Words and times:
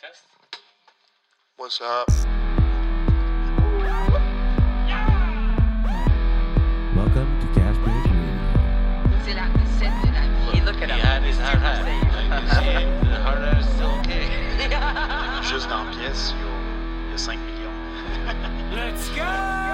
test. 0.00 0.22
What's 1.56 1.80
up? 1.80 2.08
Welcome 6.94 7.28
to 7.40 7.46
Cash 7.54 7.76
Break 7.84 8.04
Radio. 8.04 8.22
C'est 9.24 9.34
la 9.34 9.46
recette 9.52 9.92
de 10.02 10.12
la 10.12 10.52
vie. 10.52 10.60
Look 10.64 10.82
at 10.82 10.90
He 10.90 10.94
him. 10.94 11.06
had 11.06 11.22
his 11.22 11.38
hard 11.38 11.60
hat. 11.60 11.84
Like, 11.84 12.42
you 12.42 12.48
see, 12.48 13.08
the 13.08 13.16
hard 13.22 13.42
hat 13.42 13.58
is 13.60 13.66
still 13.74 13.92
okay. 14.00 14.26
Juste 15.42 15.68
dans 15.68 15.84
la 15.84 15.90
pièce, 15.92 16.32
il 16.32 16.40
y 16.40 16.44
a- 16.44 17.06
il 17.06 17.10
y 17.10 17.14
a 17.14 17.18
5 17.18 17.38
millions. 17.40 17.72
Let's 18.74 19.08
go! 19.10 19.65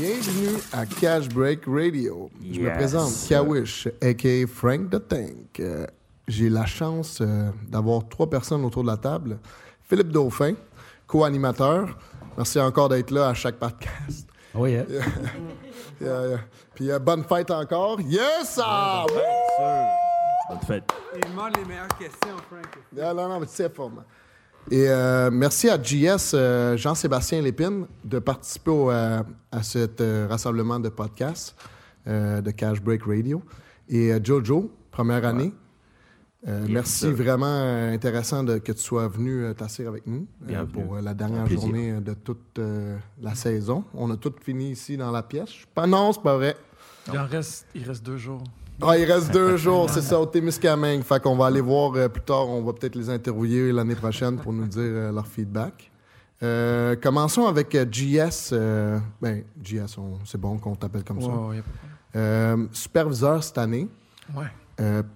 Bienvenue 0.00 0.56
à 0.72 0.86
Cash 0.86 1.28
Break 1.28 1.64
Radio. 1.66 2.30
Je 2.50 2.58
me 2.62 2.72
présente 2.72 3.12
Kawish, 3.28 3.86
a.k.a. 4.00 4.46
Frank 4.46 4.88
the 4.88 5.06
Tank. 5.06 5.60
Euh, 5.60 5.86
J'ai 6.26 6.48
la 6.48 6.64
chance 6.64 7.18
euh, 7.20 7.50
d'avoir 7.68 8.08
trois 8.08 8.30
personnes 8.30 8.64
autour 8.64 8.82
de 8.82 8.88
la 8.88 8.96
table. 8.96 9.38
Philippe 9.82 10.08
Dauphin, 10.08 10.54
co-animateur. 11.06 11.98
Merci 12.34 12.58
encore 12.60 12.88
d'être 12.88 13.10
là 13.10 13.28
à 13.28 13.34
chaque 13.34 13.56
podcast. 13.56 14.26
Oh 14.54 14.64
yeah. 14.64 14.84
Yeah, 14.88 15.02
yeah. 16.00 16.38
Puis 16.74 16.90
euh, 16.90 16.98
bonne 16.98 17.22
fête 17.24 17.50
encore. 17.50 18.00
Yes! 18.00 18.58
Ah! 18.64 19.04
Bonne 20.48 20.60
fête. 20.60 20.84
Il 21.14 21.30
demande 21.30 21.58
les 21.58 21.64
meilleures 21.66 21.98
questions, 21.98 22.38
Frank. 22.48 22.78
Non, 22.96 23.14
non, 23.14 23.28
non, 23.28 23.40
mais 23.40 23.46
tu 23.46 23.52
sais, 23.52 23.68
forme. 23.68 24.02
Et 24.70 24.88
euh, 24.88 25.30
merci 25.32 25.68
à 25.68 25.80
JS, 25.82 26.32
euh, 26.34 26.76
Jean-Sébastien 26.76 27.40
Lépine, 27.42 27.86
de 28.04 28.18
participer 28.18 28.70
au, 28.70 28.90
euh, 28.90 29.22
à 29.50 29.62
ce 29.62 30.26
rassemblement 30.28 30.78
de 30.78 30.88
podcasts 30.88 31.56
euh, 32.06 32.40
de 32.40 32.50
Cash 32.50 32.80
Break 32.80 33.02
Radio. 33.04 33.42
Et 33.88 34.12
euh, 34.12 34.20
Jojo, 34.22 34.70
première 34.90 35.24
année. 35.24 35.52
Euh, 36.48 36.66
merci, 36.70 37.10
vraiment 37.10 37.46
euh, 37.46 37.92
intéressant 37.92 38.42
de, 38.42 38.56
que 38.58 38.72
tu 38.72 38.80
sois 38.80 39.08
venu 39.08 39.44
euh, 39.44 39.52
t'asseoir 39.52 39.88
avec 39.88 40.06
nous 40.06 40.26
euh, 40.48 40.64
pour 40.64 40.96
euh, 40.96 41.02
la 41.02 41.12
dernière 41.12 41.46
journée 41.46 42.00
de 42.00 42.14
toute 42.14 42.58
euh, 42.58 42.96
la 43.20 43.34
saison. 43.34 43.84
On 43.92 44.10
a 44.10 44.16
tout 44.16 44.32
fini 44.42 44.70
ici 44.70 44.96
dans 44.96 45.10
la 45.10 45.22
pièce. 45.22 45.50
Pas 45.74 45.86
non, 45.86 46.12
c'est 46.12 46.22
pas 46.22 46.36
vrai. 46.36 46.56
Il 47.12 47.18
en 47.18 47.26
reste, 47.26 47.66
il 47.74 47.84
reste 47.84 48.04
deux 48.06 48.16
jours. 48.16 48.42
Ah, 48.82 48.96
il 48.96 49.10
reste 49.10 49.30
deux 49.32 49.56
jours, 49.56 49.90
c'est 49.90 50.00
ça, 50.00 50.18
au 50.18 50.26
Témiscamingue. 50.26 51.02
Fait 51.02 51.22
qu'on 51.22 51.36
va 51.36 51.46
aller 51.46 51.60
voir 51.60 51.92
euh, 51.94 52.08
plus 52.08 52.22
tard. 52.22 52.48
On 52.48 52.62
va 52.62 52.72
peut-être 52.72 52.94
les 52.94 53.10
interviewer 53.10 53.72
l'année 53.72 53.94
prochaine 53.94 54.38
pour 54.38 54.52
nous 54.52 54.66
dire 54.66 54.80
euh, 54.82 55.12
leur 55.12 55.26
feedback. 55.26 55.90
Euh, 56.42 56.96
commençons 56.96 57.46
avec 57.46 57.76
GS. 57.76 58.54
ben, 59.20 59.44
GS, 59.62 59.96
c'est 60.24 60.40
bon 60.40 60.56
qu'on 60.58 60.74
t'appelle 60.74 61.04
comme 61.04 61.20
ça. 61.20 62.66
Superviseur 62.72 63.44
cette 63.44 63.58
année. 63.58 63.88
ouais. 64.34 64.46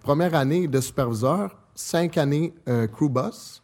Première 0.03 0.35
année 0.35 0.69
de 0.69 0.79
superviseur, 0.79 1.57
cinq 1.75 2.19
années 2.19 2.53
crew 2.92 3.09
boss, 3.09 3.62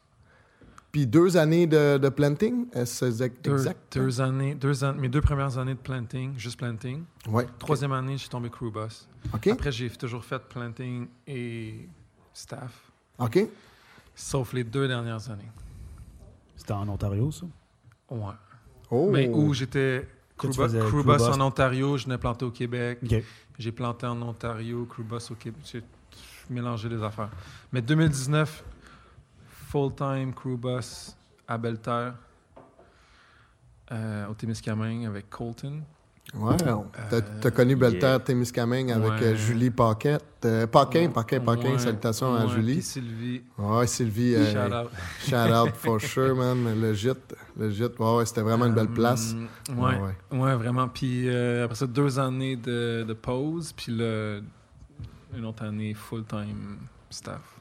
puis 0.92 1.06
deux 1.06 1.36
années 1.36 1.66
de, 1.66 1.98
de 1.98 2.08
planting. 2.08 2.66
Est-ce 2.72 3.10
c'est 3.12 3.42
Deux, 3.42 3.52
exact? 3.52 3.96
deux 3.98 4.20
années, 4.20 4.54
deux 4.54 4.82
an- 4.84 4.94
mes 4.94 5.08
deux 5.08 5.20
premières 5.20 5.56
années 5.58 5.74
de 5.74 5.78
planting, 5.78 6.36
juste 6.38 6.58
planting. 6.58 7.04
Ouais. 7.28 7.46
Troisième 7.58 7.92
année, 7.92 8.16
j'ai 8.18 8.28
tombé 8.28 8.50
crew 8.50 8.70
boss. 8.72 9.08
OK. 9.32 9.46
Après, 9.48 9.70
j'ai 9.72 9.88
toujours 9.90 10.24
fait 10.24 10.40
planting 10.48 11.06
et 11.26 11.88
staff, 12.32 12.90
OK. 13.18 13.38
sauf 14.14 14.52
les 14.52 14.64
deux 14.64 14.88
dernières 14.88 15.30
années. 15.30 15.50
C'était 16.56 16.72
en 16.72 16.88
Ontario, 16.88 17.30
ça? 17.30 17.46
Ouais. 18.10 18.32
Oh. 18.90 19.08
Mais 19.12 19.28
où 19.28 19.54
j'étais 19.54 20.06
crew, 20.36 20.50
tu 20.50 20.56
bo- 20.56 20.62
faisais 20.64 20.80
crew 20.80 20.88
crew 20.88 21.04
boss 21.04 21.22
en 21.22 21.40
Ontario, 21.40 21.96
je 21.96 22.08
n'ai 22.08 22.18
planté 22.18 22.44
au 22.44 22.50
Québec. 22.50 22.98
OK. 23.04 23.22
J'ai 23.58 23.72
planté 23.72 24.06
en 24.06 24.20
Ontario, 24.22 24.86
crew 24.86 25.02
boss 25.04 25.30
au 25.30 25.34
Québec. 25.34 25.60
J'ai 25.70 25.82
mélangé 26.48 26.88
les 26.88 27.02
affaires. 27.02 27.30
Mais 27.72 27.80
2019, 27.82 28.64
full-time 29.70 30.32
crew 30.34 30.56
boss 30.56 31.16
à 31.46 31.56
Belle-Terre, 31.58 32.14
euh, 33.92 34.26
au 34.28 34.34
Témiscamingue 34.34 35.06
avec 35.06 35.30
Colton. 35.30 35.82
Ouais, 36.34 36.56
t'as 36.58 36.76
Euh, 37.16 37.20
t'as 37.40 37.50
connu 37.50 37.74
Belterre 37.74 38.10
yeah. 38.10 38.18
Témiscamingue 38.20 38.92
avec 38.92 39.10
Ouais. 39.10 39.22
euh, 39.22 39.34
Julie 39.34 39.70
Paquette. 39.70 40.22
Euh, 40.44 40.66
Paquin, 40.68 41.08
Paquin, 41.10 41.40
Paquin, 41.40 41.72
Ouais, 41.72 41.78
salutations 41.78 42.34
à 42.36 42.46
Julie. 42.46 42.82
Sylvie, 42.82 43.42
Ouais, 43.58 43.86
Sylvie, 43.88 44.34
euh, 44.36 44.52
shout 44.52 44.72
out. 44.72 44.90
shout 45.18 45.52
out 45.52 45.70
for 45.74 46.00
sure, 46.00 46.36
man. 46.36 46.80
Le 46.80 46.94
gîte, 46.94 47.34
le 47.58 47.70
gîte, 47.70 47.98
ouais, 47.98 48.16
ouais, 48.16 48.26
c'était 48.26 48.42
vraiment 48.42 48.66
une 48.66 48.74
belle 48.74 48.90
place. 48.90 49.34
Ouais, 49.70 49.96
ouais, 50.30 50.54
vraiment. 50.54 50.86
Puis 50.88 51.28
après 51.28 51.74
ça, 51.74 51.86
deux 51.88 52.16
années 52.20 52.54
de, 52.56 53.04
de 53.08 53.12
pause, 53.12 53.72
puis 53.72 53.90
là, 53.96 54.38
une 55.36 55.44
autre 55.44 55.64
année 55.64 55.94
full-time 55.94 56.78
staff. 57.08 57.59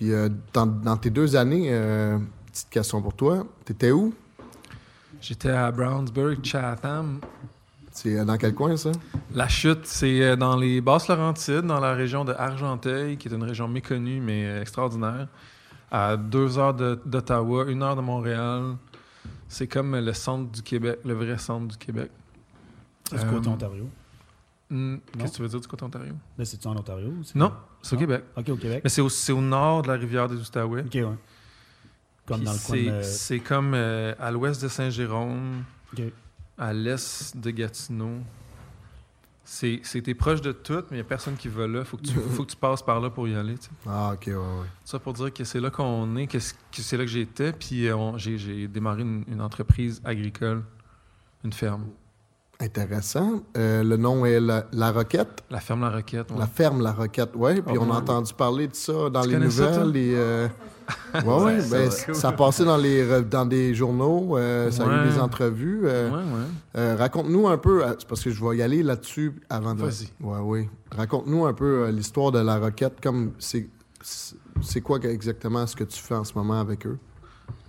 Puis 0.00 0.14
euh, 0.14 0.30
dans, 0.54 0.64
dans 0.64 0.96
tes 0.96 1.10
deux 1.10 1.36
années, 1.36 1.66
euh, 1.70 2.16
petite 2.50 2.70
question 2.70 3.02
pour 3.02 3.12
toi, 3.12 3.44
t'étais 3.66 3.90
où? 3.90 4.14
J'étais 5.20 5.50
à 5.50 5.70
Brownsburg, 5.70 6.38
Chatham. 6.42 7.20
C'est 7.92 8.18
euh, 8.18 8.24
dans 8.24 8.38
quel 8.38 8.54
coin, 8.54 8.78
ça? 8.78 8.92
La 9.34 9.46
chute, 9.46 9.80
c'est 9.84 10.22
euh, 10.22 10.36
dans 10.36 10.56
les 10.56 10.80
Basses-Laurentides, 10.80 11.66
dans 11.66 11.80
la 11.80 11.92
région 11.92 12.24
de 12.24 12.32
Argenteuil, 12.32 13.18
qui 13.18 13.28
est 13.28 13.32
une 13.34 13.42
région 13.42 13.68
méconnue, 13.68 14.22
mais 14.22 14.46
euh, 14.46 14.62
extraordinaire. 14.62 15.28
À 15.90 16.16
deux 16.16 16.56
heures 16.56 16.72
d'Ottawa, 16.72 17.66
une 17.68 17.82
heure 17.82 17.96
de 17.96 18.00
Montréal. 18.00 18.76
C'est 19.48 19.66
comme 19.66 19.94
le 19.94 20.12
centre 20.14 20.50
du 20.50 20.62
Québec, 20.62 21.00
le 21.04 21.12
vrai 21.12 21.36
centre 21.36 21.66
du 21.68 21.76
Québec. 21.76 22.10
C'est 23.10 23.18
du 23.22 23.30
côté 23.30 23.50
Euh, 23.50 23.52
Ontario. 23.52 23.86
Hmm? 24.70 24.98
Qu'est-ce 25.18 25.32
que 25.32 25.36
tu 25.36 25.42
veux 25.42 25.48
dire 25.48 25.60
du 25.60 25.66
côté 25.68 25.84
Ontario? 25.84 26.14
Là, 26.38 26.44
c'est-tu 26.44 26.66
en 26.68 26.76
Ontario? 26.76 27.08
ou 27.08 27.24
c'est- 27.24 27.34
Non, 27.36 27.52
c'est 27.82 27.94
au 27.94 27.96
Non? 27.96 28.00
Québec. 28.00 28.24
OK, 28.36 28.48
au 28.50 28.56
Québec. 28.56 28.80
Mais 28.84 28.90
c'est 28.90 29.00
au, 29.00 29.08
c'est 29.08 29.32
au 29.32 29.40
nord 29.40 29.82
de 29.82 29.88
la 29.88 29.94
rivière 29.94 30.28
des 30.28 30.36
Outaouais. 30.36 30.82
OK, 30.82 30.94
ouais. 30.94 31.04
Comme 32.26 32.36
Puis 32.36 32.44
dans 32.46 32.52
le 32.52 32.58
coin 32.58 32.76
c'est, 32.76 32.90
de... 32.98 33.02
c'est 33.02 33.40
comme 33.40 33.72
euh, 33.74 34.14
à 34.20 34.30
l'ouest 34.30 34.62
de 34.62 34.68
Saint-Jérôme, 34.68 35.64
à 36.56 36.72
l'est 36.72 37.36
de 37.36 37.50
Gatineau. 37.50 38.18
C'est, 39.42 39.80
c'est- 39.82 40.02
t'es 40.02 40.14
proche 40.14 40.40
de 40.40 40.52
tout, 40.52 40.74
mais 40.90 40.92
il 40.92 40.94
n'y 40.94 41.00
a 41.00 41.04
personne 41.04 41.34
qui 41.36 41.48
va 41.48 41.66
là. 41.66 41.84
Faut 41.84 41.96
que 41.96 42.02
tu, 42.04 42.12
faut 42.36 42.44
que 42.44 42.50
tu 42.52 42.56
passes 42.56 42.82
par 42.82 43.00
là 43.00 43.10
pour 43.10 43.26
y 43.26 43.34
aller. 43.34 43.54
tu 43.58 43.64
sais. 43.64 43.70
Ah, 43.88 44.12
ok, 44.14 44.24
ouais, 44.28 44.34
ouais. 44.34 44.66
Ça 44.84 45.00
pour 45.00 45.12
dire 45.14 45.32
que 45.32 45.42
c'est 45.42 45.58
là 45.58 45.70
qu'on 45.70 46.14
est, 46.16 46.28
que, 46.28 46.38
c'est 46.38 46.96
là 46.96 47.04
que 47.04 47.10
j'étais. 47.10 47.52
Puis 47.52 47.88
euh, 47.88 47.96
on- 47.96 48.16
j'ai, 48.18 48.38
j'ai 48.38 48.68
démarré 48.68 49.02
une, 49.02 49.24
une 49.26 49.40
entreprise 49.40 50.00
agricole, 50.04 50.62
une 51.42 51.52
ferme. 51.52 51.86
Intéressant. 52.60 53.40
Euh, 53.56 53.82
le 53.82 53.96
nom 53.96 54.24
est 54.26 54.38
La, 54.38 54.66
La 54.72 54.92
Roquette. 54.92 55.42
La 55.50 55.60
ferme 55.60 55.80
La 55.82 55.90
Roquette. 55.90 56.30
ouais. 56.30 56.38
La 56.38 56.46
ferme 56.46 56.82
La 56.82 56.92
Roquette, 56.92 57.30
oui. 57.34 57.54
Puis 57.62 57.76
Ah, 57.78 57.80
on 57.80 57.90
a 57.90 57.96
entendu 57.98 58.34
parler 58.34 58.68
de 58.68 58.74
ça 58.74 59.08
dans 59.10 59.22
Tu 59.22 59.30
les 59.30 59.50
ça, 59.50 59.64
nouvelles. 59.70 59.74
toi? 59.82 59.84
les, 59.92 60.14
euh, 60.14 60.48
ouais, 61.14 61.20
ouais, 61.44 61.60
ça, 61.62 61.78
ben, 61.78 61.90
ça 62.14 62.28
a 62.28 62.32
passé 62.32 62.64
dans, 62.66 62.76
les, 62.76 63.22
dans 63.22 63.46
des 63.46 63.74
journaux. 63.74 64.36
euh, 64.36 64.70
ça 64.70 64.84
a 64.86 65.04
eu 65.06 65.08
des 65.10 65.18
entrevues. 65.18 65.80
euh, 65.84 66.10
Ouais, 66.10 66.16
ouais. 66.16 66.46
euh, 66.76 66.96
Raconte-nous 66.98 67.48
un 67.48 67.56
peu, 67.56 67.82
c'est 67.98 68.06
parce 68.06 68.22
que 68.22 68.30
je 68.30 68.44
vais 68.44 68.58
y 68.58 68.62
aller 68.62 68.82
là-dessus 68.82 69.32
avant 69.48 69.74
de. 69.74 69.80
Vas-y. 69.80 70.08
Ouais, 70.22 70.38
oui. 70.42 70.68
Raconte-nous 70.94 71.46
un 71.46 71.54
peu 71.54 71.84
euh, 71.84 71.90
l'histoire 71.90 72.30
de 72.30 72.40
La 72.40 72.58
Roquette. 72.58 73.00
Comme 73.02 73.32
c'est, 73.38 73.70
quoi 74.82 74.98
exactement 75.04 75.66
ce 75.66 75.74
que 75.76 75.84
tu 75.84 75.98
fais 75.98 76.14
en 76.14 76.24
ce 76.24 76.34
moment 76.34 76.60
avec 76.60 76.86
eux? 76.86 76.98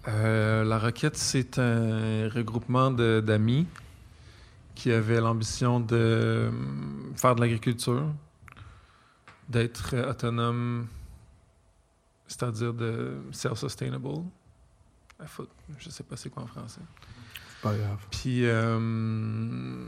Euh, 0.09 0.63
la 0.65 0.79
Roquette, 0.79 1.15
c'est 1.15 1.59
un 1.59 2.27
regroupement 2.27 2.91
d'amis 2.91 3.67
qui 4.75 4.91
avaient 4.91 5.19
l'ambition 5.21 5.79
de 5.79 5.95
euh, 5.95 6.51
faire 7.15 7.35
de 7.35 7.41
l'agriculture, 7.41 8.05
d'être 9.49 9.91
euh, 9.93 10.09
autonome, 10.11 10.87
c'est-à-dire 12.27 12.73
de 12.73 13.17
self-sustainable. 13.31 14.07
Faut- 15.25 15.47
Je 15.77 15.89
sais 15.89 16.03
pas 16.03 16.15
c'est 16.17 16.29
quoi 16.29 16.43
en 16.43 16.47
français. 16.47 16.81
Pas 17.61 17.75
grave. 17.75 17.99
Puis, 18.09 18.45
euh, 18.45 19.85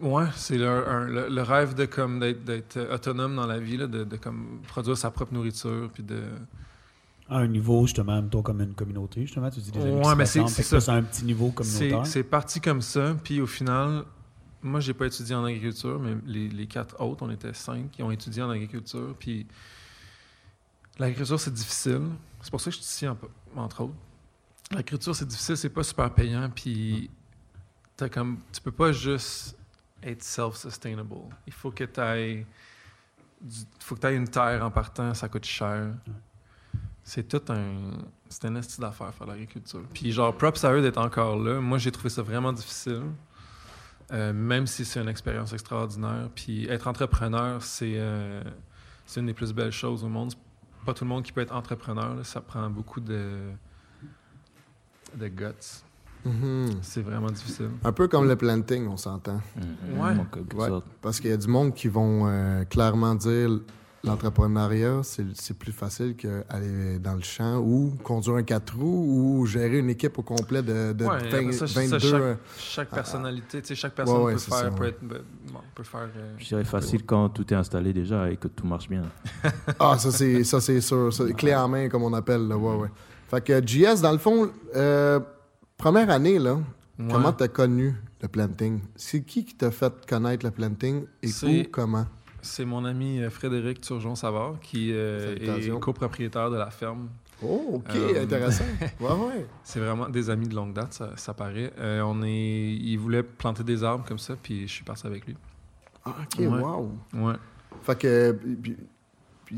ouais, 0.00 0.24
c'est 0.36 0.56
le, 0.56 0.68
un- 0.88 1.04
le- 1.06 1.28
le 1.28 1.42
rêve 1.42 1.74
de 1.74 1.84
comme 1.84 2.18
d'être, 2.20 2.78
autonome 2.94 3.36
dans 3.36 3.46
la 3.46 3.58
vie, 3.58 3.76
là, 3.76 3.86
de, 3.86 4.04
de 4.04 4.16
comme 4.16 4.60
produire 4.66 4.96
sa 4.96 5.10
propre 5.10 5.34
nourriture, 5.34 5.90
puis 5.92 6.02
de... 6.02 6.22
À 7.28 7.36
un 7.38 7.46
niveau, 7.46 7.86
justement, 7.86 8.20
plutôt 8.22 8.42
comme 8.42 8.60
une 8.60 8.74
communauté, 8.74 9.20
justement. 9.22 9.50
Tu 9.50 9.60
dis 9.60 9.70
des 9.70 9.80
amis 9.80 9.92
Ouais, 9.98 10.02
qui 10.12 10.16
mais 10.16 10.26
c'est- 10.26 10.46
c'est 10.48 10.80
ça. 10.80 10.92
à 10.94 10.96
un 10.96 11.02
petit 11.02 11.24
niveau 11.24 11.48
C'est, 11.48 11.54
communautaire. 11.54 12.06
c'est 12.06 12.22
parti 12.24 12.60
comme 12.60 12.80
ça, 12.80 13.14
puis 13.22 13.40
au 13.40 13.46
final, 13.46 14.04
moi, 14.62 14.80
j'ai 14.80 14.94
pas 14.94 15.06
étudié 15.06 15.34
en 15.34 15.44
agriculture, 15.44 15.98
mais 15.98 16.16
les, 16.26 16.66
quatre 16.66 17.00
autres, 17.00 17.24
on 17.24 17.30
était 17.30 17.54
cinq 17.54 17.90
qui 17.90 18.02
ont 18.02 18.10
étudié 18.10 18.42
en 18.42 18.50
agriculture, 18.50 19.14
puis 19.18 19.46
l'agriculture, 20.98 21.40
c'est 21.40 21.52
difficile. 21.52 22.02
C'est 22.42 22.50
pour 22.50 22.60
ça 22.60 22.70
que 22.70 22.76
je 22.76 22.82
suis 22.82 22.86
ici, 22.92 23.08
en- 23.08 23.18
entre 23.56 23.82
autres. 23.82 23.94
L'agriculture, 24.70 25.14
c'est 25.16 25.26
difficile, 25.26 25.56
c'est 25.56 25.70
pas 25.70 25.82
super 25.82 26.12
payant, 26.12 26.48
puis 26.50 27.10
t'as 27.96 28.08
comme, 28.08 28.38
tu 28.52 28.60
peux 28.60 28.72
pas 28.72 28.92
juste 28.92 29.56
être 30.02 30.22
self-sustainable. 30.22 31.16
Il 31.46 31.52
faut 31.52 31.70
que 31.70 31.84
tu 31.84 32.00
ailles 32.00 32.46
faut 33.78 33.94
que 33.96 34.06
tu 34.06 34.14
une 34.14 34.28
terre 34.28 34.64
en 34.64 34.70
partant, 34.70 35.14
ça 35.14 35.28
coûte 35.28 35.46
cher. 35.46 35.94
C'est 37.02 37.26
tout 37.26 37.42
un 37.52 37.92
c'est 38.28 38.44
un 38.44 38.54
esti 38.56 38.80
d'affaires 38.80 39.12
faire 39.14 39.26
l'agriculture. 39.26 39.82
Puis 39.92 40.12
genre 40.12 40.36
props 40.36 40.62
à 40.64 40.72
eux 40.72 40.82
d'être 40.82 40.98
encore 40.98 41.36
là. 41.36 41.60
Moi, 41.60 41.78
j'ai 41.78 41.90
trouvé 41.90 42.10
ça 42.10 42.22
vraiment 42.22 42.52
difficile. 42.52 43.02
Euh, 44.12 44.32
même 44.32 44.66
si 44.66 44.84
c'est 44.84 45.00
une 45.00 45.08
expérience 45.08 45.52
extraordinaire. 45.52 46.28
Puis 46.34 46.66
être 46.68 46.88
entrepreneur, 46.88 47.62
c'est 47.62 47.94
euh, 47.96 48.42
c'est 49.06 49.20
une 49.20 49.26
des 49.26 49.34
plus 49.34 49.52
belles 49.52 49.72
choses 49.72 50.02
au 50.04 50.08
monde. 50.08 50.32
Pas 50.84 50.94
tout 50.94 51.04
le 51.04 51.08
monde 51.10 51.22
qui 51.22 51.32
peut 51.32 51.40
être 51.42 51.54
entrepreneur. 51.54 52.14
là. 52.14 52.24
Ça 52.24 52.40
prend 52.40 52.68
beaucoup 52.70 53.00
de, 53.00 53.50
de 55.14 55.28
guts. 55.28 55.84
Mhm. 56.24 56.78
C'est 56.82 57.02
vraiment 57.02 57.30
difficile. 57.30 57.70
Un 57.84 57.92
peu 57.92 58.08
comme 58.08 58.28
le 58.28 58.36
planting, 58.36 58.86
on 58.88 58.96
s'entend. 58.96 59.40
Quelque 60.32 60.56
Ouais. 60.56 60.80
Parce 61.00 61.20
qu'il 61.20 61.30
y 61.30 61.32
a 61.32 61.36
du 61.36 61.48
monde 61.48 61.74
qui 61.74 61.88
vont 61.88 62.26
euh, 62.26 62.64
clairement 62.64 63.14
dire 63.14 63.60
l'entrepreneuriat, 64.04 65.00
c'est 65.02 65.24
c'est 65.34 65.56
plus 65.56 65.72
facile 65.72 66.16
qu'aller 66.16 66.98
dans 66.98 67.14
le 67.14 67.22
champ 67.22 67.58
ou 67.58 67.94
conduire 68.02 68.36
un 68.36 68.42
4 68.42 68.76
roues 68.76 69.38
ou 69.40 69.46
gérer 69.46 69.78
une 69.78 69.90
équipe 69.90 70.18
au 70.18 70.22
complet 70.22 70.62
de, 70.62 70.92
de 70.92 71.04
Ouais, 71.04 71.18
20 71.18 71.38
après 71.38 71.52
ça, 71.52 71.66
ça, 71.66 71.80
22. 71.80 71.98
chaque- 71.98 72.38
Chaque 72.58 72.88
Ah, 72.92 72.94
personnalité, 72.96 73.60
tu 73.62 73.68
sais, 73.68 73.74
chaque 73.74 73.94
personne 73.94 74.22
ouais, 74.22 74.32
peut, 74.34 74.38
faire, 74.38 74.54
ça, 74.54 74.70
peut, 74.70 74.82
ouais. 74.84 74.88
être, 74.90 75.02
bon, 75.02 75.60
peut 75.74 75.82
faire. 75.82 76.08
euh, 76.16 76.34
Je 76.38 76.46
dirais 76.46 76.64
facile 76.64 77.04
quand 77.04 77.28
tout 77.28 77.52
est 77.52 77.56
installé 77.56 77.92
déjà 77.92 78.30
et 78.30 78.36
que 78.36 78.48
tout 78.48 78.66
marche 78.66 78.88
bien. 78.88 79.02
Ah, 79.78 79.96
ça 79.98 80.10
c'est 80.10 80.44
ça 80.44 80.60
c'est 80.60 80.80
sûr. 80.80 81.12
Ça, 81.12 81.24
clé 81.32 81.54
en 81.54 81.68
main, 81.68 81.88
comme 81.88 82.02
on 82.02 82.12
appelle. 82.12 82.46
Là. 82.48 82.56
Ouais, 82.56 82.76
ouais. 82.76 82.88
Fait 83.28 83.44
que 83.44 83.66
JS, 83.66 84.00
dans 84.02 84.12
le 84.12 84.18
fond, 84.18 84.50
euh, 84.76 85.20
première 85.76 86.10
année, 86.10 86.38
là, 86.38 86.54
ouais. 86.54 86.62
comment 87.10 87.32
t'as 87.32 87.48
connu 87.48 87.94
le 88.20 88.28
planting? 88.28 88.80
C'est 88.96 89.22
qui 89.22 89.44
qui 89.44 89.54
t'a 89.54 89.70
fait 89.70 89.92
connaître 90.08 90.44
le 90.44 90.50
planting 90.50 91.04
et 91.22 91.28
où, 91.44 91.62
comment? 91.70 92.06
C'est 92.42 92.64
mon 92.64 92.84
ami 92.84 93.20
euh, 93.20 93.30
Frédéric 93.30 93.80
Turgeon-Savard 93.80 94.60
qui 94.60 94.90
euh, 94.92 95.36
est 95.36 95.78
copropriétaire 95.80 96.50
de 96.50 96.56
la 96.56 96.70
ferme. 96.70 97.08
Oh, 97.42 97.72
OK, 97.76 97.94
Euh, 97.94 98.22
intéressant. 98.24 98.64
Ouais, 99.00 99.12
ouais. 99.12 99.46
C'est 99.64 99.80
vraiment 99.80 100.08
des 100.08 100.28
amis 100.30 100.48
de 100.48 100.54
longue 100.54 100.72
date, 100.74 100.92
ça, 100.92 101.10
ça 101.16 101.32
paraît. 101.34 101.72
Euh, 101.78 102.00
on 102.02 102.22
est, 102.22 102.72
il 102.74 102.96
voulait 102.96 103.22
planter 103.22 103.64
des 103.64 103.82
arbres 103.84 104.04
comme 104.06 104.18
ça, 104.18 104.36
puis 104.42 104.62
je 104.68 104.72
suis 104.72 104.84
parti 104.84 105.06
avec 105.06 105.26
lui. 105.26 105.36
Ah, 106.04 106.14
OK, 106.22 106.38
Ouais. 106.40 106.46
wow. 106.46 106.92
Ouais. 107.14 107.34
Fait 107.82 107.98
que 107.98 108.38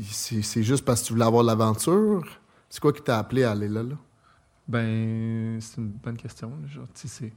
c'est 0.09 0.63
juste 0.63 0.85
parce 0.85 1.01
que 1.01 1.07
tu 1.07 1.13
voulais 1.13 1.25
avoir 1.25 1.43
l'aventure? 1.43 2.23
C'est 2.69 2.79
quoi 2.79 2.91
qui 2.93 3.01
t'a 3.01 3.19
appelé 3.19 3.43
à 3.43 3.51
aller 3.51 3.67
là? 3.69 3.83
là? 3.83 3.95
Ben, 4.67 5.59
c'est 5.61 5.77
une 5.77 5.89
bonne 5.89 6.17
question. 6.17 6.49
là, 6.49 6.67
Genre, 6.67 6.85
tu 6.93 7.07
sais, 7.07 7.07
c'est. 7.07 7.33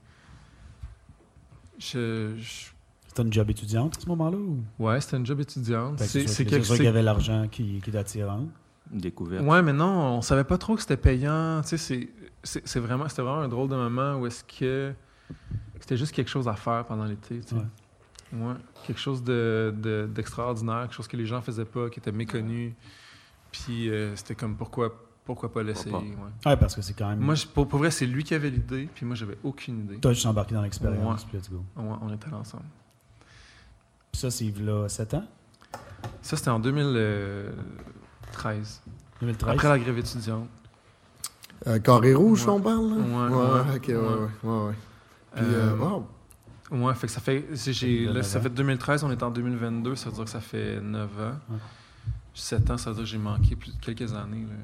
Je, 1.78 2.34
je- 2.38 2.70
C'était 3.16 3.26
une 3.28 3.32
job 3.32 3.48
étudiante 3.48 3.96
à 3.96 4.00
ce 4.00 4.06
moment-là? 4.10 4.36
Ou... 4.36 4.62
Ouais, 4.78 5.00
c'était 5.00 5.16
une 5.16 5.24
job 5.24 5.40
étudiante. 5.40 5.98
C'est 6.00 6.06
c'est 6.06 6.26
c'est 6.26 6.42
sûr 6.44 6.50
quelque 6.50 6.66
qu'il 6.66 6.84
y 6.84 6.86
avait 6.86 7.02
l'argent 7.02 7.48
qui, 7.50 7.80
qui 7.82 7.88
est 7.90 7.96
attirant. 7.96 8.44
Une 8.92 8.98
découverte. 9.00 9.42
Ouais, 9.42 9.62
mais 9.62 9.72
non, 9.72 10.18
on 10.18 10.20
savait 10.20 10.44
pas 10.44 10.58
trop 10.58 10.74
que 10.74 10.82
c'était 10.82 10.98
payant. 10.98 11.62
Tu 11.62 11.68
sais, 11.70 11.78
c'est- 11.78 12.08
c'est 12.42 12.68
c'est 12.68 12.78
vraiment, 12.78 13.08
c'était 13.08 13.22
vraiment 13.22 13.40
un 13.40 13.48
drôle 13.48 13.70
de 13.70 13.74
moment 13.74 14.16
où 14.16 14.26
est-ce 14.26 14.44
que 14.44 14.92
c'était 15.80 15.96
juste 15.96 16.12
quelque 16.12 16.28
chose 16.28 16.46
à 16.46 16.52
faire 16.56 16.84
pendant 16.84 17.06
l'été. 17.06 17.40
tu 17.40 17.48
sais. 17.48 17.54
Ouais. 18.34 18.38
Ouais. 18.48 18.54
Quelque 18.86 19.00
chose 19.00 19.24
de- 19.24 19.74
de- 19.82 20.06
d'extraordinaire, 20.14 20.82
quelque 20.82 20.94
chose 20.94 21.08
que 21.08 21.16
les 21.16 21.24
gens 21.26 21.40
faisaient 21.40 21.64
pas, 21.64 21.88
qui 21.88 22.00
était 22.00 22.12
méconnu. 22.12 22.74
Puis 23.50 23.88
euh, 23.88 24.14
c'était 24.14 24.34
comme 24.34 24.56
pourquoi, 24.56 24.92
pourquoi 25.24 25.50
pas 25.50 25.62
l'essayer. 25.62 25.90
Pourquoi 25.90 26.08
ouais. 26.10 26.50
Ouais, 26.50 26.56
parce 26.58 26.74
que 26.76 26.82
c'est 26.82 26.92
quand 26.92 27.08
même. 27.08 27.20
Moi, 27.20 27.34
je- 27.34 27.46
pour, 27.46 27.66
pour 27.66 27.78
vrai, 27.78 27.90
c'est 27.90 28.04
lui 28.06 28.24
qui 28.24 28.34
avait 28.34 28.50
l'idée, 28.50 28.90
puis 28.94 29.06
moi, 29.06 29.16
j'avais 29.16 29.38
aucune 29.42 29.80
idée. 29.84 29.96
Toi, 30.00 30.12
juste 30.12 30.26
embarqué 30.26 30.54
dans 30.54 30.60
l'expérience, 30.62 31.22
Ouais. 31.22 31.26
puis 31.30 31.38
let's 31.38 31.48
go. 31.50 31.64
Ouais, 31.76 31.96
on 32.02 32.12
était 32.12 32.28
là 32.30 32.36
ensemble. 32.36 32.64
Puis 34.16 34.22
ça, 34.22 34.30
c'est 34.30 34.50
là 34.60 34.88
7 34.88 35.12
ans? 35.12 35.26
Ça, 36.22 36.38
c'était 36.38 36.48
en 36.48 36.58
2013, 36.58 38.80
2013? 39.20 39.54
après 39.54 39.68
la 39.68 39.78
grève 39.78 39.98
étudiante. 39.98 40.48
Euh, 41.66 41.78
Carré 41.80 42.14
rouge, 42.14 42.46
Ouais. 42.46 42.52
on 42.54 42.60
parle? 42.62 42.88
Là? 42.88 42.96
Ouais, 42.96 43.28
ouais, 43.34 43.60
ok, 43.76 43.88
ouais, 43.88 43.94
ouais. 43.94 44.04
ouais. 44.04 44.28
ouais, 44.42 44.66
ouais. 44.68 44.74
Puis, 45.34 45.44
euh, 45.44 45.70
Euh, 45.70 45.76
wow. 45.76 46.06
Ouais, 46.70 46.94
fait 46.94 47.08
que 47.08 47.12
ça 47.12 47.20
fait. 47.20 47.44
c'est- 47.56 47.74
j'ai- 47.74 48.06
là, 48.06 48.14
9 48.14 48.24
ça 48.26 48.40
fait 48.40 48.48
2013, 48.48 49.04
on 49.04 49.10
est 49.10 49.22
en 49.22 49.30
2022, 49.30 49.94
ça 49.96 50.08
veut 50.08 50.14
dire 50.16 50.24
que 50.24 50.30
ça 50.30 50.40
fait 50.40 50.80
9 50.80 51.10
ans. 51.20 51.34
Ouais. 51.50 51.58
7 52.32 52.70
ans, 52.70 52.78
ça 52.78 52.88
veut 52.88 52.96
dire 52.96 53.04
que 53.04 53.10
j'ai 53.10 53.18
manqué 53.18 53.54
plus, 53.54 53.70
quelques 53.82 54.14
années 54.14 54.46
là, 54.48 54.54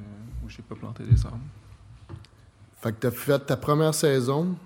où 0.43 0.49
j'ai 0.49 0.63
pas 0.63 0.77
planté 0.77 1.05
des 1.05 1.27
arbres. 1.27 1.37
Fait 2.81 2.93
que 2.93 3.01
t'as 3.01 3.11
fait 3.11 3.39
ta 3.41 3.59
première 3.59 3.93
saison. 3.93 4.57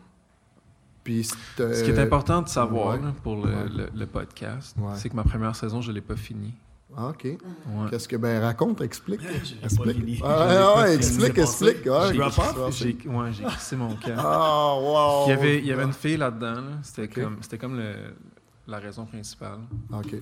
Puis 1.07 1.23
Ce 1.23 1.83
qui 1.85 1.91
est 1.93 1.99
important 2.01 2.43
de 2.43 2.49
savoir 2.49 2.89
Euh, 2.89 2.97
ouais. 2.99 3.03
là, 3.05 3.13
pour 3.23 3.37
le, 3.37 3.43
Ouais. 3.43 3.69
le- 3.77 3.89
le 3.95 4.07
podcast, 4.07 4.75
Ouais. 4.77 4.93
c'est 4.97 5.09
que 5.09 5.15
ma 5.15 5.23
première 5.23 5.55
saison, 5.55 5.81
je 5.81 5.93
l'ai 5.93 6.01
pas 6.01 6.17
finie. 6.17 6.53
Ah, 6.97 7.09
OK. 7.11 7.25
Ouais. 7.25 7.37
Qu'est-ce 7.91 8.09
que. 8.09 8.17
Ben, 8.17 8.41
raconte, 8.43 8.81
explique. 8.81 9.21
explique. 9.63 10.21
Ah, 10.25 10.75
ouais, 10.77 10.83
ouais, 10.83 10.95
explique, 10.97 11.39
explique. 11.39 11.87
Ouais, 11.87 12.13
J'ai- 12.73 12.99
ouais, 13.45 13.51
crissé 13.51 13.77
mon 13.77 13.91
camp. 13.95 14.15
Ah, 14.19 14.75
wow. 14.81 15.27
il, 15.27 15.31
y 15.31 15.33
avait, 15.33 15.59
il 15.59 15.67
y 15.67 15.73
avait 15.73 15.85
une 15.85 15.93
fille 15.93 16.17
là-dedans. 16.17 16.55
là. 16.55 16.63
C'était 16.83 17.07
comme, 17.09 17.37
c'était 17.41 17.59
comme 17.59 17.77
le- 17.77 18.15
la 18.67 18.79
raison 18.79 19.05
principale. 19.05 19.59
OK, 19.93 20.07
ouais, 20.13 20.21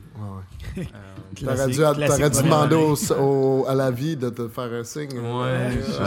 ouais. 0.76 0.88
Euh, 0.94 1.44
T'aurais 1.46 1.66
dû, 1.68 1.76
t'aurais 1.78 2.30
demander 2.30 2.74
année. 2.76 2.94
au- 3.18 3.62
au- 3.62 3.66
à 3.66 3.74
la 3.74 3.90
vie 3.90 4.16
de 4.16 4.28
te 4.28 4.48
faire 4.48 4.70
un 4.72 4.84
signe. 4.84 5.18
Ouais, 5.18 5.70
juste- 5.72 5.98
Ouais. 5.98 6.06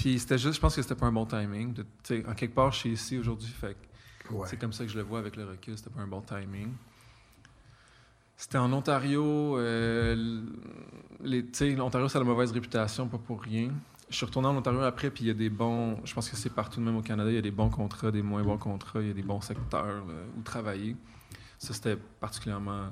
Puis 0.00 0.18
c'était 0.18 0.38
juste, 0.38 0.54
je 0.54 0.60
pense 0.60 0.74
que 0.74 0.80
c'était 0.82 0.94
pas 0.94 1.06
un 1.06 1.12
bon 1.12 1.26
timing. 1.26 1.74
De- 1.74 1.82
tu 1.82 1.88
sais, 2.04 2.26
en 2.26 2.32
quelque 2.34 2.54
part, 2.54 2.72
je 2.72 2.78
suis 2.78 2.90
ici 2.92 3.18
aujourd'hui, 3.18 3.48
fait 3.50 3.76
Ouais. 4.30 4.46
c'est 4.48 4.56
comme 4.56 4.72
ça 4.72 4.84
que 4.84 4.90
je 4.90 4.96
le 4.96 5.02
vois 5.02 5.18
avec 5.18 5.36
le 5.36 5.44
recul. 5.44 5.76
C'était 5.76 5.90
pas 5.90 6.00
un 6.00 6.06
bon 6.06 6.22
timing. 6.22 6.72
C'était 8.36 8.56
en 8.58 8.72
Ontario. 8.72 9.58
euh, 9.58 10.42
l'Ontario, 11.22 12.08
ça 12.08 12.18
a 12.18 12.22
la 12.22 12.26
mauvaise 12.26 12.50
réputation, 12.52 13.08
pas 13.08 13.18
pour 13.18 13.42
rien. 13.42 13.70
Je 14.08 14.16
suis 14.16 14.24
retourné 14.26 14.48
en 14.48 14.56
Ontario 14.56 14.80
après, 14.80 15.10
puis 15.10 15.24
il 15.24 15.26
y 15.28 15.30
a 15.30 15.34
des 15.34 15.50
bons. 15.50 15.98
Je 16.04 16.14
pense 16.14 16.30
que 16.30 16.36
c'est 16.36 16.48
partout, 16.54 16.80
même 16.80 16.96
au 16.96 17.02
Canada, 17.02 17.30
il 17.30 17.34
y 17.34 17.38
a 17.38 17.42
des 17.42 17.50
bons 17.50 17.68
contrats, 17.68 18.10
des 18.10 18.22
moins 18.22 18.42
bons 18.42 18.56
contrats, 18.58 19.00
il 19.02 19.08
y 19.08 19.10
a 19.10 19.14
des 19.14 19.22
bons 19.22 19.40
secteurs 19.42 19.84
là, 20.06 20.14
où 20.38 20.42
travailler. 20.42 20.96
Ça, 21.58 21.74
c'était 21.74 21.96
particulièrement 21.96 22.86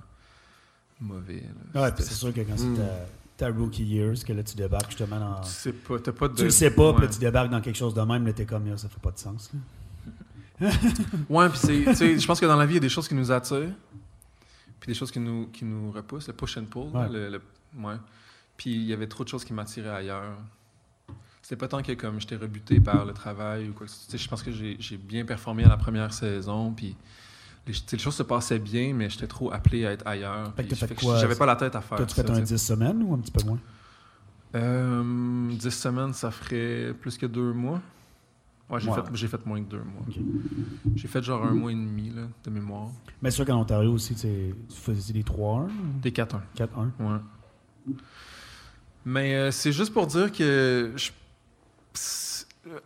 mauvais. 1.00 1.43
là. 1.72 1.81
Ouais, 1.82 1.88
C'était- 1.88 1.94
puis 1.96 2.05
c'est 2.05 2.14
sûr 2.14 2.34
que 2.34 2.40
quand 2.43 2.55
Mm. 2.62 2.76
Ta, 3.38 3.49
rookie 3.50 3.85
years, 3.85 4.23
que 4.26 4.32
là, 4.35 4.43
tu 4.43 4.55
débarques 4.56 4.90
justement 4.90 5.19
dans. 5.19 5.40
Tu 5.40 5.49
sais 5.50 5.73
pas, 5.73 5.99
t'as 5.99 6.12
pas 6.12 6.29
de. 6.29 6.35
Tu 6.35 6.44
le 6.44 6.50
sais 6.50 6.70
pas, 6.70 6.93
puis 6.93 7.02
là, 7.02 7.08
tu 7.08 7.19
débarques 7.19 7.50
dans 7.50 7.61
quelque 7.62 7.76
chose 7.76 7.94
de 7.94 8.02
même, 8.02 8.26
là, 8.26 8.32
t'es 8.35 8.44
comme, 8.44 8.76
ça 8.76 8.88
fait 8.88 9.00
pas 9.00 9.11
de 9.12 9.19
sens. 9.19 9.50
là. 9.55 9.61
Ouais, 11.29 11.49
puis 11.49 11.58
c'est, 11.58 11.85
tu 11.85 11.94
sais, 11.94 12.19
je 12.19 12.26
pense 12.26 12.40
que 12.40 12.46
dans 12.46 12.56
la 12.56 12.67
vie, 12.67 12.73
il 12.75 12.76
y 12.76 12.79
a 12.79 12.81
des 12.81 12.88
choses 12.88 13.06
qui 13.08 13.14
nous 13.14 13.31
attirent, 13.31 13.73
puis 14.81 14.88
des 14.88 14.94
choses 14.94 15.11
qui 15.12 15.20
nous, 15.20 15.46
qui 15.52 15.64
nous 15.64 15.90
repoussent, 15.93 16.27
le 16.27 16.32
push 16.34 16.56
and 16.58 16.65
pull. 16.65 16.89
Ouais. 16.93 17.08
le- 17.08 17.31
le- 17.31 17.43
ouais. 17.82 17.94
Puis 18.56 18.74
il 18.74 18.82
y 18.84 18.93
avait 18.93 19.06
trop 19.06 19.22
de 19.22 19.29
choses 19.29 19.44
qui 19.44 19.53
m'attiraient 19.53 19.89
ailleurs. 19.91 20.36
C'était 21.43 21.56
pas 21.56 21.69
tant 21.69 21.81
que 21.82 21.93
comme 21.93 22.20
j'étais 22.20 22.36
rebuté 22.36 22.81
par 22.81 23.05
le 23.05 23.12
travail 23.12 23.69
ou 23.69 23.72
quoi. 23.72 23.86
Tu 23.86 23.93
sais, 24.08 24.19
je 24.19 24.29
pense 24.29 24.43
que 24.43 24.51
j'ai, 24.53 24.77
j'ai 24.81 24.96
bien 24.96 25.24
performé 25.24 25.65
à 25.65 25.69
la 25.69 25.77
première 25.77 26.12
saison, 26.12 26.72
puis 26.72 26.96
les, 27.69 27.98
choses 27.98 28.15
se 28.15 28.22
passaient 28.22 28.58
bien, 28.58 28.94
mais 28.94 29.08
j'étais 29.10 29.27
trop 29.27 29.53
appelé 29.53 29.87
à 29.87 29.93
être 29.93 30.06
ailleurs. 30.06 30.53
Fait 30.56 30.65
que 30.65 30.75
fait 30.75 30.94
que 30.94 31.01
J'avais 31.20 31.37
pas 31.37 31.46
la 31.46 31.56
tête 31.56 31.77
à 31.77 31.81
faire. 31.81 31.98
T'as-tu 31.98 32.15
ça, 32.15 32.22
fait 32.25 32.31
un 32.31 32.41
tu 32.41 32.46
sais. 32.46 32.55
10 32.55 32.58
semaines 32.63 33.03
ou 33.03 33.15
un 33.15 33.19
petit 33.19 33.32
peu 33.32 33.44
moins? 33.44 33.58
Euh, 34.55 35.51
10 35.53 35.70
semaines, 35.70 36.13
ça 36.15 36.31
ferait 36.31 36.94
plus 37.01 37.17
que 37.19 37.27
deux 37.27 37.53
mois. 37.53 37.81
Ouais, 38.70 38.81
j'ai, 38.81 38.91
Ouais. 38.91 38.96
Fait, 38.96 39.03
j'ai 39.15 39.29
fait 39.29 39.46
moins 39.46 39.63
que 39.63 39.69
deux 39.70 39.82
mois. 39.82 40.03
Ok. 40.06 40.17
J'ai 40.94 41.08
fait 41.08 41.22
genre 41.22 41.44
un 41.44 41.53
mois 41.55 41.72
et 41.72 41.75
demi 41.75 42.10
là, 42.10 42.22
de 42.44 42.51
mémoire. 42.51 42.89
Mais 43.22 43.31
c'est 43.31 43.37
sûr 43.37 43.46
qu'en 43.46 43.60
Ontario 43.60 43.93
aussi, 43.93 44.15
tu 44.15 44.20
sais, 44.20 44.55
tu 44.69 44.77
faisais 44.77 45.13
des 45.13 45.22
3-1, 45.22 45.65
ou 45.65 45.69
Des 46.03 46.10
4-1. 46.10 46.41
4-1. 46.56 46.67
Ouais. 47.01 47.94
Mais 49.05 49.34
euh, 49.37 49.51
c'est 49.51 49.72
juste 49.72 49.93
pour 49.93 50.06
dire 50.06 50.31
que 50.32 50.93
je- 50.96 51.10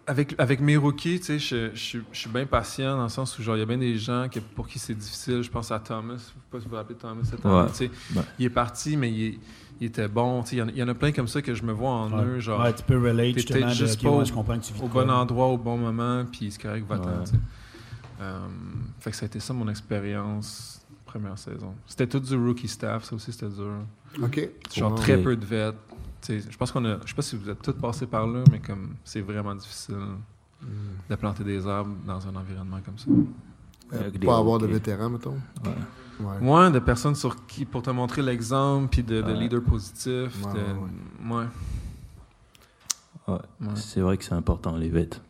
avec, 0.07 0.35
avec 0.39 0.61
mes 0.61 0.77
rookies, 0.77 1.19
tu 1.21 1.27
sais, 1.27 1.39
je, 1.39 1.71
je 1.75 1.81
suis- 1.81 2.03
je 2.13 2.19
suis 2.19 2.31
bien 2.31 2.47
patient 2.47 2.97
dans 2.97 3.03
le 3.05 3.09
sens 3.09 3.39
où 3.39 3.43
genre 3.43 3.57
il 3.57 3.61
y 3.61 3.63
a 3.63 3.67
bien 3.67 3.79
des 3.79 3.97
gens 3.99 4.29
que, 4.31 4.39
pour 4.39 4.69
qui 4.69 4.79
c'est 4.79 4.95
difficile. 4.95 5.43
Je 5.43 5.51
pense 5.51 5.71
à 5.73 5.81
Thomas, 5.81 6.15
je 6.15 6.19
sais 6.21 6.33
pas 6.51 6.59
si 6.59 6.65
vous 6.65 6.71
vous 6.71 6.77
rappelez 6.77 6.97
Thomas 6.99 7.23
cette 7.25 7.45
année, 7.45 7.55
Ouais. 7.55 7.69
tu 7.69 7.75
sais. 7.75 7.91
Ouais. 8.15 8.23
Il 8.39 8.45
est 8.47 8.51
parti, 8.51 8.97
mais 8.97 9.11
il, 9.11 9.23
est- 9.25 9.39
il 9.81 9.87
était 9.89 10.07
bon. 10.09 10.43
tu 10.43 10.51
sais, 10.51 10.57
Il 10.57 10.59
y, 10.61 10.63
en 10.63 10.69
a- 10.69 10.71
il 10.73 10.77
y 10.79 10.83
en 10.83 10.89
a 10.89 10.95
plein 10.95 11.11
comme 11.13 11.27
ça 11.29 11.43
que 11.43 11.55
je 11.55 11.63
me 11.65 11.73
vois 11.73 11.91
en 11.91 12.13
Ouais. 12.13 12.25
eux, 12.25 12.39
genre 12.41 12.61
ouais, 12.61 12.73
tu 12.75 12.83
peux 12.85 12.97
relate 12.97 13.35
t'es 13.35 13.41
justement. 13.41 13.67
de, 13.69 13.73
juste 13.75 14.03
pas 14.03 14.25
je 14.25 14.33
comprends 14.33 14.59
que 14.59 14.65
tu 14.65 14.73
vis 14.73 14.83
au 14.83 14.89
bon 14.89 15.11
endroit, 15.11 15.47
au 15.49 15.59
bon 15.59 15.77
moment, 15.79 16.25
puis 16.31 16.51
c'est 16.53 16.63
correct, 16.63 16.87
va-t'en. 16.89 17.09
Ouais. 17.09 17.25
tu 17.25 17.31
sais. 17.33 17.37
Euh, 18.21 18.39
fait 19.01 19.11
que 19.11 19.17
ça 19.17 19.25
a 19.25 19.27
été 19.27 19.41
ça 19.41 19.53
mon 19.53 19.69
expérience 19.69 20.81
première 21.07 21.37
saison. 21.39 21.75
C'était 21.87 22.07
tout 22.07 22.21
du 22.21 22.37
rookie 22.37 22.69
staff, 22.69 23.05
ça 23.05 23.15
aussi 23.17 23.33
c'était 23.33 23.49
dur. 23.49 23.73
OK. 24.23 24.49
Genre 24.75 24.93
Ouais. 24.93 24.99
très 24.99 25.19
peu 25.19 25.35
de 25.37 25.45
vêtements. 25.45 25.79
Je 26.29 26.57
pense 26.57 26.71
qu'on 26.73 26.85
a. 26.85 26.99
Je 27.05 27.09
sais 27.09 27.15
pas 27.15 27.23
si 27.23 27.37
vous 27.37 27.49
êtes 27.51 27.61
tous 27.63 27.73
passés 27.73 28.07
par 28.07 28.27
là, 28.27 28.45
mais 28.51 28.59
comme 28.61 28.95
c'est 29.05 29.21
vraiment 29.21 29.55
difficile 29.55 29.97
Mm. 30.63 30.67
de 31.11 31.15
planter 31.17 31.43
des 31.43 31.67
arbres 31.67 31.95
dans 32.07 32.25
un 32.29 32.37
environnement 32.37 32.79
comme 32.85 32.97
ça. 32.97 33.07
Euh, 33.95 34.11
des 34.11 34.19
pas 34.21 34.39
avoir 34.39 34.59
de 34.61 34.67
vétérans, 34.67 35.11
mettons. 35.11 35.37
Ouais. 35.65 36.25
Ouais. 36.25 36.49
Ouais, 36.49 36.71
de 36.71 36.79
personnes 36.79 37.17
sur 37.17 37.45
qui 37.47 37.65
pour 37.65 37.83
te 37.83 37.91
montrer 37.91 38.23
l'exemple, 38.23 38.87
puis 38.89 39.03
de, 39.03 39.21
de 39.23 39.27
Ouais. 39.33 39.35
leaders 39.41 39.63
positifs. 39.63 40.45
Ouais, 40.45 40.53
de- 40.53 40.59
ouais, 40.59 41.37
ouais. 41.37 41.47
Ouais. 43.29 43.35
Ouais. 43.61 43.69
C'est 43.75 44.01
vrai 44.01 44.17
que 44.17 44.25
c'est 44.25 44.35
important, 44.35 44.77
les 44.77 44.89
vêtements. 44.89 45.23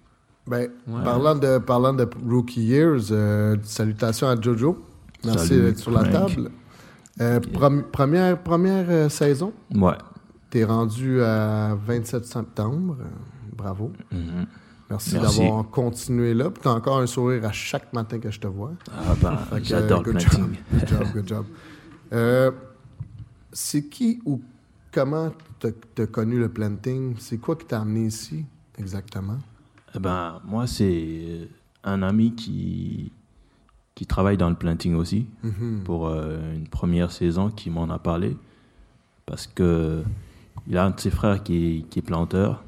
Ben, 0.46 0.68
Ouais. 0.88 1.02
parlant, 1.04 1.34
de, 1.36 1.58
parlant 1.58 1.94
de 1.94 2.08
Rookie 2.28 2.62
Years, 2.64 3.10
euh, 3.10 3.56
salutations 3.62 4.28
à 4.28 4.38
Jojo. 4.40 4.84
Merci 5.24 5.56
d'être 5.60 5.78
sur 5.78 5.92
la 5.92 6.04
Frank. 6.04 6.28
table. 6.34 6.50
Euh, 7.20 7.38
prom- 7.40 7.84
première 7.84 8.42
première 8.42 8.86
euh, 8.88 9.08
saison, 9.08 9.52
Ouais. 9.74 9.96
T'es 10.52 10.64
rendu 10.64 11.22
à 11.22 11.74
27 11.74 12.26
septembre. 12.26 12.98
Bravo. 13.56 13.90
Mhm. 14.12 14.46
Merci, 14.90 15.14
Merci. 15.14 15.40
d'avoir 15.40 15.70
continué 15.70 16.34
là. 16.34 16.50
Puis 16.50 16.60
t'as 16.62 16.72
encore 16.74 16.98
un 16.98 17.06
sourire 17.06 17.46
à 17.46 17.52
chaque 17.52 17.90
matin 17.94 18.18
que 18.18 18.30
je 18.30 18.38
te 18.38 18.46
vois. 18.46 18.72
Ah 18.94 19.14
ben, 19.22 19.38
j'adore 19.62 20.02
le 20.02 20.18
job, 20.18 20.52
Good 20.70 20.88
job, 20.88 21.06
good 21.14 21.28
job. 21.28 21.46
Euh, 22.12 22.50
c'est 23.52 23.86
qui 23.88 24.20
ou 24.26 24.42
comment 24.92 25.32
t'as 25.58 25.70
t'as 25.94 26.04
connu 26.06 26.38
le 26.38 26.50
planting? 26.50 27.14
C'est 27.18 27.38
quoi 27.38 27.56
qui 27.56 27.64
t'a 27.64 27.80
amené 27.80 28.04
ici 28.08 28.44
exactement? 28.78 29.38
Eh 29.94 29.98
ben, 29.98 30.42
moi, 30.44 30.66
c'est 30.66 31.48
un 31.84 32.02
ami 32.02 32.34
qui, 32.34 33.12
qui 33.94 34.04
travaille 34.04 34.36
dans 34.36 34.50
le 34.50 34.56
planting 34.56 34.94
aussi, 34.94 35.26
Mhm. 35.42 35.84
pour 35.84 36.08
euh, 36.08 36.52
une 36.54 36.68
première 36.68 37.10
saison, 37.12 37.48
qui 37.48 37.70
m'en 37.70 37.88
a 37.88 37.98
parlé. 37.98 38.36
Parce 39.24 39.46
que 39.46 40.02
il 40.66 40.76
a 40.76 40.84
un 40.84 40.90
de 40.90 41.00
ses 41.00 41.10
frères 41.10 41.42
qui 41.42 41.78
est, 41.78 41.82
qui 41.88 41.98
est 41.98 42.02
planteur, 42.02 42.64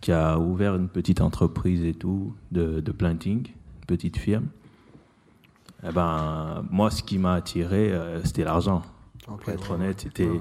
qui 0.00 0.12
a 0.12 0.38
ouvert 0.38 0.74
une 0.76 0.88
petite 0.88 1.20
entreprise 1.20 1.84
et 1.84 1.94
tout, 1.94 2.34
de, 2.52 2.80
de 2.80 2.92
planting, 2.92 3.46
une 3.48 3.86
petite 3.86 4.16
firme. 4.16 4.46
Eh 5.86 5.92
ben, 5.92 6.64
moi, 6.70 6.90
ce 6.90 7.02
qui 7.02 7.18
m'a 7.18 7.34
attiré, 7.34 7.92
euh, 7.92 8.22
c'était 8.24 8.44
l'argent. 8.44 8.82
Pour 9.26 9.48
être 9.48 9.70
ouais, 9.70 9.76
honnête, 9.76 10.00
c'était. 10.00 10.28
ouais. 10.28 10.40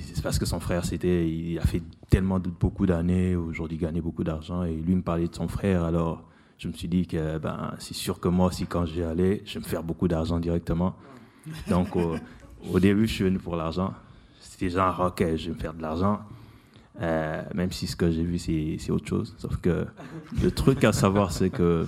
C'est 0.00 0.22
parce 0.22 0.38
que 0.38 0.46
son 0.46 0.58
frère, 0.58 0.84
c'était, 0.84 1.28
il 1.28 1.58
a 1.58 1.62
fait 1.62 1.82
tellement 2.08 2.38
de, 2.38 2.48
beaucoup 2.48 2.86
d'années, 2.86 3.36
aujourd'hui 3.36 3.76
il 3.76 3.80
gagnait 3.80 4.00
beaucoup 4.00 4.24
d'argent, 4.24 4.62
et 4.62 4.74
lui 4.74 4.94
me 4.94 5.02
parlait 5.02 5.28
de 5.28 5.34
son 5.34 5.48
frère, 5.48 5.84
alors 5.84 6.22
je 6.56 6.68
me 6.68 6.72
suis 6.72 6.88
dit 6.88 7.06
que 7.06 7.36
ben, 7.38 7.74
c'est 7.78 7.92
sûr 7.92 8.18
que 8.18 8.28
moi 8.28 8.46
aussi, 8.46 8.66
quand 8.66 8.86
j'y 8.86 9.02
allais, 9.02 9.42
je 9.44 9.54
vais 9.54 9.60
me 9.60 9.64
faire 9.64 9.82
beaucoup 9.82 10.08
d'argent 10.08 10.38
directement. 10.40 10.94
Donc 11.68 11.94
au, 11.96 12.14
au 12.72 12.80
début, 12.80 13.06
je 13.06 13.12
suis 13.12 13.24
venu 13.24 13.38
pour 13.38 13.56
l'argent. 13.56 13.92
C'était 14.42 14.70
genre, 14.70 14.98
ok, 15.00 15.36
je 15.36 15.46
vais 15.46 15.54
me 15.54 15.60
faire 15.60 15.74
de 15.74 15.82
l'argent, 15.82 16.20
Euh, 17.00 17.42
même 17.54 17.72
si 17.72 17.86
ce 17.86 17.96
que 17.96 18.10
j'ai 18.10 18.22
vu, 18.22 18.36
c'est, 18.38 18.90
autre 18.90 19.06
chose. 19.08 19.34
Sauf 19.38 19.56
que 19.56 19.86
le 20.42 20.50
truc 20.50 20.84
à 20.84 20.92
savoir, 20.92 21.32
c'est 21.32 21.48
que 21.48 21.86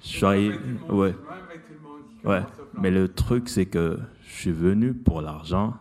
je 0.00 0.06
suis 0.08 0.24
arrivé- 0.24 0.60
Ouais. 0.88 1.14
Ouais, 2.24 2.42
mais 2.78 2.90
le 2.92 3.08
truc, 3.12 3.48
c'est 3.48 3.66
que 3.66 3.98
je 4.24 4.32
suis 4.32 4.52
venu 4.52 4.94
pour 4.94 5.20
l'argent 5.20 5.74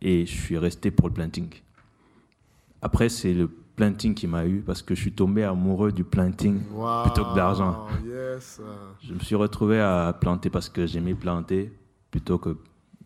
et 0.00 0.24
je 0.24 0.32
suis 0.34 0.56
resté 0.56 0.90
pour 0.90 1.08
le 1.08 1.14
planting. 1.14 1.50
Après, 2.80 3.10
c'est 3.10 3.34
le 3.34 3.48
planting 3.48 4.14
qui 4.14 4.26
m'a 4.26 4.46
eu 4.46 4.60
parce 4.60 4.80
que 4.82 4.94
je 4.94 5.00
suis 5.02 5.12
tombé 5.12 5.44
amoureux 5.44 5.92
du 5.92 6.04
planting. 6.04 6.62
Wow, 6.72 7.02
Plutôt 7.02 7.24
que 7.26 7.34
d'argent. 7.34 7.86
Yes. 8.06 8.60
euh, 8.62 8.92
Je 9.02 9.12
me 9.12 9.18
suis 9.18 9.34
retrouvé 9.34 9.78
à 9.80 10.16
planter 10.18 10.48
parce 10.48 10.68
que 10.70 10.86
j'aimais 10.86 11.14
planter 11.14 11.70
plutôt 12.10 12.38
que 12.38 12.56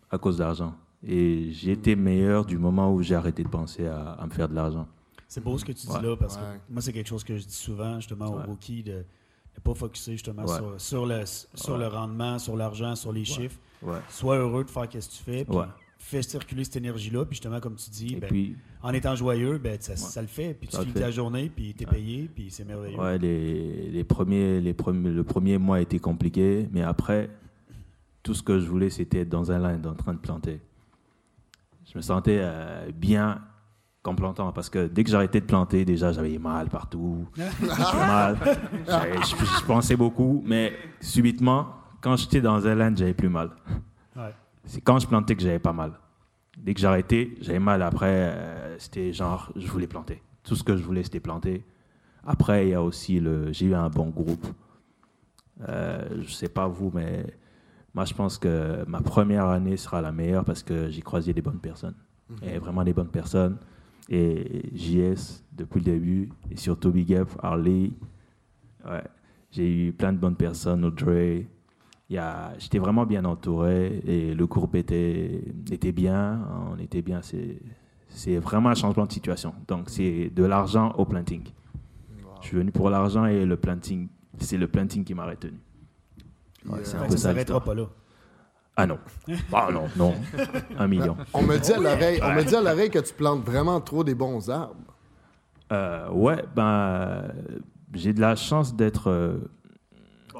à 0.09 0.17
cause 0.17 0.37
d'argent. 0.37 0.73
Et 1.07 1.51
j'ai 1.51 1.71
été 1.73 1.95
meilleur 1.95 2.45
du 2.45 2.57
moment 2.57 2.91
où 2.93 3.01
j'ai 3.03 3.15
arrêté 3.15 3.43
de 3.43 3.47
penser 3.49 3.85
à, 3.85 4.11
à 4.13 4.25
me 4.25 4.31
faire 4.31 4.49
de 4.49 4.55
l'argent. 4.55 4.87
C'est 5.27 5.43
beau 5.43 5.57
ce 5.57 5.65
que 5.65 5.71
tu 5.71 5.85
dis 5.85 5.93
Ouais. 5.93 6.01
là, 6.01 6.15
parce 6.17 6.35
Ouais. 6.35 6.41
que 6.67 6.73
moi, 6.73 6.81
c'est 6.81 6.93
quelque 6.93 7.07
chose 7.07 7.23
que 7.23 7.37
je 7.37 7.45
dis 7.45 7.53
souvent, 7.53 7.95
justement, 7.99 8.29
Ouais. 8.31 8.43
aux 8.43 8.47
rookies, 8.47 8.83
de 8.83 8.93
ne 9.57 9.61
pas 9.63 9.73
focuser 9.75 10.13
justement 10.13 10.45
Ouais. 10.45 10.55
sur, 10.57 10.81
sur 10.81 11.05
le, 11.05 11.21
sur 11.25 11.73
Ouais. 11.73 11.79
le 11.79 11.87
rendement, 11.87 12.39
sur 12.39 12.55
l'argent, 12.55 12.95
sur 12.95 13.11
les 13.11 13.23
chiffres. 13.25 13.59
Ouais. 13.83 13.97
Sois 14.09 14.37
heureux 14.37 14.63
de 14.63 14.69
faire 14.69 14.83
ce 14.85 14.97
que 14.97 15.03
tu 15.17 15.23
fais, 15.23 15.45
puis 15.45 15.55
Ouais. 15.55 15.65
fais 15.99 16.21
circuler 16.23 16.63
cette 16.63 16.77
énergie-là, 16.77 17.25
puis 17.25 17.35
justement, 17.35 17.59
comme 17.59 17.75
tu 17.75 17.89
dis, 17.89 18.15
ben, 18.15 18.27
puis, 18.29 18.55
en 18.81 18.91
étant 18.93 19.15
joyeux, 19.15 19.57
ben, 19.57 19.77
ça, 19.79 19.95
ça 19.95 20.21
le 20.21 20.27
fait, 20.27 20.53
puis 20.53 20.67
tu 20.69 20.77
finis 20.77 20.93
ta 20.93 21.11
journée, 21.11 21.51
puis 21.55 21.73
t'es 21.73 21.85
Ouais. 21.85 21.93
payé, 21.95 22.29
puis 22.33 22.47
c'est 22.49 22.65
merveilleux. 22.65 22.99
Ouais, 22.99 23.17
les, 23.17 23.91
les 23.91 24.03
premiers, 24.03 24.59
les 24.61 24.73
premiers, 24.73 25.09
le 25.11 25.23
premier 25.23 25.57
mois 25.57 25.81
était 25.81 25.99
compliqué, 25.99 26.67
mais 26.71 26.81
après, 26.81 27.29
tout 28.23 28.33
ce 28.33 28.41
que 28.43 28.59
je 28.59 28.65
voulais, 28.67 28.89
c'était 28.89 29.19
être 29.19 29.29
dans 29.29 29.51
un 29.51 29.59
line 29.59 29.85
en 29.85 29.93
train 29.93 30.13
de 30.13 30.19
planter. 30.19 30.59
Je 31.95 31.99
me 31.99 32.01
sentais 32.01 32.39
euh, 32.41 32.91
bien 32.93 33.39
qu'en 34.03 34.15
plantant, 34.15 34.51
parce 34.51 34.69
que 34.69 34.85
dès 34.87 35.05
que 35.05 35.09
j'arrêtais 35.09 35.39
de 35.39 35.45
planter, 35.45 35.85
déjà, 35.85 36.11
j'avais 36.11 36.37
mal 36.37 36.67
partout. 36.67 37.25
J'avais 37.37 37.67
mal. 37.97 38.37
J'avais- 38.85 39.15
Je, 39.23 39.35
je 39.37 39.65
pensais 39.65 39.95
beaucoup, 39.95 40.43
mais 40.45 40.73
subitement, 40.99 41.69
quand 42.01 42.17
j'étais 42.17 42.41
dans 42.41 42.67
un 42.67 42.75
line, 42.75 42.97
j'avais 42.97 43.13
plus 43.13 43.29
mal. 43.29 43.51
Ouais. 44.17 44.33
C'est 44.65 44.81
quand 44.81 44.99
je 44.99 45.07
plantais 45.07 45.37
que 45.37 45.41
j'avais 45.41 45.57
pas 45.59 45.71
mal. 45.71 45.93
Dès 46.57 46.73
que 46.73 46.81
j'arrêtais, 46.81 47.31
j'avais 47.39 47.59
mal. 47.59 47.81
Après, 47.81 48.33
euh, 48.35 48.75
c'était 48.77 49.13
genre, 49.13 49.53
je 49.55 49.65
voulais 49.67 49.87
planter. 49.87 50.21
Tout 50.43 50.55
ce 50.57 50.63
que 50.65 50.75
je 50.75 50.83
voulais, 50.83 51.03
c'était 51.03 51.21
planter. 51.21 51.65
Après, 52.27 52.67
il 52.67 52.71
y 52.71 52.73
a 52.73 52.83
aussi 52.83 53.21
le. 53.21 53.53
J'ai 53.53 53.67
eu 53.67 53.73
un 53.73 53.89
bon 53.89 54.09
groupe. 54.09 54.45
Euh, 55.69 56.03
je 56.21 56.29
sais 56.31 56.49
pas 56.49 56.67
vous, 56.67 56.91
mais 56.93 57.25
moi, 57.95 58.05
je 58.05 58.13
pense 58.13 58.37
que 58.37 58.83
ma 58.87 59.01
première 59.01 59.45
année 59.47 59.77
sera 59.77 60.01
la 60.01 60.11
meilleure 60.11 60.43
parce 60.43 60.61
que 60.61 60.89
j'ai 60.89 61.01
croisé 61.01 61.33
des 61.33 61.41
bonnes 61.41 61.59
personnes. 61.59 61.95
Et 62.41 62.57
vraiment 62.57 62.83
des 62.83 62.93
bonnes 62.93 63.09
personnes. 63.09 63.57
Et 64.09 64.69
JS 64.75 65.43
depuis 65.53 65.79
le 65.79 65.85
début. 65.85 66.29
Et 66.51 66.57
surtout 66.57 66.91
Big 66.91 67.13
Up, 67.13 67.29
Harley. 67.41 67.91
Ouais. 68.85 69.03
J'ai 69.51 69.87
eu 69.87 69.93
plein 69.93 70.11
de 70.11 70.17
bonnes 70.17 70.35
personnes, 70.35 70.83
Audrey. 70.83 71.47
J'étais 72.09 72.79
vraiment 72.79 73.05
bien 73.05 73.23
entouré 73.25 74.01
et 74.05 74.33
le 74.33 74.45
groupe 74.45 74.75
était, 74.75 75.41
était 75.71 75.91
bien. 75.91 76.45
On 76.71 76.77
était 76.77 77.01
bien. 77.01 77.21
C'est 77.21 77.59
c'est 78.15 78.37
vraiment 78.37 78.69
un 78.69 78.75
changement 78.75 79.05
de 79.05 79.11
situation. 79.11 79.53
Donc, 79.67 79.89
c'est 79.89 80.29
de 80.29 80.43
l'argent 80.43 80.93
au 80.97 81.05
planting. 81.05 81.43
Je 82.41 82.47
suis 82.47 82.57
venu 82.57 82.71
pour 82.71 82.89
l'argent 82.89 83.25
et 83.25 83.45
le 83.45 83.57
planting, 83.57 84.07
c'est 84.39 84.57
le 84.57 84.67
planting 84.67 85.03
qui 85.03 85.13
m'a 85.13 85.25
retenu. 85.25 85.59
Ouais, 86.67 86.79
c'est 86.83 86.97
un 86.97 87.03
peu 87.05 87.11
ça 87.11 87.17
s'arrêtera 87.29 87.63
pas 87.63 87.73
là. 87.75 87.85
Ah 88.77 88.85
non. 88.87 88.99
Ah 89.53 89.69
non, 89.71 89.87
non. 89.95 90.13
Un 90.77 90.87
million. 90.87 91.15
On 91.33 91.41
me 91.43 91.57
dit 91.57 91.71
à 91.71 91.77
l'oreille, 91.79 92.19
on 92.21 92.33
me 92.33 92.43
dit 92.43 92.55
à 92.55 92.61
l'oreille 92.61 92.89
que 92.89 92.99
tu 92.99 93.13
plantes 93.13 93.43
vraiment 93.45 93.79
trop 93.79 94.03
des 94.03 94.15
bons 94.15 94.49
arbres. 94.49 94.75
Euh, 95.71 96.09
ouais, 96.11 96.43
ben, 96.55 96.63
euh, 96.63 97.27
j'ai 97.93 98.11
de 98.13 98.19
la 98.21 98.35
chance 98.35 98.75
d'être. 98.75 99.09
euh, 99.09 99.37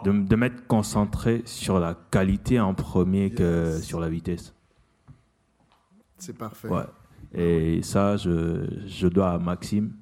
de, 0.04 0.12
de 0.12 0.36
m'être 0.36 0.68
concentré 0.68 1.42
sur 1.46 1.80
la 1.80 1.96
qualité 2.12 2.60
en 2.60 2.74
premier 2.74 3.32
que 3.32 3.76
Yes. 3.76 3.84
sur 3.84 4.00
la 4.02 4.10
vitesse. 4.10 4.54
C'est 6.18 6.38
parfait. 6.38 6.68
Ouais. 6.68 6.84
Et 7.34 7.82
ça, 7.82 8.18
je, 8.18 8.66
je 8.86 9.08
dois 9.08 9.32
à 9.32 9.38
Maxime. 9.40 9.94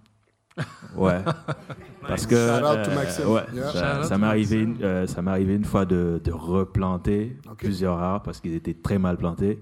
Ouais. 0.96 1.20
Parce 2.08 2.26
que. 2.26 2.36
Shout 2.36 2.66
out 2.66 2.84
to 2.84 2.92
euh, 2.92 2.96
Maxime. 2.96 3.28
ouais, 3.28 3.42
Yeah. 3.54 3.72
Shout 3.72 4.08
ça, 4.08 4.18
m'est 4.18 4.28
arrivé, 4.28 4.68
euh, 4.82 5.08
ça 5.08 5.22
m'est 5.22 5.32
arrivé 5.32 5.56
une 5.56 5.66
fois 5.66 5.86
de, 5.86 6.22
de 6.24 6.32
replanter 6.32 7.38
plusieurs 7.58 7.98
arbres 7.98 8.26
parce 8.26 8.40
qu'ils 8.42 8.56
étaient 8.56 8.74
très 8.74 8.98
mal 8.98 9.18
plantés. 9.18 9.60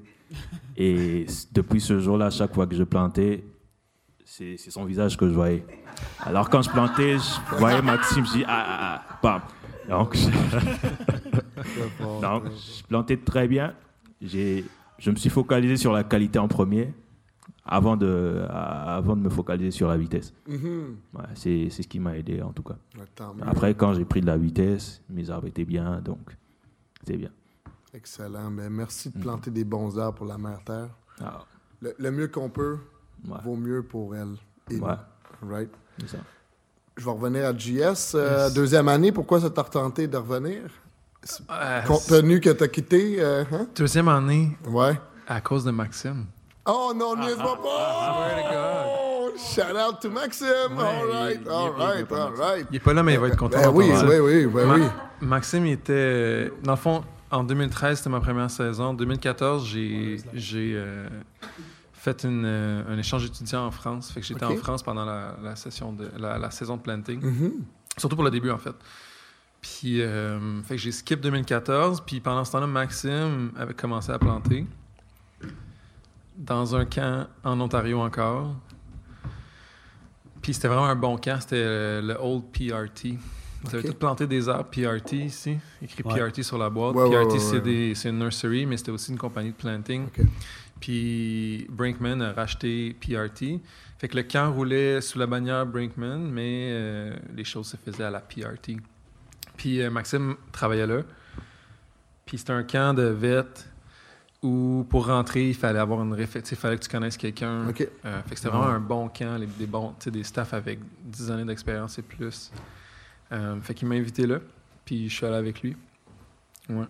Et 0.78 1.26
depuis 1.52 1.82
ce 1.82 2.00
jour-là, 2.00 2.30
chaque 2.30 2.54
fois 2.54 2.66
que 2.66 2.76
je 2.76 2.84
plantais, 2.84 3.44
c'est 4.26 4.58
son 4.58 4.86
visage 4.86 5.18
que 5.18 5.28
je 5.28 5.34
voyais. 5.34 5.66
Alors 6.22 6.50
quand 6.50 6.62
je 6.62 6.70
plantais, 6.70 7.18
je 7.18 7.58
voyais 7.58 7.82
Maxime, 7.82 8.26
je 8.26 8.32
dis 8.32 8.44
ah, 8.48 8.66
ah, 8.68 9.02
ah, 9.10 9.20
bam. 9.22 9.42
Donc, 9.90 10.16
je, 10.16 10.28
donc, 12.22 12.44
je 12.46 12.84
plantais 12.88 13.18
très 13.18 13.48
bien. 13.48 13.74
J'ai, 14.22 14.64
je 14.98 15.12
me 15.12 15.16
suis 15.16 15.30
focalisé 15.30 15.78
sur 15.78 15.92
la 15.92 16.04
qualité 16.04 16.40
en 16.40 16.48
premier 16.48 16.94
avant 17.66 17.96
de, 17.98 18.44
avant 18.50 19.16
de 19.16 19.22
me 19.22 19.30
focaliser 19.30 19.72
sur 19.72 19.88
la 19.88 19.98
vitesse. 19.98 20.34
Mhm. 20.48 20.98
Ouais, 21.14 21.24
c'est, 21.36 21.68
c'est 21.70 21.84
ce 21.84 21.88
qui 21.88 22.00
m'a 22.00 22.18
aidé 22.18 22.42
en 22.42 22.52
tout 22.52 22.64
cas. 22.64 22.76
Après, 23.46 23.74
quand 23.76 23.94
j'ai 23.94 24.06
pris 24.06 24.22
de 24.22 24.26
la 24.26 24.38
vitesse, 24.38 25.02
mes 25.10 25.30
arbres 25.30 25.48
étaient 25.48 25.66
bien, 25.66 26.02
donc 26.02 26.36
c'est 27.06 27.18
bien. 27.18 27.30
Excellent. 27.94 28.50
Ben, 28.52 28.70
merci 28.70 29.10
Mhm. 29.10 29.14
de 29.16 29.22
planter 29.22 29.52
des 29.52 29.64
bons 29.64 29.98
arbres 30.00 30.18
pour 30.18 30.26
la 30.28 30.38
mère 30.38 30.60
Terre. 30.64 30.90
Ah, 31.22 31.40
Le, 31.82 31.94
le 32.00 32.12
mieux 32.12 32.28
qu'on 32.30 32.50
peut 32.50 32.78
ouais, 33.28 33.38
vaut 33.44 33.56
mieux 33.56 33.84
pour 33.84 34.16
elle. 34.16 34.36
Et 34.70 34.78
ouais, 34.80 34.92
nous. 35.42 35.50
Right? 35.50 35.70
ça. 36.08 36.18
Je 36.98 37.06
vais 37.06 37.12
revenir 37.12 37.46
à 37.46 37.58
JS. 37.58 38.14
euh. 38.16 38.50
Deuxième 38.52 38.88
année, 38.88 39.12
pourquoi 39.12 39.40
ça 39.42 39.50
t'a 39.50 39.62
retenté 39.64 40.08
de 40.08 40.18
revenir? 40.18 40.64
Euh, 41.52 41.82
Compte 41.84 42.06
tenu 42.08 42.40
que 42.40 42.50
t'as 42.50 42.68
quitté, 42.68 43.18
euh, 43.22 43.44
hein? 43.52 43.68
Deuxième 43.76 44.08
année, 44.08 44.58
Ouais. 44.68 45.00
à 45.28 45.40
cause 45.42 45.64
de 45.64 45.72
Maxime. 45.72 46.26
Oh 46.66 46.94
non, 46.96 47.16
niaise-moi 47.16 47.58
pas! 47.62 48.86
Oh, 48.94 49.32
shout 49.36 49.76
out 49.76 50.00
to 50.02 50.10
Maxime! 50.12 50.78
all 50.78 51.08
right, 51.08 51.40
il- 51.40 51.42
il 51.42 51.48
est 51.48 51.50
all 51.50 51.72
il 51.76 51.82
right, 51.82 52.12
all 52.12 52.34
right. 52.36 52.68
Il 52.70 52.76
est 52.76 52.80
pas 52.80 52.94
là, 52.94 53.02
mais 53.04 53.14
il 53.14 53.20
va 53.20 53.28
être 53.30 53.38
content. 53.38 53.60
Ben 53.62 53.70
oui, 53.72 53.90
oui, 53.92 54.16
oui, 54.20 54.46
ben 54.46 54.66
Ma- 54.68 54.76
oui. 54.76 54.84
Maxime, 55.22 55.66
il 55.66 55.74
était. 55.74 56.52
Dans 56.64 56.74
le 56.74 56.78
fond, 56.78 57.04
en 57.32 57.44
2013, 57.44 57.98
c'était 57.98 58.10
ma 58.12 58.20
première 58.20 58.52
saison. 58.52 58.86
En 58.86 58.94
2014, 58.94 59.66
j'ai 59.68 60.18
j'ai, 60.34 60.74
euh, 60.76 61.08
fait 61.94 62.24
une, 62.26 62.44
euh, 62.46 62.84
un 62.94 62.98
échange 62.98 63.26
étudiant 63.26 63.66
en 63.66 63.72
France. 63.72 64.12
Fait 64.12 64.22
que 64.22 64.26
j'étais 64.28 64.46
en 64.46 64.56
France 64.58 64.84
pendant 64.84 65.06
la, 65.06 65.36
la 65.42 65.56
session 65.56 65.94
de, 65.94 66.10
la, 66.18 66.38
la 66.38 66.52
saison 66.52 66.78
de 66.78 66.82
planting. 66.82 67.22
Mhm. 67.24 67.52
Surtout 67.98 68.16
pour 68.16 68.26
le 68.26 68.32
début, 68.32 68.52
en 68.52 68.58
fait. 68.60 68.76
Puis, 69.62 70.02
euh, 70.02 70.62
fait 70.64 70.76
que 70.76 70.82
j'ai 70.82 70.92
skip 70.92 71.22
2014. 71.22 72.02
Puis 72.06 72.20
pendant 72.20 72.44
ce 72.46 72.52
temps-là, 72.54 72.68
Maxime 72.68 73.52
avait 73.58 73.74
commencé 73.76 74.12
à 74.12 74.18
planter 74.20 74.66
dans 76.42 76.76
un 76.76 76.86
camp 76.86 77.28
en 77.44 77.60
Ontario 77.62 78.00
encore. 78.00 78.56
Puis 80.42 80.56
c'était 80.56 80.68
vraiment 80.68 80.88
un 80.88 80.96
bon 80.96 81.18
camp, 81.18 81.40
c'était 81.40 82.02
le 82.02 82.18
Old 82.20 82.46
PRT. 82.52 83.18
Vous 83.64 83.76
avez 83.76 83.88
tout 83.88 83.94
planté 83.94 84.26
des 84.26 84.50
arbres 84.50 84.72
PRT 84.72 85.14
ici, 85.14 85.58
écrit 85.84 86.02
Ouais. 86.04 86.20
PRT 86.32 86.42
sur 86.42 86.58
la 86.58 86.70
boîte. 86.72 86.96
Ouais, 86.96 87.10
PRT, 87.10 87.34
ouais, 87.64 87.94
c'est 87.94 88.10
une 88.10 88.18
nursery, 88.18 88.66
mais 88.66 88.76
c'était 88.78 88.90
aussi 88.92 89.12
une 89.12 89.20
compagnie 89.20 89.52
de 89.52 89.56
planting. 89.56 90.08
Puis 90.80 91.68
Brinkman 91.70 92.22
a 92.24 92.34
racheté 92.34 92.96
PRT. 93.00 93.62
Fait 94.00 94.08
que 94.08 94.18
le 94.18 94.24
camp 94.24 94.52
roulait 94.52 95.00
sous 95.00 95.20
la 95.20 95.28
bannière 95.28 95.68
Brinkman, 95.68 96.18
mais 96.18 96.70
euh, 96.72 97.16
les 97.36 97.44
choses 97.44 97.68
se 97.68 97.78
faisaient 97.78 98.04
à 98.04 98.10
la 98.10 98.20
PRT. 98.20 98.78
Puis 99.58 99.80
euh, 99.80 99.92
Maxime 99.92 100.38
travaillait 100.52 100.88
là. 100.88 101.02
Puis 102.26 102.40
c'était 102.40 102.54
un 102.54 102.64
camp 102.64 102.96
de 102.96 103.04
vet 103.04 103.46
où 104.44 104.86
pour 104.90 105.08
rentrer, 105.08 105.50
il 105.50 105.56
fallait 105.56 105.80
avoir 105.80 106.02
une 106.02 106.14
réflexion. 106.14 106.56
Il 106.56 106.60
fallait 106.60 106.78
que 106.78 106.84
tu 106.84 106.90
connaisses 106.90 107.18
quelqu'un. 107.18 107.68
OK. 107.70 107.88
Euh, 108.06 108.22
fait 108.24 108.30
que 108.32 108.36
c'était 108.38 108.50
vraiment 108.50 108.66
un 108.68 108.80
bon 108.80 109.08
camp, 109.10 109.38
les- 109.40 109.46
des, 109.46 109.68
bons, 109.68 109.90
tu 110.00 110.06
sais, 110.06 110.12
des 110.12 110.24
staffs 110.24 110.54
avec 110.54 110.80
10 111.04 111.30
années 111.32 111.46
d'expérience 111.46 111.98
et 112.00 112.02
plus. 112.02 112.52
Euh, 113.32 113.60
fait 113.62 113.74
qu'il 113.74 113.88
m'a 113.88 113.96
invité 113.96 114.26
là, 114.26 114.40
puis 114.84 115.10
je 115.10 115.16
suis 115.16 115.26
allé 115.26 115.36
avec 115.36 115.62
lui. 115.62 115.76
Ouais. 116.70 116.86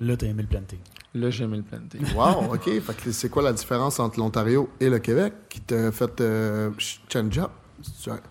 Là, 0.00 0.16
t'as 0.16 0.26
aimé 0.26 0.42
le 0.42 0.48
planting. 0.48 0.78
Là, 1.14 1.30
j'ai 1.30 1.44
aimé 1.44 1.56
le 1.58 1.62
planter. 1.62 1.98
Wow, 2.14 2.52
OK. 2.54 2.64
fait 2.80 2.96
que 3.02 3.12
c'est 3.12 3.28
quoi 3.30 3.42
la 3.42 3.52
différence 3.52 3.98
entre 4.00 4.18
l'Ontario 4.18 4.68
et 4.80 4.90
le 4.90 4.98
Québec 4.98 5.32
qui 5.48 5.60
t'a 5.60 5.90
fait 5.92 6.20
euh, 6.20 6.70
ch- 6.72 7.00
change 7.10 7.38
up? 7.38 7.50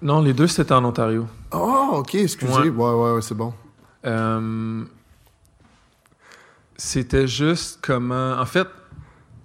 Non, 0.02 0.22
les 0.22 0.34
deux, 0.34 0.48
c'était 0.48 0.74
en 0.74 0.84
Ontario. 0.86 1.28
Oh, 1.52 1.90
OK, 1.94 2.16
excusez. 2.16 2.52
Ouais. 2.52 2.70
Ouais, 2.70 2.94
ouais, 2.94 3.12
ouais, 3.14 3.22
c'est 3.22 3.36
bon. 3.36 3.54
Euh, 4.06 4.84
c'était 6.78 7.28
juste 7.28 7.80
comment. 7.82 8.34
En 8.40 8.46
fait, 8.46 8.68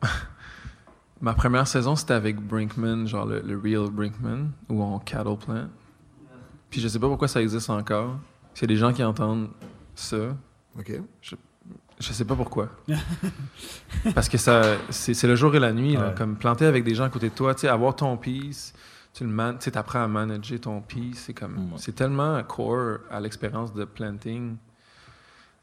ma 1.21 1.35
première 1.35 1.67
saison, 1.67 1.97
c'était 1.97 2.15
avec 2.15 2.41
Brinkman, 2.41 3.07
genre 3.07 3.27
le, 3.27 3.41
le 3.41 3.59
real 3.59 3.91
Brinkman, 3.91 4.51
ou 4.69 4.83
en 4.83 4.99
cattle 4.99 5.37
plant. 5.37 5.69
Puis 6.71 6.81
je 6.81 6.89
sais 6.89 6.99
pas 6.99 7.09
pourquoi 7.09 7.29
ça 7.29 7.43
existe 7.43 7.69
encore. 7.71 8.17
S'il 8.55 8.63
y 8.63 8.65
a 8.73 8.75
des 8.75 8.77
gens 8.81 8.93
qui 8.93 9.03
entendent 9.05 9.51
ça, 9.95 10.37
OK. 10.79 10.93
je 11.23 12.13
sais 12.13 12.25
pas 12.25 12.37
pourquoi. 12.37 12.69
Parce 14.15 14.29
que 14.29 14.39
ça, 14.39 14.77
c'est 14.89 15.15
c'est 15.15 15.27
le 15.27 15.37
jour 15.37 15.55
et 15.55 15.59
la 15.61 15.73
nuit, 15.73 15.95
là, 15.95 16.09
Ouais. 16.09 16.15
comme 16.17 16.37
planter 16.37 16.67
avec 16.67 16.85
des 16.85 16.95
gens 16.95 17.05
à 17.05 17.09
côté 17.11 17.29
de 17.29 17.35
toi, 17.35 17.55
avoir 17.65 17.97
ton 17.97 18.17
piece, 18.17 18.73
tu 19.13 19.25
le 19.25 19.31
man, 19.31 19.57
tu 19.59 19.65
sais, 19.65 19.73
t'apprends 19.73 20.03
à 20.05 20.09
manager 20.09 20.61
ton 20.61 20.81
piece, 20.81 21.25
c'est 21.27 21.35
comme, 21.35 21.55
Mm. 21.55 21.73
c'est 21.77 21.95
tellement 21.95 22.41
core 22.45 22.99
à 23.11 23.19
l'expérience 23.21 23.75
de 23.75 23.85
planting. 23.85 24.57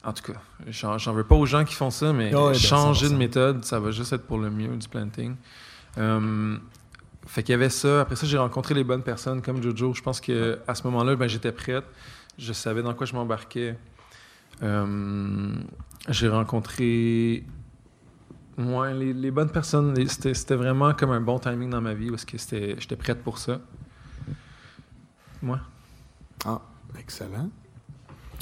En 0.04 0.12
tout 0.12 0.32
cas, 0.32 0.40
j'en 0.68 1.12
veux 1.12 1.24
pas 1.24 1.34
aux 1.34 1.46
gens 1.46 1.64
qui 1.64 1.74
font 1.74 1.90
ça, 1.90 2.12
mais 2.12 2.30
ben, 2.30 2.54
changer 2.54 3.08
de 3.08 3.14
100%. 3.14 3.16
méthode, 3.16 3.64
ça 3.64 3.80
va 3.80 3.90
juste 3.90 4.12
être 4.12 4.26
pour 4.26 4.38
le 4.38 4.48
mieux 4.48 4.76
du 4.76 4.88
planting. 4.88 5.34
Euh, 5.98 6.56
fait 7.26 7.42
qu'il 7.42 7.52
y 7.52 7.54
avait 7.54 7.68
ça. 7.68 8.02
Après 8.02 8.14
ça, 8.14 8.26
j'ai 8.26 8.38
rencontré 8.38 8.74
les 8.74 8.84
bonnes 8.84 9.02
personnes 9.02 9.42
comme 9.42 9.62
Jojo. 9.62 9.94
Je 9.94 10.02
pense 10.02 10.20
que 10.20 10.60
à 10.68 10.74
ce 10.74 10.84
moment-là, 10.84 11.16
ben, 11.16 11.28
j'étais 11.28 11.52
prête. 11.52 11.84
Je 12.38 12.52
savais 12.52 12.82
dans 12.82 12.94
quoi 12.94 13.06
je 13.06 13.14
m'embarquais. 13.14 13.76
Euh, 14.62 15.54
j'ai 16.08 16.28
rencontré 16.28 17.44
ouais, 18.56 18.94
les, 18.94 19.12
les 19.12 19.30
bonnes 19.32 19.50
personnes. 19.50 19.94
C'était 20.08 20.54
vraiment 20.54 20.94
comme 20.94 21.10
un 21.10 21.20
bon 21.20 21.40
timing 21.40 21.70
dans 21.70 21.80
ma 21.80 21.94
vie 21.94 22.10
parce 22.10 22.24
que 22.24 22.38
j'étais 22.38 22.96
prête 22.96 23.22
pour 23.22 23.38
ça. 23.38 23.60
Moi? 25.42 25.60
Ah, 26.44 26.60
excellent. 26.98 27.50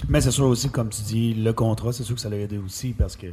Mais 0.08 0.20
c'est 0.20 0.30
sûr 0.30 0.46
aussi, 0.46 0.70
comme 0.70 0.88
tu 0.90 1.02
dis, 1.02 1.34
le 1.34 1.52
contrat, 1.52 1.92
c'est 1.92 2.04
sûr 2.04 2.14
que 2.14 2.20
ça 2.20 2.28
l'a 2.28 2.36
aidé 2.36 2.58
aussi 2.58 2.92
parce 2.92 3.16
que, 3.16 3.28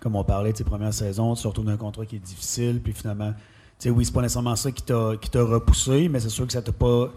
comme 0.00 0.16
on 0.16 0.24
parlait 0.24 0.52
de 0.52 0.56
tes 0.56 0.64
premières 0.64 0.94
saisons, 0.94 1.34
tu 1.34 1.42
te 1.42 1.48
retrouves 1.48 1.66
dans 1.66 1.72
un 1.72 1.76
contrat 1.76 2.06
qui 2.06 2.16
est 2.16 2.20
difficile, 2.20 2.80
puis 2.82 2.92
finalement, 2.92 3.32
tu 3.32 3.38
sais, 3.78 3.90
oui, 3.90 4.04
c'est 4.04 4.12
pas 4.12 4.22
nécessairement 4.22 4.56
ça 4.56 4.70
qui 4.70 4.82
t'a 4.82 5.42
repoussé, 5.42 6.08
mais 6.08 6.20
c'est 6.20 6.28
sûr 6.28 6.46
que 6.46 6.52
ça 6.52 6.62
t'a 6.62 6.72
pas. 6.72 7.10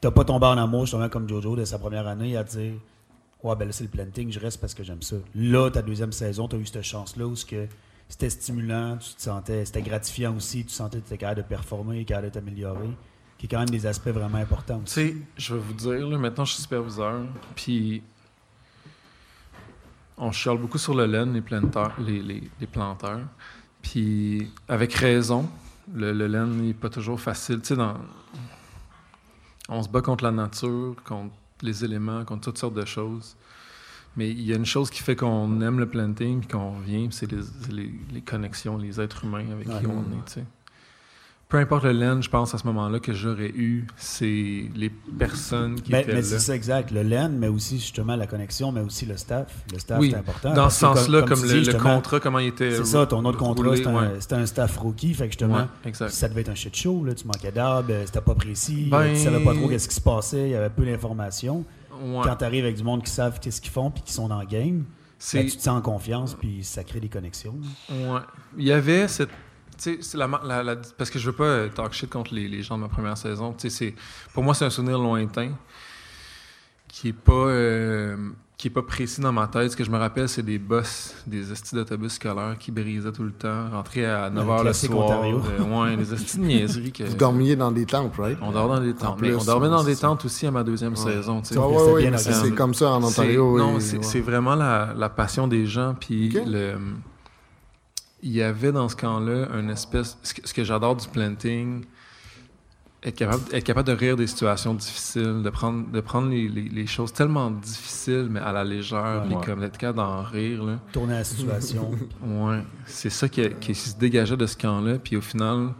T'as 0.00 0.10
pas 0.10 0.24
tombé 0.24 0.46
en 0.46 0.58
amour, 0.58 0.82
justement, 0.82 1.08
comme 1.08 1.28
Jojo, 1.28 1.56
de 1.56 1.64
sa 1.64 1.78
première 1.78 2.06
année, 2.06 2.36
à 2.36 2.44
dire 2.44 2.74
Ouais, 3.42 3.54
ben 3.56 3.66
là, 3.66 3.72
c'est 3.72 3.84
le 3.84 3.90
planting, 3.90 4.32
je 4.32 4.40
reste 4.40 4.58
parce 4.58 4.72
que 4.72 4.82
j'aime 4.82 5.02
ça. 5.02 5.16
Là, 5.34 5.70
ta 5.70 5.82
deuxième 5.82 6.12
saison, 6.12 6.48
tu 6.48 6.56
as 6.56 6.58
eu 6.58 6.64
cette 6.64 6.82
chance-là 6.82 7.26
où 7.26 7.36
c'était 7.36 8.30
stimulant, 8.30 8.96
tu 8.96 9.14
te 9.14 9.20
sentais, 9.20 9.66
c'était 9.66 9.82
gratifiant 9.82 10.34
aussi, 10.34 10.64
tu 10.64 10.72
sentais 10.72 10.98
que 10.98 11.08
tu 11.08 11.14
étais 11.14 11.18
capable 11.18 11.42
de 11.42 11.46
performer, 11.46 12.04
capable 12.06 12.28
de 12.28 12.32
t'améliorer, 12.32 12.88
qui 13.36 13.44
est 13.44 13.48
quand 13.50 13.58
même 13.58 13.68
des 13.68 13.84
aspects 13.86 14.08
vraiment 14.08 14.38
importants 14.38 14.80
Tu 14.86 14.92
sais, 14.92 15.14
je 15.36 15.54
vais 15.54 15.60
vous 15.60 15.74
dire, 15.74 16.08
là, 16.08 16.16
maintenant 16.16 16.46
je 16.46 16.54
suis 16.54 16.62
superviseur, 16.62 17.20
puis 17.54 18.02
on 20.16 20.30
chiale 20.32 20.58
beaucoup 20.58 20.78
sur 20.78 20.94
le 20.94 21.06
laine, 21.06 21.32
les 21.32 21.40
planteurs, 21.40 21.92
les, 22.00 22.20
les- 22.22 22.50
les 22.60 22.66
planteurs. 22.66 23.20
Puis 23.82 24.50
avec 24.68 24.92
raison, 24.94 25.48
le, 25.94 26.12
le 26.12 26.26
laine 26.26 26.62
n'est 26.62 26.72
pas 26.74 26.88
toujours 26.90 27.20
facile. 27.20 27.60
Tu 27.60 27.68
sais, 27.68 27.76
dans... 27.76 27.96
on 29.68 29.82
se 29.82 29.88
bat 29.88 30.00
contre 30.00 30.24
la 30.24 30.30
nature, 30.30 30.94
contre 31.04 31.34
les 31.62 31.84
éléments, 31.84 32.24
contre 32.24 32.42
toutes 32.42 32.58
sortes 32.58 32.74
de 32.74 32.84
choses. 32.84 33.36
Mais 34.16 34.30
il 34.30 34.42
y 34.42 34.52
a 34.52 34.56
une 34.56 34.66
chose 34.66 34.90
qui 34.90 35.02
fait 35.02 35.16
qu'on 35.16 35.60
aime 35.60 35.80
le 35.80 35.88
planting, 35.88 36.38
puis 36.40 36.48
qu'on 36.48 36.76
revient, 36.78 37.08
c'est 37.10 37.30
les, 37.30 37.40
les- 37.70 37.94
les 38.12 38.20
connexions, 38.20 38.76
les 38.78 39.00
êtres 39.00 39.24
humains 39.24 39.50
avec 39.50 39.66
qui 39.80 39.86
on 39.86 40.00
est. 40.02 40.24
tu 40.26 40.32
sais. 40.34 40.44
Peu 41.48 41.58
importe 41.58 41.84
le 41.84 41.92
laine, 41.92 42.22
je 42.22 42.28
pense 42.30 42.52
à 42.54 42.58
ce 42.58 42.66
moment-là 42.66 42.98
que 42.98 43.12
j'aurais 43.12 43.50
eu, 43.50 43.86
c'est 43.96 44.64
les 44.74 44.90
personnes 45.18 45.80
qui 45.80 45.92
Ben, 45.92 45.98
étaient 46.00 46.08
mais 46.14 46.22
là. 46.22 46.26
c'est 46.26 46.38
ça 46.40 46.56
exact. 46.56 46.90
Le 46.90 47.02
LAN, 47.02 47.28
mais 47.28 47.48
aussi 47.48 47.78
justement 47.78 48.16
la 48.16 48.26
connexion, 48.26 48.72
mais 48.72 48.80
aussi 48.80 49.06
le 49.06 49.16
staff. 49.16 49.46
Le 49.72 49.78
staff, 49.78 50.00
Oui, 50.00 50.10
c'est 50.10 50.16
important. 50.16 50.52
Dans 50.54 50.70
ce 50.70 50.80
sens-là, 50.80 51.22
comme, 51.22 51.40
tu 51.40 51.46
le, 51.54 51.60
dis, 51.62 51.70
le 51.70 51.78
contrat, 51.78 52.18
comment 52.18 52.38
il 52.40 52.48
était. 52.48 52.74
C'est 52.76 52.84
ça, 52.86 53.06
ton 53.06 53.24
autre 53.24 53.38
contrat, 53.38 53.76
c'était 53.76 53.88
un, 53.88 53.94
ouais. 54.14 54.20
c'était 54.20 54.34
un 54.36 54.46
staff 54.46 54.76
rookie. 54.78 55.14
Fait 55.14 55.26
que 55.26 55.32
justement, 55.32 55.56
Ouais, 55.58 55.66
exact. 55.84 56.10
ça 56.10 56.28
devait 56.28 56.40
être 56.40 56.48
un 56.48 56.54
shit 56.54 56.74
show. 56.74 57.04
Là. 57.04 57.14
Tu 57.14 57.26
manquais 57.26 57.52
d'arbres, 57.52 57.88
euh, 57.92 58.02
c'était 58.06 58.20
pas 58.22 58.34
précis, 58.34 58.88
Ben- 58.90 59.12
tu 59.14 59.20
savais 59.20 59.44
pas 59.44 59.54
trop 59.54 59.68
qu'est-ce 59.68 59.88
qui 59.88 59.94
se 59.94 60.00
passait, 60.00 60.44
il 60.48 60.50
y 60.52 60.54
avait 60.56 60.70
peu 60.70 60.84
d'informations. 60.84 61.64
Ouais. 62.02 62.20
Quand 62.24 62.36
tu 62.36 62.44
arrives 62.44 62.64
avec 62.64 62.76
du 62.76 62.82
monde 62.82 63.04
qui 63.04 63.10
savent 63.10 63.38
qu'est-ce 63.38 63.60
qu'ils 63.60 63.70
font 63.70 63.90
puis 63.90 64.02
qui 64.02 64.12
sont 64.12 64.26
dans 64.28 64.40
le 64.40 64.46
game, 64.46 64.84
ben, 65.32 65.46
tu 65.46 65.56
te 65.56 65.62
sens 65.62 65.78
en 65.78 65.80
confiance 65.82 66.34
puis 66.34 66.64
ça 66.64 66.82
crée 66.82 66.98
des 67.00 67.08
connexions. 67.08 67.54
Il 68.58 68.64
y 68.64 68.72
avait 68.72 69.06
cette. 69.08 69.28
Tu 69.76 69.94
sais, 69.94 69.98
c'est 70.00 70.16
la, 70.18 70.28
la- 70.44 70.62
la- 70.62 70.76
parce 70.96 71.10
que 71.10 71.18
je 71.18 71.26
veux 71.26 71.36
pas 71.36 71.44
euh, 71.44 71.68
talk 71.68 71.92
shit 71.92 72.10
contre 72.10 72.34
les, 72.34 72.48
les 72.48 72.62
gens 72.62 72.76
de 72.76 72.82
ma 72.82 72.88
première 72.88 73.16
saison. 73.18 73.52
Tu 73.52 73.68
sais, 73.68 73.70
c'est- 73.70 73.94
pour 74.32 74.42
moi, 74.42 74.54
c'est 74.54 74.64
un 74.64 74.70
souvenir 74.70 74.98
lointain 74.98 75.50
qui 76.88 77.08
est 77.08 77.12
pas 77.12 77.32
euh, 77.32 78.16
qui 78.56 78.68
est 78.68 78.70
pas 78.70 78.82
précis 78.82 79.20
dans 79.20 79.32
ma 79.32 79.48
tête. 79.48 79.72
Ce 79.72 79.76
que 79.76 79.82
je 79.84 79.90
me 79.90 79.98
rappelle, 79.98 80.28
c'est 80.28 80.42
des 80.44 80.58
bus, 80.58 81.12
des 81.26 81.50
estis 81.50 81.74
d'autobus 81.74 82.12
scolaires 82.12 82.56
qui 82.58 82.70
brisaient 82.70 83.10
tout 83.12 83.24
le 83.24 83.32
temps, 83.32 83.68
rentraient 83.70 84.04
à 84.06 84.30
9h 84.30 84.58
le 84.64 84.72
soir. 84.86 85.06
Ontario. 85.06 85.42
Euh, 85.58 85.82
ouais, 85.90 85.96
des 85.96 86.14
estis 86.14 86.38
de 86.38 86.44
niaiseries. 86.44 86.92
Que, 86.92 87.02
Vous 87.10 87.16
dormiez 87.16 87.56
dans 87.56 87.72
des 87.72 87.84
tentes, 87.84 88.14
right? 88.16 88.38
on 88.40 88.52
dort 88.52 88.68
dans 88.68 88.80
des 88.80 88.94
tentes. 88.94 89.20
Mais 89.20 89.34
on 89.34 89.44
dormait 89.44 89.68
dans 89.68 89.82
des 89.82 89.96
tentes 89.96 90.24
aussi 90.24 90.46
à 90.46 90.50
ma 90.52 90.62
deuxième 90.62 90.94
saison. 90.94 91.42
Ouais, 91.60 91.76
ouais, 91.94 92.02
c'est 92.18 92.54
comme 92.54 92.74
ça 92.74 92.92
en 92.92 93.02
Ontario. 93.02 93.58
Non, 93.58 93.80
c'est 93.80 94.20
vraiment 94.20 94.54
la, 94.54 94.94
la 94.96 95.08
passion 95.08 95.48
des 95.48 95.66
gens. 95.66 95.94
Puis 95.98 96.30
le, 96.30 96.74
il 98.24 98.32
y 98.32 98.42
avait 98.42 98.72
dans 98.72 98.88
ce 98.88 98.96
camp-là 98.96 99.48
une 99.58 99.68
espèce. 99.70 100.16
Ce 100.22 100.52
que, 100.54 100.64
j'adore 100.64 100.96
du 100.96 101.06
planting, 101.08 101.84
être 103.02 103.16
capable, 103.16 103.42
être 103.52 103.64
capable 103.64 103.86
de 103.88 103.92
rire 103.92 104.16
des 104.16 104.26
situations 104.26 104.72
difficiles, 104.72 105.42
de 105.42 105.50
prendre, 105.50 105.86
de 105.92 106.00
prendre 106.00 106.30
les, 106.30 106.48
les- 106.48 106.70
les 106.70 106.86
choses 106.86 107.12
tellement 107.12 107.50
difficiles, 107.50 108.28
mais 108.30 108.40
à 108.40 108.50
la 108.50 108.64
légère, 108.64 109.24
puis 109.26 109.36
comme 109.44 109.60
d'être 109.60 109.76
capable 109.76 109.98
d'en 109.98 110.22
rire. 110.22 110.64
Là. 110.64 110.78
Tourner 110.90 111.12
la 111.14 111.24
situation. 111.24 111.90
Ouais, 112.26 112.62
c'est 112.86 113.10
ça 113.10 113.28
qui, 113.28 113.46
qui 113.60 113.74
se 113.74 113.94
dégageait 113.98 114.38
de 114.38 114.46
ce 114.46 114.56
camp-là. 114.56 114.98
Puis 114.98 115.16
au 115.16 115.20
final, 115.20 115.74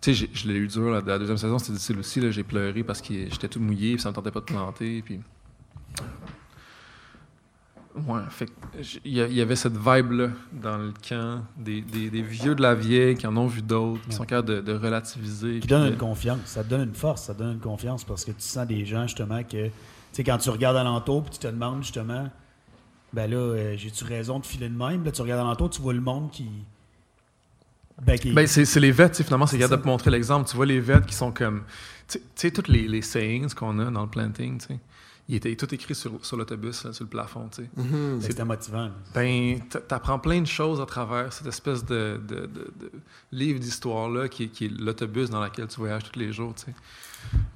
tu 0.00 0.14
sais, 0.14 0.28
je 0.32 0.46
l'ai 0.48 0.54
eu 0.54 0.68
dur. 0.68 0.88
La, 0.90 1.00
la 1.00 1.18
deuxième 1.18 1.36
saison, 1.36 1.58
c'était 1.58 1.72
difficile 1.72 1.98
aussi. 1.98 2.32
J'ai 2.32 2.44
pleuré 2.44 2.84
parce 2.84 3.00
que 3.02 3.12
j'étais 3.28 3.48
tout 3.48 3.58
mouillé, 3.60 3.94
puis 3.94 4.02
ça 4.02 4.10
me 4.10 4.14
tentait 4.14 4.30
pas 4.30 4.40
de 4.40 4.44
planter. 4.44 5.02
Puis. 5.04 5.18
Ouais, 7.94 8.20
fait 8.30 8.48
il 9.04 9.12
y, 9.12 9.40
avait 9.42 9.54
cette 9.54 9.76
vibe-là 9.76 10.28
dans 10.52 10.78
le 10.78 10.94
camp, 11.06 11.42
des, 11.58 11.82
des- 11.82 12.08
des 12.08 12.22
vieux 12.22 12.54
de 12.54 12.62
la 12.62 12.74
vieille 12.74 13.16
qui 13.16 13.26
en 13.26 13.36
ont 13.36 13.46
vu 13.46 13.60
d'autres, 13.60 14.00
qui 14.02 14.08
Ouais. 14.08 14.14
sont 14.14 14.24
capables 14.24 14.48
de, 14.48 14.60
de 14.62 14.72
relativiser. 14.72 15.60
qui 15.60 15.66
donne 15.68 15.84
de- 15.86 15.90
une 15.92 15.98
confiance. 15.98 16.40
Ça 16.46 16.64
te 16.64 16.70
donne 16.70 16.88
une 16.88 16.94
force, 16.94 17.24
ça 17.24 17.34
te 17.34 17.40
donne 17.40 17.52
une 17.52 17.60
confiance 17.60 18.02
parce 18.04 18.24
que 18.24 18.30
tu 18.30 18.40
sens 18.40 18.66
des 18.66 18.86
gens 18.86 19.02
justement 19.06 19.42
que, 19.42 19.66
tu 19.66 19.72
sais, 20.12 20.24
quand 20.24 20.38
tu 20.38 20.48
regardes 20.48 20.78
alentour 20.78 21.22
puis 21.24 21.32
tu 21.34 21.38
te 21.40 21.46
demandes 21.48 21.82
justement, 21.82 22.30
ben 23.12 23.30
là, 23.30 23.36
euh, 23.36 23.74
j'ai-tu 23.76 24.04
raison 24.04 24.38
de 24.38 24.46
filer 24.46 24.70
de 24.70 24.74
même? 24.76 25.04
Là, 25.04 25.12
tu 25.12 25.20
regardes 25.20 25.40
alentour, 25.42 25.68
tu 25.68 25.82
vois 25.82 25.92
le 25.92 26.00
monde 26.00 26.30
qui. 26.30 26.48
Ben, 28.02 28.18
qui 28.18 28.32
Ben, 28.32 28.46
c'est 28.46 28.80
les 28.80 28.90
sais, 28.92 29.22
finalement, 29.22 29.46
c'est 29.46 29.58
capable 29.58 29.82
de 29.82 29.84
te 29.84 29.88
montrer 29.88 30.10
l'exemple. 30.10 30.48
Tu 30.48 30.56
vois 30.56 30.64
les 30.66 30.80
vets 30.80 31.02
qui 31.06 31.14
sont 31.14 31.30
comme. 31.30 31.62
Tu 32.08 32.14
sais- 32.14 32.18
tu 32.20 32.26
sais, 32.36 32.50
toutes 32.50 32.68
les, 32.68 32.88
les 32.88 33.02
sayings 33.02 33.52
qu'on 33.52 33.78
a 33.78 33.90
dans 33.90 34.02
le 34.02 34.08
planting, 34.08 34.58
tu 34.58 34.66
sais, 34.68 34.78
ils 35.32 35.36
étaient 35.36 35.56
tout 35.56 35.74
écrits 35.74 35.94
sur, 35.94 36.24
sur 36.24 36.36
l'autobus, 36.36 36.76
sur 36.92 37.04
le 37.04 37.06
plafond, 37.08 37.48
tu 37.48 37.62
sais. 37.62 37.70
Mhm. 37.76 38.18
Ben, 38.18 38.20
c'était 38.20 38.44
motivant. 38.44 38.90
Ben, 39.14 39.60
t'apprends 39.88 40.18
plein 40.18 40.40
de 40.42 40.46
choses 40.46 40.80
à 40.80 40.86
travers 40.86 41.32
cette 41.32 41.46
espèce 41.46 41.84
de, 41.84 42.20
de- 42.28 42.46
de- 42.46 42.72
de 42.80 42.92
livre 43.32 43.58
d'histoire-là 43.58 44.28
qui, 44.28 44.44
est- 44.44 44.48
qui 44.48 44.66
est 44.66 44.78
l'autobus 44.80 45.30
dans 45.30 45.42
lequel 45.42 45.66
tu 45.68 45.76
voyages 45.78 46.04
tous 46.04 46.18
les 46.18 46.32
jours, 46.32 46.54
tu 46.54 46.64
sais. 46.66 46.74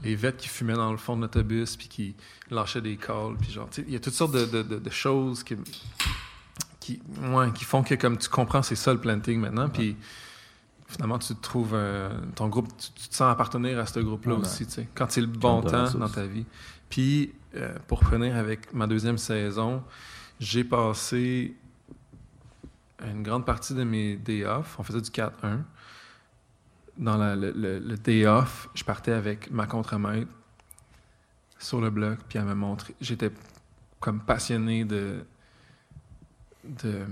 Les 0.02 0.14
vêtements 0.16 0.38
qui 0.40 0.48
fumaient 0.48 0.74
dans 0.74 0.90
le 0.92 0.96
fond 0.96 1.16
de 1.16 1.22
l'autobus, 1.22 1.76
puis 1.76 1.88
qui 1.88 2.14
lâchaient 2.50 2.80
des 2.80 2.96
calls, 2.96 3.36
puis 3.40 3.50
genre, 3.52 3.68
tu 3.70 3.82
sais, 3.82 3.84
il 3.86 3.92
y 3.92 3.96
a 3.96 4.00
toutes 4.00 4.14
sortes 4.14 4.32
de, 4.32 4.44
de- 4.46 4.62
de- 4.62 4.78
de 4.78 4.90
choses 4.90 5.42
qui, 5.42 5.56
qui, 6.80 7.00
ouais, 7.32 7.52
qui 7.52 7.64
font 7.64 7.82
que 7.82 7.94
comme 7.94 8.16
tu 8.16 8.28
comprends, 8.28 8.62
c'est 8.62 8.76
ça 8.76 8.92
le 8.92 9.00
planting 9.00 9.40
maintenant, 9.40 9.68
puis 9.68 9.96
finalement, 10.88 11.18
tu 11.18 11.34
te 11.34 11.40
trouves 11.40 11.72
euh, 11.74 12.10
ton 12.34 12.48
groupe, 12.48 12.68
tu, 12.76 12.90
tu 12.92 13.08
te 13.08 13.14
sens 13.14 13.32
appartenir 13.32 13.78
à 13.78 13.86
ce 13.86 14.00
groupe-là 14.00 14.34
aussi, 14.40 14.66
tu 14.66 14.72
sais, 14.72 14.88
quand 14.94 15.10
c'est 15.10 15.20
le 15.20 15.26
bon 15.26 15.60
Quand 15.62 15.70
temps 15.70 15.98
dans 15.98 16.08
ta 16.08 16.26
vie. 16.26 16.46
Puis, 16.88 17.32
euh, 17.56 17.74
pour 17.88 18.06
finir 18.08 18.36
avec 18.36 18.72
ma 18.72 18.86
deuxième 18.86 19.18
saison, 19.18 19.82
j'ai 20.38 20.62
passé 20.64 21.56
une 23.04 23.22
grande 23.22 23.44
partie 23.44 23.74
de 23.74 23.84
mes 23.84 24.16
day 24.16 24.44
off. 24.44 24.76
On 24.78 24.82
faisait 24.82 25.00
du 25.00 25.10
4-1. 25.10 25.58
Dans 26.98 27.16
la- 27.18 27.36
le, 27.36 27.50
le- 27.52 27.78
le 27.78 27.96
day 27.96 28.26
off, 28.26 28.68
je 28.74 28.82
partais 28.84 29.12
avec 29.12 29.50
ma 29.50 29.66
contremaître 29.66 30.30
sur 31.58 31.80
le 31.80 31.90
bloc, 31.90 32.18
puis 32.28 32.38
elle 32.38 32.44
me 32.46 32.54
montrait. 32.54 32.94
J'étais 33.00 33.30
comme 34.00 34.20
passionné 34.20 34.84
de, 34.84 35.24
de, 36.64 37.04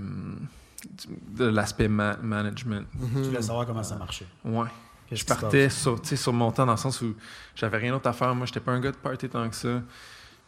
de 1.35 1.45
l'aspect 1.45 1.87
ma- 1.87 2.17
management. 2.17 2.85
Tu 2.99 3.21
voulais 3.23 3.41
savoir 3.41 3.65
comment 3.65 3.83
ça 3.83 3.95
marchait. 3.97 4.27
Ouais. 4.43 4.67
Je 5.11 5.23
partais 5.23 5.69
sur, 5.69 6.01
tu 6.01 6.09
sais, 6.09 6.15
sur 6.15 6.33
mon 6.33 6.51
temps 6.51 6.65
dans 6.65 6.71
le 6.73 6.77
sens 6.77 7.01
où 7.01 7.15
j'avais 7.55 7.77
rien 7.77 7.91
d'autre 7.91 8.07
à 8.09 8.13
faire. 8.13 8.33
Moi, 8.33 8.45
j'étais 8.47 8.59
pas 8.59 8.71
un 8.71 8.79
gars 8.79 8.91
de 8.91 8.97
party 8.97 9.29
tant 9.29 9.47
que 9.49 9.55
ça. 9.55 9.81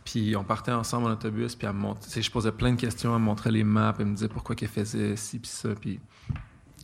Puis 0.04 0.36
on 0.36 0.43
partait 0.43 0.71
ensemble 0.71 1.08
en 1.08 1.12
autobus, 1.12 1.54
puis 1.56 1.67
elle 1.67 1.73
me 1.73 1.89
je 2.15 2.32
posais 2.32 2.52
plein 2.54 2.71
de 2.71 2.80
questions, 2.80 3.13
elle 3.13 3.19
me 3.19 3.26
montrait 3.26 3.52
les 3.52 3.63
maps, 3.65 3.93
elle 4.00 4.06
me 4.06 4.15
disait 4.15 4.30
pourquoi 4.30 4.56
qu'elle 4.56 4.69
faisait 4.69 5.15
ci 5.17 5.38
puis 5.38 5.50
ça. 5.52 5.69
Puis 5.76 6.00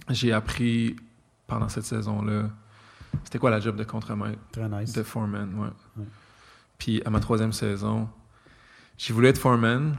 j'ai 0.10 0.34
appris 0.34 0.98
pendant 1.48 1.70
cette 1.70 1.86
saison-là, 1.86 2.50
c'était 3.24 3.40
quoi 3.40 3.50
la 3.50 3.62
job 3.62 3.78
de 3.78 3.86
contremaître, 3.86 4.40
Très 4.52 4.68
nice. 4.68 4.92
de 4.92 5.04
foreman, 5.04 5.54
ouais. 5.56 5.70
Ouais. 5.98 6.06
Puis 6.78 7.02
à 7.06 7.10
ma 7.10 7.22
troisième 7.22 7.54
saison, 7.54 8.10
j'ai 8.98 9.14
voulu 9.14 9.28
être 9.28 9.38
foreman. 9.38 9.96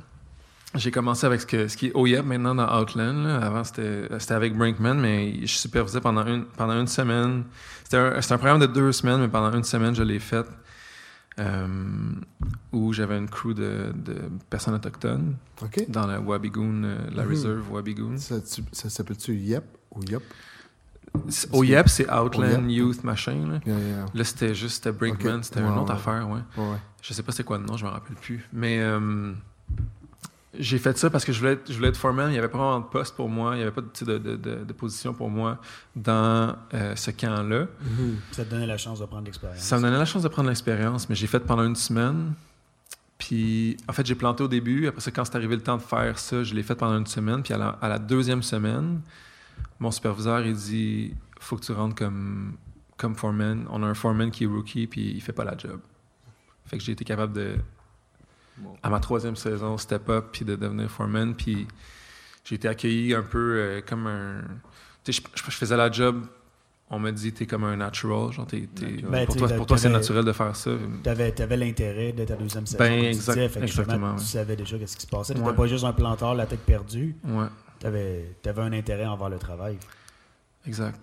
J'ai 0.74 0.90
commencé 0.90 1.24
avec 1.26 1.40
ce, 1.40 1.46
que, 1.46 1.68
ce 1.68 1.76
qui 1.76 1.86
est 1.86 1.92
OYEP 1.94 2.24
maintenant 2.24 2.54
dans 2.54 2.80
Outland. 2.80 3.24
là. 3.24 3.36
Avant, 3.38 3.62
c'était 3.62 4.08
avec 4.30 4.56
Brinkman, 4.56 4.94
mais 5.00 5.40
je 5.46 5.54
supervisais 5.54 6.00
pendant 6.00 6.26
une, 6.26 6.44
pendant 6.46 6.78
une 6.80 6.88
semaine. 6.88 7.44
C'était 7.84 7.98
un, 7.98 8.38
programme 8.38 8.58
de 8.58 8.66
deux 8.66 8.90
semaines, 8.92 9.20
mais 9.20 9.28
pendant 9.28 9.52
une 9.56 9.62
semaine, 9.64 9.94
je 9.94 10.02
l'ai 10.02 10.18
fait. 10.18 10.46
euh, 11.40 11.66
où 12.70 12.92
j'avais 12.92 13.18
une 13.18 13.28
crew 13.28 13.54
de, 13.54 13.92
de 13.92 14.14
personnes 14.48 14.74
autochtones 14.74 15.34
dans 15.88 16.06
la 16.06 16.20
Wabigoon, 16.20 16.84
euh, 16.84 16.96
la 17.12 17.24
Mhm. 17.24 17.28
réserve 17.28 17.72
Wabigoon. 17.72 18.18
Ça, 18.18 18.40
tu- 18.40 18.62
ça 18.70 18.88
s'appelle-tu 18.88 19.34
Yep 19.34 19.64
ou 19.96 20.00
Yep? 20.04 20.22
C'est- 21.28 21.52
OYEP, 21.52 21.88
c'est 21.88 22.08
Outland. 22.12 22.70
Youth 22.70 23.02
Machin. 23.02 23.48
Là, 23.48 23.60
Yeah, 23.66 23.78
yeah. 23.80 24.06
Là, 24.14 24.22
c'était 24.24 24.54
juste 24.54 24.88
Brinkman, 24.90 25.42
c'était 25.42 25.58
Ouais, 25.60 25.66
une 25.66 25.72
autre 25.78 25.86
ouais. 25.92 25.98
affaire. 25.98 26.28
Ouais, 26.28 26.40
ouais. 26.56 26.78
Je 27.02 27.12
sais 27.12 27.24
pas 27.24 27.32
c'est 27.32 27.42
quoi 27.44 27.58
le 27.58 27.64
nom, 27.64 27.76
je 27.76 27.84
me 27.84 27.90
rappelle 27.90 28.14
plus. 28.16 28.48
Mais 28.52 28.78
euh, 28.80 29.32
j'ai 30.58 30.78
fait 30.78 30.96
ça 30.98 31.10
parce 31.10 31.24
que 31.24 31.32
je 31.32 31.38
voulais 31.40 31.52
être, 31.52 31.70
je 31.70 31.76
voulais 31.76 31.88
être 31.88 31.96
foreman. 31.96 32.28
Il 32.28 32.32
n'y 32.32 32.38
avait 32.38 32.48
pas 32.48 32.58
vraiment 32.58 32.80
de 32.80 32.84
poste 32.86 33.14
pour 33.16 33.28
moi. 33.28 33.54
Il 33.54 33.58
n'y 33.58 33.62
avait 33.62 33.72
pas 33.72 33.80
de, 33.80 34.04
de, 34.04 34.18
de- 34.18 34.36
de- 34.36 34.64
de 34.64 34.72
position 34.72 35.12
pour 35.14 35.30
moi 35.30 35.58
dans 35.96 36.54
euh, 36.74 36.94
ce 36.96 37.10
camp-là. 37.10 37.66
Mhm. 37.82 38.16
Ça 38.32 38.44
te 38.44 38.50
donnait 38.50 38.66
la 38.66 38.76
chance 38.78 39.00
de 39.00 39.06
prendre 39.06 39.24
l'expérience. 39.24 39.60
Ça 39.60 39.76
me 39.78 39.82
donnait 39.82 39.98
la 39.98 40.04
chance 40.04 40.22
de 40.22 40.28
prendre 40.28 40.48
l'expérience, 40.48 41.08
mais 41.08 41.14
j'ai 41.14 41.26
fait 41.26 41.40
pendant 41.40 41.64
une 41.64 41.76
semaine. 41.76 42.32
Puis, 43.18 43.76
en 43.88 43.92
fait, 43.92 44.04
j'ai 44.04 44.14
planté 44.16 44.42
au 44.42 44.48
début. 44.48 44.86
Après 44.86 45.00
ça, 45.00 45.10
quand 45.10 45.24
c'est 45.24 45.36
arrivé 45.36 45.54
le 45.56 45.62
temps 45.62 45.76
de 45.76 45.82
faire 45.82 46.18
ça, 46.18 46.42
je 46.42 46.54
l'ai 46.54 46.62
fait 46.62 46.74
pendant 46.74 46.98
une 46.98 47.06
semaine. 47.06 47.42
Puis, 47.42 47.54
à 47.54 47.58
la, 47.58 47.68
à 47.80 47.88
la 47.88 47.98
deuxième 47.98 48.42
semaine, 48.42 49.00
mon 49.80 49.90
superviseur, 49.90 50.44
il 50.44 50.54
dit 50.54 51.14
faut 51.38 51.56
que 51.56 51.62
tu 51.64 51.72
rentres 51.72 51.94
comme, 51.94 52.54
comme 52.96 53.14
foreman. 53.14 53.66
On 53.70 53.82
a 53.82 53.86
un 53.86 53.94
foreman 53.94 54.30
qui 54.30 54.44
est 54.44 54.46
rookie, 54.46 54.86
puis 54.86 55.12
il 55.14 55.20
fait 55.20 55.32
pas 55.32 55.44
la 55.44 55.56
job. 55.56 55.78
Fait 56.66 56.76
que 56.78 56.82
j'ai 56.84 56.92
été 56.92 57.04
capable 57.04 57.32
de, 57.34 57.54
à 58.82 58.90
ma 58.90 59.00
troisième 59.00 59.36
saison, 59.36 59.76
step 59.78 60.08
up, 60.08 60.26
puis 60.32 60.44
de 60.44 60.56
devenir 60.56 60.90
foreman. 60.90 61.34
Puis, 61.34 61.66
j'ai 62.44 62.54
été 62.56 62.68
accueilli 62.68 63.14
un 63.14 63.22
peu 63.22 63.56
euh, 63.58 63.80
comme 63.86 64.06
un. 64.06 64.42
Tu 65.04 65.12
sais, 65.12 65.22
je, 65.34 65.42
faisais 65.42 65.76
la 65.76 65.90
job. 65.90 66.24
On 66.90 66.98
m'a 66.98 67.10
dit, 67.12 67.32
t'es 67.32 67.46
comme 67.46 67.64
un 67.64 67.76
natural. 67.76 68.30
Genre, 68.32 68.46
t'es-. 68.46 68.68
Ben, 69.02 69.26
pour 69.26 69.36
toi, 69.36 69.48
pour 69.48 69.66
toi 69.66 69.78
c'est 69.78 69.84
t'avais- 69.84 69.94
naturel 69.98 70.24
de 70.24 70.32
faire 70.32 70.54
ça. 70.54 70.70
Tu 71.02 71.08
avais, 71.08 71.56
l'intérêt 71.56 72.12
d'être 72.12 72.30
à 72.32 72.36
deuxième 72.36 72.66
saison. 72.66 72.78
Ben, 72.78 73.04
exact- 73.04 73.38
disais. 73.38 73.62
Exactement, 73.62 74.16
Tu 74.16 74.24
savais 74.24 74.54
déjà 74.56 74.78
qu'est-ce 74.78 74.96
qui 74.96 75.02
se 75.02 75.06
passait. 75.10 75.32
Tu 75.34 75.40
n'étais 75.40 75.50
Ouais. 75.50 75.56
pas 75.56 75.66
juste 75.66 75.84
un 75.84 75.92
planteur, 75.92 76.34
la 76.34 76.46
tête 76.46 76.60
perdue. 76.60 77.16
Ouais, 77.24 77.46
Tu 77.80 77.86
avais, 77.86 78.26
un 78.44 78.72
intérêt 78.72 79.06
envers 79.06 79.30
le 79.30 79.38
travail. 79.38 79.78
exact. 80.66 81.00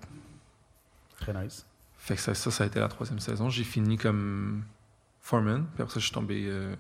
Très 1.20 1.34
nice. 1.44 1.66
Fait 1.98 2.16
que 2.16 2.22
ça, 2.22 2.34
ça, 2.34 2.50
ça 2.50 2.64
a 2.64 2.68
été 2.68 2.80
la 2.80 2.88
troisième 2.88 3.20
saison. 3.20 3.50
J'ai 3.50 3.64
fini 3.64 3.98
comme 3.98 4.64
foreman. 5.22 5.66
Puis 5.76 5.84
après 5.84 5.94
ça, 5.94 6.00
je 6.00 6.06
suis 6.06 6.14
tombé. 6.14 6.46
euh, 6.48 6.76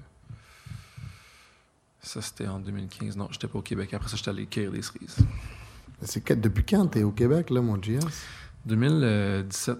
Ça, 2.01 2.21
c'était 2.21 2.47
en 2.47 2.59
2015. 2.59 3.15
Non, 3.15 3.27
j'étais 3.31 3.47
pas 3.47 3.59
au 3.59 3.61
Québec. 3.61 3.93
Après 3.93 4.09
ça, 4.09 4.15
j'étais 4.17 4.29
allé 4.29 4.45
cueillir 4.47 4.71
des 4.71 4.81
cerises. 4.81 5.17
C'est 6.01 6.21
que- 6.23 6.33
depuis 6.33 6.63
quand 6.65 6.87
t'es 6.87 7.03
au 7.03 7.11
Québec, 7.11 7.49
là, 7.51 7.61
mon 7.61 7.77
GS? 7.77 7.99
2017. 8.65 9.77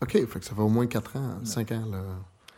OK, 0.00 0.12
fait 0.12 0.26
que 0.38 0.44
ça 0.44 0.54
fait 0.54 0.60
au 0.60 0.68
moins 0.68 0.86
4 0.86 1.16
ans, 1.16 1.40
5 1.44 1.72
ans, 1.72 1.84
là. 1.90 2.02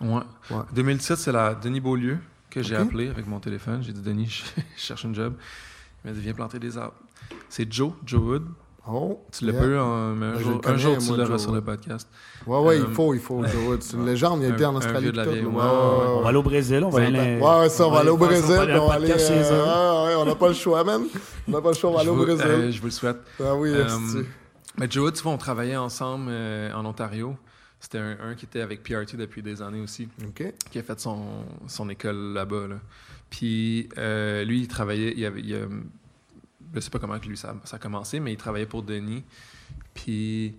Ouais. 0.00 0.22
Ouais. 0.56 0.62
2017, 0.74 1.18
c'est 1.18 1.32
la 1.32 1.54
Denis 1.54 1.80
Beaulieu 1.80 2.18
que 2.50 2.62
j'ai 2.62 2.76
Ok. 2.76 2.82
appelé 2.88 3.08
avec 3.08 3.26
mon 3.26 3.40
téléphone. 3.40 3.82
J'ai 3.82 3.92
dit, 3.92 4.02
Denis, 4.02 4.26
je 4.26 4.42
je 4.76 4.80
cherche 4.82 5.04
une 5.04 5.14
job. 5.14 5.34
Il 6.04 6.08
m'a 6.10 6.14
dit, 6.16 6.20
viens 6.22 6.34
planter 6.34 6.58
des 6.58 6.76
arbres. 6.76 6.96
C'est 7.48 7.70
Joe, 7.72 7.92
Joe 8.04 8.20
Wood. 8.22 8.46
Oh! 8.88 9.20
Tu 9.30 9.44
l'as 9.44 9.52
yeah. 9.52 9.60
pas 9.60 9.66
eu, 9.68 9.76
un 9.76 10.14
Ben, 10.14 10.34
je 10.38 10.42
jour, 10.44 10.54
un 10.56 10.58
connais, 10.58 10.78
jour 10.78 10.98
tu 10.98 11.08
moi, 11.08 11.16
l'auras 11.18 11.38
sur 11.38 11.52
le 11.52 11.60
podcast. 11.60 12.08
Ouais, 12.46 12.58
ouais, 12.60 12.78
Euh, 12.80 12.84
il 12.88 12.94
faut, 12.94 13.14
il 13.14 13.20
faut. 13.20 13.44
Joe. 13.44 13.76
C'est 13.80 13.96
une 13.96 14.06
légende, 14.06 14.40
il 14.42 14.46
a 14.46 14.48
Un- 14.48 14.54
été 14.54 14.64
en 14.64 14.74
un 14.74 14.78
Australie. 14.78 15.02
vieux 15.02 15.12
de 15.12 15.16
la 15.18 15.24
tout, 15.26 15.30
ouais, 15.32 15.36
Ouais, 15.38 15.46
On 15.52 16.20
va 16.22 16.28
aller 16.30 16.38
au 16.38 16.42
Brésil. 16.42 16.82
On 16.84 16.88
va 16.88 17.02
aller. 17.04 17.38
Ouais, 17.38 17.58
ouais, 17.60 17.68
ça, 17.68 17.86
on 17.86 17.90
va 17.90 18.00
aller 18.00 18.08
au 18.10 18.16
Brésil, 18.16 18.44
on 18.48 18.86
va 18.86 18.94
aller. 18.94 19.08
podcast 19.08 19.28
chez 19.28 19.40
eux. 19.40 19.44
euh, 19.52 20.04
ouais, 20.06 20.08
ouais, 20.08 20.14
on 20.22 20.24
n'a 20.24 20.34
pas 20.34 20.48
le 20.48 20.54
choix, 20.54 20.82
man. 20.82 21.02
On 21.46 21.50
n'a 21.52 21.60
pas 21.60 21.68
le 21.68 21.74
choix, 21.74 21.90
on 21.90 21.94
va 21.94 22.00
aller 22.00 22.08
au 22.08 22.16
Brésil. 22.16 22.44
euh, 22.46 22.70
je 22.72 22.78
vous 22.80 22.86
le 22.86 22.90
souhaite. 22.92 23.18
Ah 23.44 23.54
oui, 23.54 23.70
Euh. 23.74 23.86
Mais 24.78 24.86
Joe, 24.90 25.12
tu 25.12 25.22
vois, 25.22 25.32
on 25.32 25.36
travaillait 25.38 25.76
ensemble 25.76 26.28
euh, 26.30 26.72
en 26.72 26.84
Ontario. 26.86 27.36
C'était 27.80 27.98
un, 27.98 28.16
un 28.30 28.34
qui 28.34 28.44
était 28.46 28.60
avec 28.62 28.82
PRT 28.82 29.16
depuis 29.16 29.42
des 29.42 29.60
années 29.62 29.80
aussi, 29.80 30.08
OK. 30.26 30.52
qui 30.70 30.78
a 30.78 30.82
fait 30.82 30.98
son, 31.00 31.18
son 31.66 31.88
école 31.90 32.32
là-bas. 32.34 32.66
là. 32.68 32.76
Puis 33.30 33.88
euh, 33.98 34.42
lui, 34.44 34.60
il 34.60 34.68
travaillait, 34.68 35.12
il 35.16 35.24
avait, 35.26 35.40
il 35.40 35.54
a- 35.54 35.58
je 36.74 36.80
sais 36.80 36.90
pas 36.90 36.98
comment 36.98 37.16
lui 37.16 37.36
ça, 37.36 37.54
ça 37.64 37.76
a 37.76 37.78
commencé, 37.78 38.20
mais 38.20 38.32
il 38.32 38.36
travaillait 38.36 38.66
pour 38.66 38.82
Denis. 38.82 39.24
Puis 39.94 40.54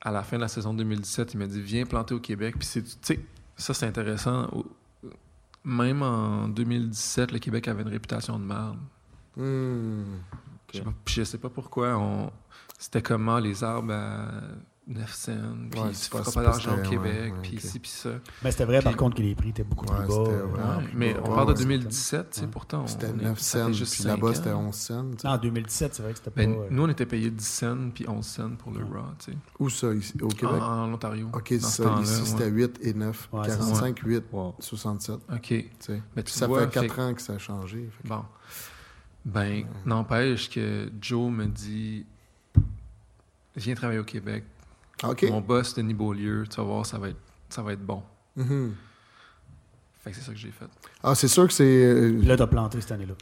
à 0.00 0.10
la 0.10 0.22
fin 0.22 0.36
de 0.36 0.42
la 0.42 0.48
saison 0.48 0.74
2017, 0.74 1.34
il 1.34 1.38
m'a 1.38 1.46
dit 1.46 1.60
Viens 1.60 1.86
planter 1.86 2.14
au 2.14 2.20
Québec. 2.20 2.56
Puis 2.58 2.66
c'est- 2.66 2.82
tu 2.82 2.90
sais, 3.02 3.20
ça 3.56 3.74
c'est 3.74 3.86
intéressant. 3.86 4.50
Même 5.64 6.02
en 6.02 6.48
2017, 6.48 7.32
le 7.32 7.38
Québec 7.38 7.68
avait 7.68 7.82
une 7.82 7.88
réputation 7.88 8.38
de 8.38 8.44
merde. 8.44 8.78
Hmm. 9.36 10.02
Je 10.72 10.78
sais 10.78 10.84
pas, 10.84 10.92
je 11.06 11.24
sais 11.24 11.38
pas 11.38 11.48
pourquoi. 11.48 11.96
On... 11.96 12.30
C'était 12.78 13.00
comment 13.02 13.38
les 13.38 13.64
arbres 13.64 13.92
à 13.92 14.28
9 14.86 15.14
cents, 15.14 15.32
puis 15.70 15.80
Ouais, 15.80 15.88
tu 15.92 15.96
feras 16.10 16.30
pas- 16.30 16.42
d'argent 16.42 16.76
au 16.76 16.82
Québec, 16.88 17.32
puis 17.42 17.54
ok. 17.54 17.60
ci, 17.60 17.78
puis 17.78 17.90
ça. 17.90 18.10
Mais 18.42 18.50
c'était 18.50 18.66
vrai, 18.66 18.82
par 18.82 18.94
contre, 18.96 19.16
que 19.16 19.22
les 19.22 19.34
prix 19.34 19.48
étaient 19.48 19.64
beaucoup 19.64 19.86
Ouais, 19.86 19.98
plus 20.00 20.08
bas. 20.08 20.14
euh, 20.14 20.44
Ouais, 20.46 20.84
mais 20.92 21.14
bas. 21.14 21.20
on 21.24 21.28
Ouais, 21.30 21.34
parle 21.36 21.46
de 21.48 21.52
ouais, 21.52 21.58
2017, 21.64 22.30
tu 22.30 22.40
sais, 22.40 22.44
Ouais. 22.44 22.50
pourtant. 22.52 22.82
on 22.82 22.86
C'était 22.86 23.06
est- 23.06 23.12
9 23.14 23.38
ça 23.40 23.66
fait 23.66 23.72
cents, 23.72 23.84
puis 23.94 24.04
là-bas, 24.04 24.34
c'était 24.34 24.52
11 24.52 24.74
cents. 24.74 25.02
Non, 25.24 25.30
en 25.30 25.38
2017, 25.38 25.94
c'est 25.94 26.02
vrai 26.02 26.12
que 26.12 26.18
c'était 26.18 26.32
Ben, 26.36 26.54
pas. 26.54 26.60
euh, 26.60 26.66
nous, 26.70 26.82
on 26.82 26.88
était 26.90 27.06
payé 27.06 27.30
10 27.30 27.46
cents 27.46 27.90
puis 27.94 28.04
11 28.06 28.26
cents 28.26 28.50
pour 28.56 28.72
le 28.72 28.84
Raw, 28.84 29.04
tu 29.18 29.32
sais. 29.32 29.38
Où 29.58 29.70
ça, 29.70 29.94
ici, 29.94 30.12
au 30.20 30.28
Québec? 30.28 30.56
En, 30.60 30.84
en 30.84 30.92
Ontario. 30.92 31.30
OK, 31.32 31.54
ça, 31.60 32.00
ici, 32.02 32.26
c'était 32.26 32.50
8 32.50 32.78
et 32.82 32.92
9. 32.92 33.28
Ouais, 33.32 33.48
c'est 33.48 33.56
45, 33.56 33.98
8, 34.04 34.24
Wow. 34.32 34.54
67. 34.60 35.14
OK. 35.32 35.40
Puis 35.48 35.70
ça 36.26 36.46
fait 36.46 36.70
4 36.70 36.94
fait- 36.94 37.00
ans 37.00 37.14
que 37.14 37.22
ça 37.22 37.32
a 37.32 37.38
changé. 37.38 37.88
Bon. 38.04 38.22
Ben, 39.24 39.64
n'empêche 39.86 40.50
que 40.50 40.90
Joe 41.00 41.30
me 41.32 41.46
dit 41.46 42.04
Viens 43.56 43.74
travailler 43.76 44.00
au 44.00 44.04
Québec. 44.04 44.42
Mon 45.30 45.40
boss, 45.40 45.74
Denis 45.74 45.94
Beaulieu, 45.94 46.44
tu 46.48 46.56
vas 46.56 46.62
voir, 46.64 46.86
ça 46.86 46.98
va 46.98 47.08
être, 47.10 47.18
ça 47.48 47.62
va 47.62 47.72
être 47.72 47.84
bon. 47.84 48.02
Mhm. 48.36 48.74
Fait 50.00 50.10
que 50.10 50.16
c'est 50.16 50.22
ça 50.22 50.32
que 50.32 50.38
j'ai 50.38 50.50
fait. 50.50 50.66
Ah, 51.02 51.14
c'est 51.14 51.28
sûr 51.28 51.46
que 51.46 51.52
c'est... 51.52 51.64
euh, 51.64 52.20
Là, 52.24 52.36
t'as 52.36 52.46
planté 52.46 52.80
cette 52.80 52.92
année-là. 52.92 53.14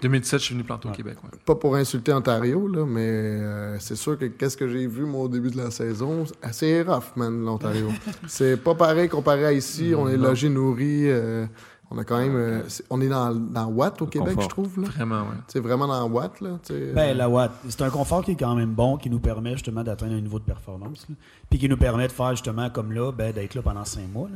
2017, 0.00 0.38
je 0.38 0.44
suis 0.44 0.54
venu 0.54 0.62
planter 0.62 0.88
au. 0.88 0.92
Québec. 0.92 1.16
ouais. 1.24 1.30
pas 1.44 1.56
pour 1.56 1.74
insulter 1.74 2.12
Ontario, 2.12 2.68
là, 2.68 2.86
mais 2.86 3.00
euh, 3.10 3.76
c'est 3.80 3.96
sûr 3.96 4.16
que 4.16 4.26
qu'est-ce 4.26 4.56
que 4.56 4.68
j'ai 4.68 4.86
vu, 4.86 5.04
moi, 5.04 5.22
au 5.22 5.28
début 5.28 5.50
de 5.50 5.56
la 5.56 5.72
saison, 5.72 6.24
c'est 6.26 6.44
assez 6.44 6.82
rough, 6.82 7.16
man, 7.16 7.44
l'Ontario. 7.44 7.88
c'est 8.28 8.56
pas 8.56 8.76
pareil 8.76 9.08
comparé 9.08 9.44
à 9.46 9.52
ici. 9.52 9.94
On 9.96 10.08
est 10.08 10.16
logé, 10.16 10.48
nourri. 10.48 11.10
euh, 11.10 11.46
on 11.90 11.98
a 11.98 12.04
quand 12.04 12.18
même... 12.18 12.36
euh, 12.36 12.62
c'est- 12.68 12.84
on 12.90 13.00
est 13.00 13.08
dans, 13.08 13.34
dans 13.34 13.66
Watt, 13.66 14.00
au 14.02 14.04
Le 14.04 14.10
Québec, 14.10 14.34
confort. 14.34 14.42
je 14.44 14.48
trouve, 14.48 14.80
là. 14.82 14.88
Vraiment, 14.88 15.20
ouais. 15.22 15.36
C'est 15.46 15.60
vraiment 15.60 15.86
dans 15.86 16.06
Watt, 16.08 16.40
là. 16.40 16.58
tu 16.64 16.74
sais, 16.74 16.92
Ben, 16.92 17.10
euh, 17.10 17.14
la 17.14 17.28
Watt, 17.28 17.50
c'est 17.68 17.82
un 17.82 17.90
confort 17.90 18.22
qui 18.24 18.32
est 18.32 18.36
quand 18.36 18.54
même 18.54 18.74
bon, 18.74 18.96
qui 18.96 19.08
nous 19.10 19.20
permet 19.20 19.52
justement 19.52 19.82
d'atteindre 19.82 20.14
un 20.14 20.20
niveau 20.20 20.38
de 20.38 20.44
performance. 20.44 21.06
là. 21.08 21.14
Puis 21.48 21.58
qui 21.58 21.68
nous 21.68 21.76
permet 21.78 22.06
de 22.06 22.12
faire 22.12 22.30
justement 22.30 22.68
comme 22.70 22.92
là, 22.92 23.10
ben, 23.12 23.32
d'être 23.32 23.54
là 23.54 23.62
pendant 23.62 23.84
cinq 23.84 24.12
mois. 24.12 24.28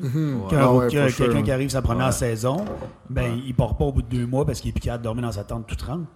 Ah 0.52 0.72
ouais, 0.72 0.88
sure, 0.90 1.06
Quelqu'un 1.16 1.34
ouais. 1.36 1.42
qui 1.42 1.50
arrive 1.50 1.68
sa 1.70 1.82
première 1.82 2.06
Ouais. 2.06 2.12
saison, 2.12 2.64
ben, 3.10 3.38
il 3.46 3.54
part 3.54 3.76
pas 3.76 3.84
au 3.84 3.92
bout 3.92 4.02
de 4.02 4.08
deux 4.08 4.26
mois 4.26 4.44
parce 4.46 4.60
qu'il 4.60 4.70
est 4.70 4.72
piqué 4.72 4.90
à 4.90 4.96
dormir 4.98 5.22
dans 5.24 5.32
sa 5.32 5.44
tente 5.44 5.66
toute 5.66 5.78
trempe. 5.78 6.06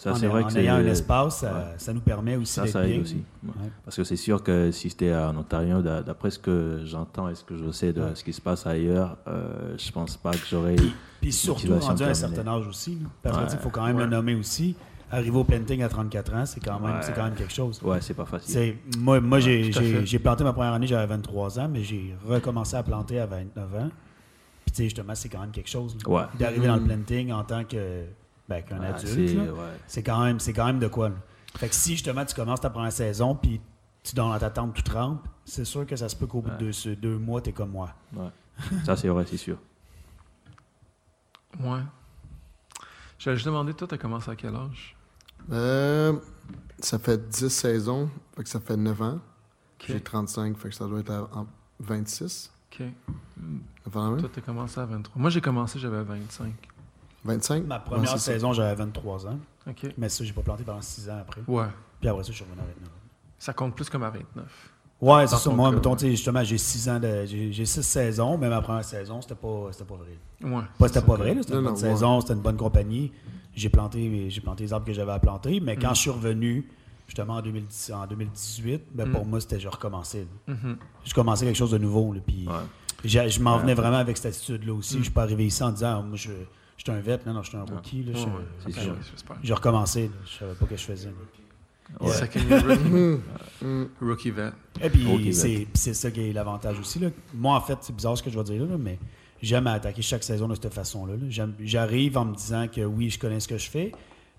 Ça, 0.00 0.12
en 0.12 0.14
c'est 0.14 0.28
vrai 0.28 0.44
en 0.44 0.46
que 0.46 0.56
ayant 0.58 0.76
un 0.76 0.86
espace, 0.86 1.38
ça, 1.38 1.52
ouais. 1.52 1.60
ça 1.76 1.92
nous 1.92 2.00
permet 2.00 2.36
aussi 2.36 2.52
Ça, 2.52 2.62
d'être 2.62 2.72
ça 2.72 2.86
aide 2.86 3.00
aussi. 3.02 3.22
Ouais. 3.44 3.52
Parce 3.84 3.96
que 3.96 4.04
c'est 4.04 4.14
sûr 4.16 4.40
que 4.44 4.70
si 4.70 4.90
c'était 4.90 5.12
en 5.12 5.36
Ontario, 5.36 5.82
d'a- 5.82 6.02
d'après 6.04 6.30
ce 6.30 6.38
que 6.38 6.82
j'entends 6.84 7.28
et 7.28 7.34
ce 7.34 7.42
que 7.42 7.56
je 7.56 7.68
sais 7.72 7.92
de 7.92 8.00
Ouais. 8.02 8.10
ce 8.14 8.22
qui 8.22 8.32
se 8.32 8.40
passe 8.40 8.64
ailleurs, 8.64 9.16
euh, 9.26 9.74
je 9.76 9.90
pense 9.90 10.16
pas 10.16 10.30
que 10.30 10.46
j'aurais. 10.48 10.76
Puis 11.20 11.32
surtout 11.32 11.62
Motivation 11.66 11.88
rendu 11.88 12.02
à 12.04 12.08
un 12.10 12.14
certain 12.14 12.46
âge 12.46 12.66
aussi. 12.68 12.92
là. 13.02 13.08
Parce 13.24 13.36
que 13.36 13.40
Ouais. 13.40 13.46
tu 13.48 13.52
sais, 13.54 13.58
il 13.60 13.62
faut 13.64 13.70
quand 13.70 13.86
même 13.86 13.98
le 13.98 14.06
nommer 14.06 14.34
aussi. 14.36 14.76
arriver 15.10 15.38
au 15.38 15.42
planting 15.44 15.82
à 15.82 15.88
34 15.88 16.34
ans, 16.34 16.44
c'est 16.44 16.60
quand, 16.60 16.78
même- 16.78 17.00
quand 17.16 17.24
même 17.24 17.34
quelque 17.34 17.52
chose. 17.54 17.80
Ouais, 17.82 17.96
c'est 18.02 18.12
pas 18.12 18.26
facile. 18.26 18.74
Moi, 18.98 19.20
moi 19.20 19.40
j'ai, 19.40 19.70
planté 20.22 20.44
ma 20.44 20.52
première 20.52 20.74
année, 20.74 20.86
j'avais 20.86 21.06
23 21.06 21.58
ans, 21.58 21.66
mais 21.66 21.82
j'ai 21.82 22.14
recommencé 22.26 22.76
à 22.76 22.82
planter 22.82 23.18
à 23.18 23.24
29 23.24 23.74
ans. 23.74 23.88
Puis, 24.66 24.70
tu 24.70 24.74
sais, 24.76 24.84
justement, 24.84 25.14
c'est 25.14 25.30
quand 25.30 25.40
même 25.40 25.50
quelque 25.50 25.70
chose. 25.70 25.96
D'arriver 26.38 26.66
dans 26.66 26.74
le 26.74 26.82
Mhm. 26.82 26.86
planting 26.88 27.32
en 27.32 27.42
tant 27.42 27.64
que, 27.64 28.04
ben, 28.48 28.62
qu'un 28.62 28.80
Ouais, 28.80 28.86
adulte, 28.86 29.06
c'est- 29.28 29.34
là, 29.34 29.52
ouais. 29.52 29.76
c'est, 29.86 30.02
quand 30.02 30.24
même, 30.24 30.40
c'est 30.40 30.52
quand 30.52 30.66
même 30.66 30.78
de 30.78 30.88
quoi. 30.88 31.08
là. 31.10 31.14
Fait 31.56 31.68
que 31.68 31.74
si, 31.74 31.92
justement, 31.92 32.24
tu 32.24 32.34
commences 32.34 32.60
ta 32.60 32.70
première 32.70 32.92
saison, 32.92 33.34
puis 33.34 33.60
tu 34.02 34.14
donnes 34.14 34.30
dans 34.30 34.38
ta 34.38 34.50
tente 34.50 34.74
tout 34.74 34.82
trempe, 34.82 35.26
c'est 35.44 35.64
sûr 35.64 35.86
que 35.86 35.96
ça 35.96 36.08
se 36.08 36.16
peut 36.16 36.26
qu'au 36.26 36.40
bout 36.40 36.50
de 36.58 36.94
deux, 36.94 37.18
mois, 37.18 37.40
t'es 37.40 37.52
comme 37.52 37.70
moi. 37.70 37.94
Ouais. 38.14 38.28
Ça, 38.84 38.96
c'est 38.96 39.08
vrai, 39.08 39.24
c'est 39.28 39.36
sûr. 39.36 39.58
Ouais. 41.60 41.80
J'allais 43.18 43.36
juste 43.36 43.46
demander, 43.46 43.74
toi, 43.74 43.88
t'as 43.88 43.98
commencé 43.98 44.30
à 44.30 44.36
quel 44.36 44.54
âge? 44.54 44.96
Euh, 45.50 46.12
ça 46.78 46.98
fait 46.98 47.28
10 47.28 47.48
saisons, 47.48 48.08
fait 48.36 48.44
que 48.44 48.48
ça 48.48 48.60
fait 48.60 48.76
9 48.76 49.00
ans. 49.02 49.18
J'ai 49.86 50.00
35, 50.00 50.56
fait 50.58 50.68
que 50.68 50.74
ça 50.74 50.86
doit 50.86 51.00
être 51.00 51.10
à- 51.10 51.28
en 51.32 51.46
26. 51.80 52.52
Ok. 52.70 52.82
Toi, 53.90 54.16
t'as 54.32 54.40
commencé 54.40 54.78
à 54.80 54.84
23. 54.86 55.20
Moi, 55.20 55.30
j'ai 55.30 55.40
commencé, 55.40 55.78
j'avais 55.78 56.02
25. 56.02 56.52
25? 57.24 57.66
Ma 57.66 57.78
première 57.78 58.18
saison, 58.18 58.52
j'avais 58.52 58.74
23 58.74 59.26
ans. 59.26 59.38
Ok. 59.68 59.86
Mais 59.98 60.08
ça, 60.08 60.24
j'ai 60.24 60.32
pas 60.32 60.42
planté 60.42 60.64
pendant 60.64 60.80
6 60.82 61.10
ans 61.10 61.18
après. 61.20 61.42
Ouais. 61.46 61.66
Puis 62.00 62.08
après 62.08 62.22
ça, 62.24 62.30
je 62.30 62.36
suis 62.36 62.44
revenu 62.44 62.60
à 62.60 62.64
29 62.64 62.88
ans. 62.88 62.92
Ça 63.38 63.52
compte 63.52 63.74
plus 63.74 63.88
comme 63.90 64.02
à 64.02 64.10
29. 64.10 64.44
Ouais, 65.00 65.26
c'est 65.28 65.36
ça. 65.36 65.50
Moi, 65.50 65.70
cas, 65.70 65.76
mettons, 65.76 65.94
ouais. 65.96 66.10
justement, 66.10 66.42
j'ai 66.42 66.58
6 66.58 66.88
ans 66.88 66.98
de. 66.98 67.24
J'ai 67.26 67.52
j'ai 67.52 67.66
six 67.66 67.82
saisons, 67.84 68.36
mais 68.36 68.48
ma 68.48 68.60
première 68.60 68.84
saison, 68.84 69.20
c'était 69.22 69.36
pas, 69.36 69.68
c'était 69.70 69.84
pas 69.84 69.94
vrai. 69.94 70.18
Ouais. 70.42 70.62
Pas 70.78 70.88
c'était 70.88 71.02
pas 71.02 71.14
vrai, 71.16 71.34
là, 71.34 71.42
c'était 71.42 71.54
une 71.54 71.62
bonne 71.64 71.76
saison, 71.76 72.20
c'était 72.20 72.32
une 72.34 72.40
bonne 72.40 72.56
compagnie. 72.56 73.12
J'ai 73.54 73.68
planté, 73.68 74.28
j'ai 74.30 74.40
planté 74.40 74.64
les 74.64 74.72
arbres 74.72 74.86
que 74.86 74.92
j'avais 74.92 75.12
à 75.12 75.18
planter, 75.20 75.60
mais 75.60 75.76
quand 75.76 75.88
Mhm. 75.90 75.94
je 75.94 76.00
suis 76.00 76.10
revenu, 76.10 76.68
justement 77.06 77.34
en, 77.34 77.42
2010 77.42 77.92
en 77.92 78.06
2018, 78.06 78.82
ben, 78.92 79.10
pour 79.10 79.22
Mhm. 79.24 79.30
moi, 79.30 79.40
c'était 79.40 79.60
je 79.60 79.68
recommençais. 79.68 80.26
là. 80.48 80.54
Mhm. 80.54 80.76
Je 81.04 81.14
commençais 81.14 81.44
quelque 81.46 81.56
chose 81.56 81.70
de 81.70 81.78
nouveau. 81.78 82.12
là, 82.12 82.20
puis 82.26 82.48
je 83.04 83.40
m'en 83.40 83.54
Ouais. 83.54 83.60
venais 83.62 83.74
vraiment 83.74 83.96
avec 83.98 84.16
cette 84.16 84.34
attitude-là 84.34 84.74
aussi. 84.74 84.94
Mhm. 84.94 84.98
Je 85.00 85.04
suis 85.04 85.12
pas 85.14 85.22
arrivé 85.22 85.46
ici 85.46 85.62
en 85.62 85.70
disant, 85.70 85.98
Ah, 86.00 86.02
moi, 86.02 86.16
je, 86.16 86.30
je 86.78 86.82
suis 86.84 86.90
un 86.90 87.00
vet, 87.00 87.20
je 87.26 87.48
suis 87.48 87.56
un 87.58 87.64
rookie. 87.64 88.02
Là, 88.04 88.12
Ouais, 88.18 88.24
ouais. 88.24 88.30
J'espère. 89.12 89.36
j'ai 89.42 89.52
recommencé, 89.54 90.04
là, 90.04 90.12
je 90.24 90.38
savais 90.38 90.54
pas 90.54 90.64
ce 90.64 90.70
que 90.70 90.76
je 90.76 90.84
faisais. 90.84 91.10
Ouais. 92.00 92.10
Second 92.12 92.40
year 92.40 92.62
rookie, 92.66 93.88
rookie 94.00 94.30
vet. 94.30 94.52
Et 94.80 94.90
puis, 94.90 95.34
c'est 95.74 95.94
ça 95.94 96.10
qui 96.10 96.20
est 96.30 96.32
l'avantage 96.32 96.78
aussi. 96.78 96.98
Là. 96.98 97.08
Moi, 97.34 97.54
en 97.54 97.60
fait, 97.60 97.78
c'est 97.82 97.94
bizarre 97.94 98.16
ce 98.16 98.22
que 98.22 98.30
je 98.30 98.38
vais 98.38 98.44
dire 98.44 98.64
là, 98.66 98.76
mais 98.78 98.98
j'aime 99.42 99.66
attaquer 99.66 100.02
chaque 100.02 100.22
saison 100.24 100.48
de 100.48 100.54
cette 100.54 100.72
façon-là. 100.72 101.14
là. 101.14 101.26
J'aime- 101.28 101.54
J'arrive 101.60 102.16
en 102.18 102.24
me 102.26 102.34
disant 102.34 102.66
que 102.68 102.82
oui, 102.82 103.10
je 103.10 103.18
connais 103.18 103.40
ce 103.40 103.48
que 103.48 103.56
je 103.58 103.68
fais, 103.70 103.92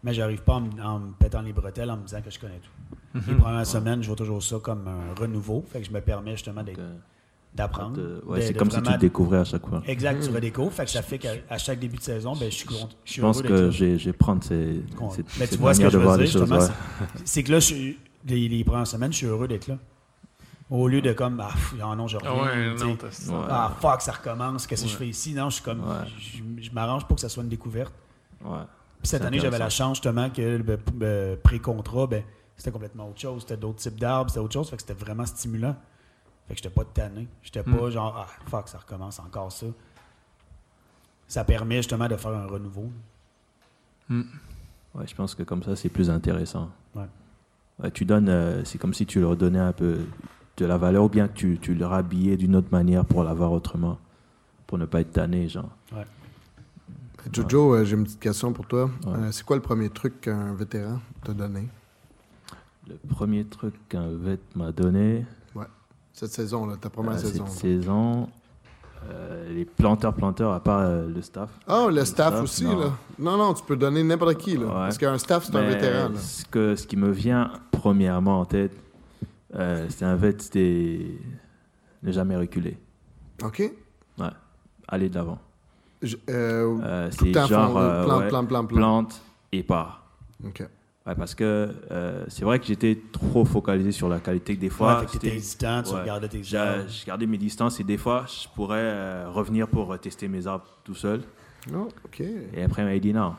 mais 0.04 0.14
j'arrive 0.14 0.44
pas 0.44 0.54
en, 0.56 0.62
me- 0.62 0.82
en 0.82 1.00
me 1.00 1.12
pétant 1.14 1.42
les 1.42 1.54
bretelles 1.54 1.90
en 1.92 1.98
me 1.98 2.04
disant 2.04 2.22
que 2.22 2.30
je 2.30 2.40
connais 2.40 2.60
tout. 2.60 3.22
Les 3.28 3.34
Mhm. 3.34 3.40
premières 3.40 3.66
semaines, 3.66 4.02
je 4.04 4.08
vois 4.08 4.16
toujours 4.16 4.42
ça 4.44 4.58
comme 4.62 4.88
un 4.88 5.20
renouveau. 5.20 5.66
Fait 5.72 5.80
que 5.82 5.86
je 5.88 5.92
me 5.92 6.00
permets 6.02 6.32
justement 6.34 6.64
d'être- 6.64 6.80
d'apprendre. 7.54 8.00
ouais, 8.28 8.42
c'est 8.42 8.54
comme 8.54 8.72
si 8.72 8.82
tu 8.82 8.98
découvrais 8.98 9.40
à 9.40 9.44
chaque 9.46 9.66
fois. 9.68 9.82
Exact, 9.88 10.22
tu 10.22 10.30
redécouvres. 10.30 10.72
Fait 10.72 10.86
que 10.86 10.92
ça 10.92 11.02
fait 11.02 11.18
qu'à 11.18 11.58
chaque 11.58 11.80
début 11.80 11.98
de 11.98 12.04
saison, 12.04 12.34
ben, 12.36 12.50
je 12.50 12.56
suis 12.56 12.68
content. 12.68 12.90
Je, 13.04 13.12
suis 13.12 13.22
Je 13.22 13.26
pense 13.26 13.42
que 13.42 14.06
vais 14.06 14.14
prendre 14.14 14.44
ces, 14.44 14.82
Mais 15.40 15.48
tu 15.48 15.58
vois 15.58 15.74
ce 15.74 15.82
que 15.82 15.90
je 15.90 15.98
veux 15.98 16.26
dire, 16.26 16.52
ouais. 16.52 16.68
c'est- 17.26 17.44
que 17.44 17.52
là, 17.52 17.60
je 17.60 17.94
les, 18.26 18.50
les 18.50 18.64
premières 18.64 18.88
semaines, 18.88 19.12
je 19.12 19.18
suis 19.18 19.28
heureux 19.28 19.48
d'être 19.48 19.68
là. 19.68 19.78
Au 20.70 20.88
lieu 20.88 21.02
de 21.02 21.14
comme, 21.14 21.40
ah, 21.40 21.50
pff, 21.52 21.74
ah 21.82 21.96
non, 21.96 22.08
je 22.08 22.18
reviens. 22.18 22.32
Ah 22.32 22.44
ouais, 22.44 22.76
non. 22.76 22.92
Ouais. 22.92 23.48
Ah 23.50 23.76
fuck, 23.82 24.02
ça 24.02 24.12
recommence. 24.12 24.68
Qu'est-ce 24.68 24.84
que 24.84 24.90
je 24.90 24.98
fais 24.98 25.08
ici? 25.08 25.34
Non, 25.34 25.50
je 25.50 25.56
suis 25.56 25.64
comme. 25.64 25.80
Ouais. 25.80 26.06
Je, 26.20 26.64
je 26.64 26.72
m'arrange 26.72 27.06
pour 27.08 27.16
que 27.16 27.22
ça 27.22 27.30
soit 27.30 27.42
une 27.42 27.50
découverte. 27.50 27.94
Ouais. 28.46 28.60
Puis 29.02 29.08
cette 29.10 29.24
année, 29.24 29.40
j'avais 29.40 29.58
la 29.58 29.70
chance 29.70 29.98
justement 29.98 30.30
que 30.30 30.42
le 30.42 30.78
le 31.00 31.36
pré-contrat, 31.42 32.06
ben, 32.06 32.24
c'était 32.56 32.72
complètement 32.72 33.10
autre 33.10 33.20
chose. 33.20 33.42
C'était 33.42 33.58
d'autres 33.58 33.80
types 33.80 34.00
d'arbres, 34.00 34.30
c'était 34.30 34.42
autre 34.42 34.54
chose. 34.54 34.70
Fait 34.70 34.76
que 34.76 34.82
c'était 34.84 34.94
vraiment 34.94 35.26
stimulant. 35.26 35.76
Fait 36.50 36.56
que 36.56 36.62
j'étais 36.64 36.74
pas 36.74 36.84
tanné. 36.84 37.28
J'étais 37.44 37.62
pas 37.64 37.70
Hmm. 37.72 37.90
genre, 37.92 38.16
ah 38.18 38.28
fuck, 38.50 38.68
ça 38.68 38.80
recommence 38.80 39.20
encore 39.20 39.52
ça. 39.52 39.68
Ça 41.28 41.44
permet 41.44 41.78
justement 41.78 42.08
de 42.08 42.16
faire 42.18 42.32
un 42.32 42.48
renouveau. 42.48 42.90
Mm. 44.10 44.24
Ouais, 44.96 45.06
je 45.06 45.14
pense 45.14 45.36
que 45.36 45.44
comme 45.44 45.62
ça, 45.62 45.76
c'est 45.76 45.90
plus 45.90 46.10
intéressant. 46.10 46.72
Ouais. 46.96 47.06
Ouais, 47.82 47.92
tu 47.92 48.04
donnes, 48.04 48.30
euh, 48.30 48.66
c'est 48.66 48.80
comme 48.80 48.96
si 48.96 49.06
tu 49.06 49.22
leur 49.22 49.38
donnais 49.38 49.60
un 49.60 49.72
peu 49.72 50.00
de 50.58 50.66
la 50.66 50.78
valeur 50.78 51.04
ou 51.04 51.10
bien 51.10 51.28
que 51.28 51.34
tu, 51.34 51.60
tu 51.62 51.76
leur 51.76 51.94
habillais 51.94 52.36
d'une 52.36 52.56
autre 52.56 52.70
manière 52.72 53.06
pour 53.06 53.24
l'avoir 53.24 53.52
autrement, 53.52 54.00
pour 54.66 54.80
ne 54.80 54.86
pas 54.86 55.02
être 55.02 55.12
tanné, 55.14 55.48
genre. 55.48 55.70
Jojo, 57.32 57.76
euh, 57.76 57.86
j'ai 57.86 57.96
une 57.96 58.06
petite 58.06 58.20
question 58.20 58.52
pour 58.54 58.66
toi. 58.66 58.86
Ouais. 59.06 59.14
Euh, 59.14 59.32
c'est 59.32 59.44
quoi 59.46 59.56
le 59.56 59.62
premier 59.62 59.90
truc 59.90 60.22
qu'un 60.22 60.54
vétéran 60.56 61.00
t'a 61.24 61.34
donné? 61.34 61.68
Le 62.88 62.96
premier 63.08 63.46
truc 63.46 63.76
qu'un 63.88 64.10
vet 64.10 64.40
m'a 64.56 64.72
donné, 64.72 65.26
cette 66.14 66.32
saison, 66.32 66.66
là, 66.66 66.76
ta 66.76 66.90
première 66.90 67.18
saison? 67.18 67.46
cette 67.48 67.64
là? 67.64 67.82
saison, 67.82 68.30
euh, 69.10 69.54
les 69.54 69.66
planteurs-planteurs, 69.66 70.54
à 70.54 70.60
part 70.60 70.82
euh, 70.82 71.08
le 71.08 71.22
staff. 71.22 71.50
Ah, 71.68 71.88
le 71.90 72.04
staff 72.06 72.34
staff, 72.34 72.44
aussi, 72.44 72.66
non. 72.66 72.80
là. 72.80 72.92
Non, 73.18 73.38
non, 73.38 73.54
tu 73.54 73.64
peux 73.64 73.76
donner 73.78 74.04
n'importe 74.04 74.36
qui, 74.36 74.58
là. 74.58 74.66
Ouais. 74.66 74.74
Parce 74.74 74.98
qu'un 74.98 75.18
staff, 75.18 75.46
c'est 75.46 75.56
un 75.56 75.68
vétéran, 75.68 76.10
là. 76.10 76.20
Ce, 76.20 76.44
que, 76.46 76.76
ce 76.76 76.86
qui 76.86 76.98
me 76.98 77.12
vient 77.12 77.52
premièrement 77.72 78.42
en 78.42 78.46
tête, 78.46 78.74
euh, 79.56 79.86
c'est 79.90 80.06
un 80.06 80.16
vet, 80.16 80.36
c'était 80.42 81.06
ne 82.04 82.12
jamais 82.12 82.36
reculer, 82.38 82.78
OK? 83.44 83.72
aller 84.92 85.08
de 85.08 85.16
l'avant. 85.16 85.38
C'est 86.02 86.18
genre 87.34 87.72
fond, 87.72 87.78
euh, 87.78 88.04
plan, 88.04 88.20
ouais, 88.20 88.28
plan, 88.28 88.46
plan, 88.46 88.66
plan. 88.66 88.78
plante 88.78 89.22
et 89.52 89.64
part. 89.64 90.04
OK. 90.44 90.64
Ouais, 91.08 91.16
parce 91.16 91.34
que 91.34 91.70
euh, 91.92 92.26
c'est 92.28 92.44
vrai 92.46 92.60
que 92.60 92.66
j'étais 92.66 93.00
trop 93.12 93.46
focalisé 93.46 93.92
sur 93.92 94.10
la 94.10 94.20
qualité 94.20 94.56
que 94.56 94.62
des 94.62 94.68
Ouais, 94.68 94.72
fois, 94.74 95.06
j'étais- 95.12 95.36
hésitant, 95.36 95.82
tu 95.82 95.94
ouais. 95.94 96.02
regardais 96.02 96.28
tes 96.28 96.44
je 96.44 97.06
gardais 97.06 97.26
mes 97.26 97.38
distances 97.38 97.80
et 97.80 97.84
des 97.84 97.98
fois, 97.98 98.26
je 98.28 98.48
pourrais 98.54 98.78
euh, 98.82 99.30
revenir 99.30 99.68
pour 99.68 99.98
tester 100.00 100.28
mes 100.28 100.46
arbres 100.46 100.66
tout 100.84 100.94
seul. 100.96 101.22
Oh, 101.74 101.88
OK. 102.06 102.22
Et 102.54 102.64
après, 102.64 102.84
il 102.84 102.86
m'a 102.86 103.00
dit 103.00 103.14
non, 103.14 103.34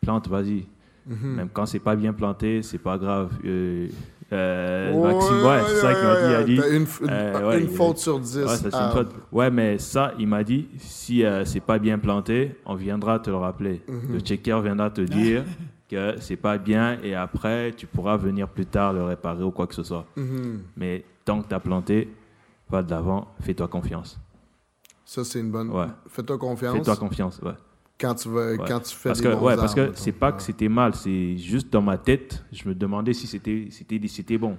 plante, 0.00 0.28
vas-y. 0.28 0.66
Mhm. 1.06 1.34
Même 1.36 1.48
quand 1.52 1.66
c'est 1.66 1.78
pas 1.78 1.94
bien 1.94 2.14
planté, 2.14 2.62
c'est 2.62 2.78
pas 2.78 2.96
grave. 2.96 3.30
Euh, 3.44 3.88
euh, 4.32 4.94
Ouais, 4.94 5.12
Maxime, 5.12 5.42
ouais, 5.44 5.60
c'est 5.68 5.76
ça 5.76 5.94
qu'il 5.94 6.04
m'a 6.04 6.16
dit. 6.16 6.28
Il 6.30 6.34
a 6.34 6.42
dit 6.44 6.56
T'as 6.56 6.74
une, 6.76 6.84
f- 6.84 7.06
Euh, 7.08 7.48
ouais, 7.48 7.58
une 7.60 7.70
il- 7.70 7.76
faute 7.76 7.98
sur 7.98 8.18
10. 8.18 8.38
Ouais, 8.38 8.46
ça, 8.48 8.56
c'est 8.56 8.66
une 8.68 8.72
Ah, 8.74 8.90
faute. 8.90 9.10
Ouais, 9.30 9.50
mais 9.50 9.78
ça, 9.78 10.14
il 10.18 10.26
m'a 10.26 10.42
dit, 10.42 10.66
si 10.78 11.22
euh, 11.24 11.44
c'est 11.44 11.60
pas 11.60 11.78
bien 11.78 11.98
planté, 11.98 12.56
on 12.64 12.74
viendra 12.74 13.18
te 13.18 13.28
le 13.28 13.36
rappeler. 13.36 13.82
Mhm. 13.86 14.14
Le 14.14 14.20
checker 14.20 14.58
viendra 14.62 14.88
te 14.90 15.02
dire 15.02 15.44
que 15.88 16.16
c'est 16.20 16.36
pas 16.36 16.58
bien 16.58 16.98
et 17.02 17.14
après, 17.14 17.72
tu 17.76 17.86
pourras 17.86 18.16
venir 18.16 18.48
plus 18.48 18.66
tard 18.66 18.92
le 18.92 19.02
réparer 19.04 19.42
ou 19.42 19.50
quoi 19.50 19.66
que 19.66 19.74
ce 19.74 19.82
soit. 19.82 20.06
mhm. 20.16 20.62
Mais 20.76 21.04
tant 21.24 21.42
que 21.42 21.48
tu 21.48 21.54
as 21.54 21.60
planté, 21.60 22.08
va 22.68 22.82
de 22.82 22.90
l'avant, 22.90 23.28
fais-toi 23.40 23.68
confiance. 23.68 24.18
Ça, 25.04 25.22
c'est 25.24 25.40
une 25.40 25.50
bonne. 25.50 25.70
Ouais. 25.70 25.86
Fais-toi 26.08 26.38
confiance 26.38 26.76
Fais-toi 26.76 26.96
confiance, 26.96 27.38
ouais. 27.42 27.52
quand, 28.00 28.14
tu 28.14 28.28
vas, 28.30 28.52
Ouais. 28.52 28.58
quand 28.66 28.80
tu 28.80 28.94
fais 28.94 29.10
Parce 29.10 29.20
des 29.20 29.28
que, 29.28 29.34
ouais, 29.34 29.56
parce 29.56 29.74
que 29.74 29.90
c'est 29.94 30.12
pas 30.12 30.32
que 30.32 30.42
c'était 30.42 30.68
mal, 30.70 30.94
c'est 30.94 31.36
juste 31.36 31.70
dans 31.72 31.82
ma 31.82 31.98
tête, 31.98 32.42
je 32.52 32.66
me 32.68 32.74
demandais 32.74 33.12
si 33.12 33.26
c'était 33.26 33.68
c'était 33.70 34.00
c'était 34.08 34.38
bon. 34.38 34.56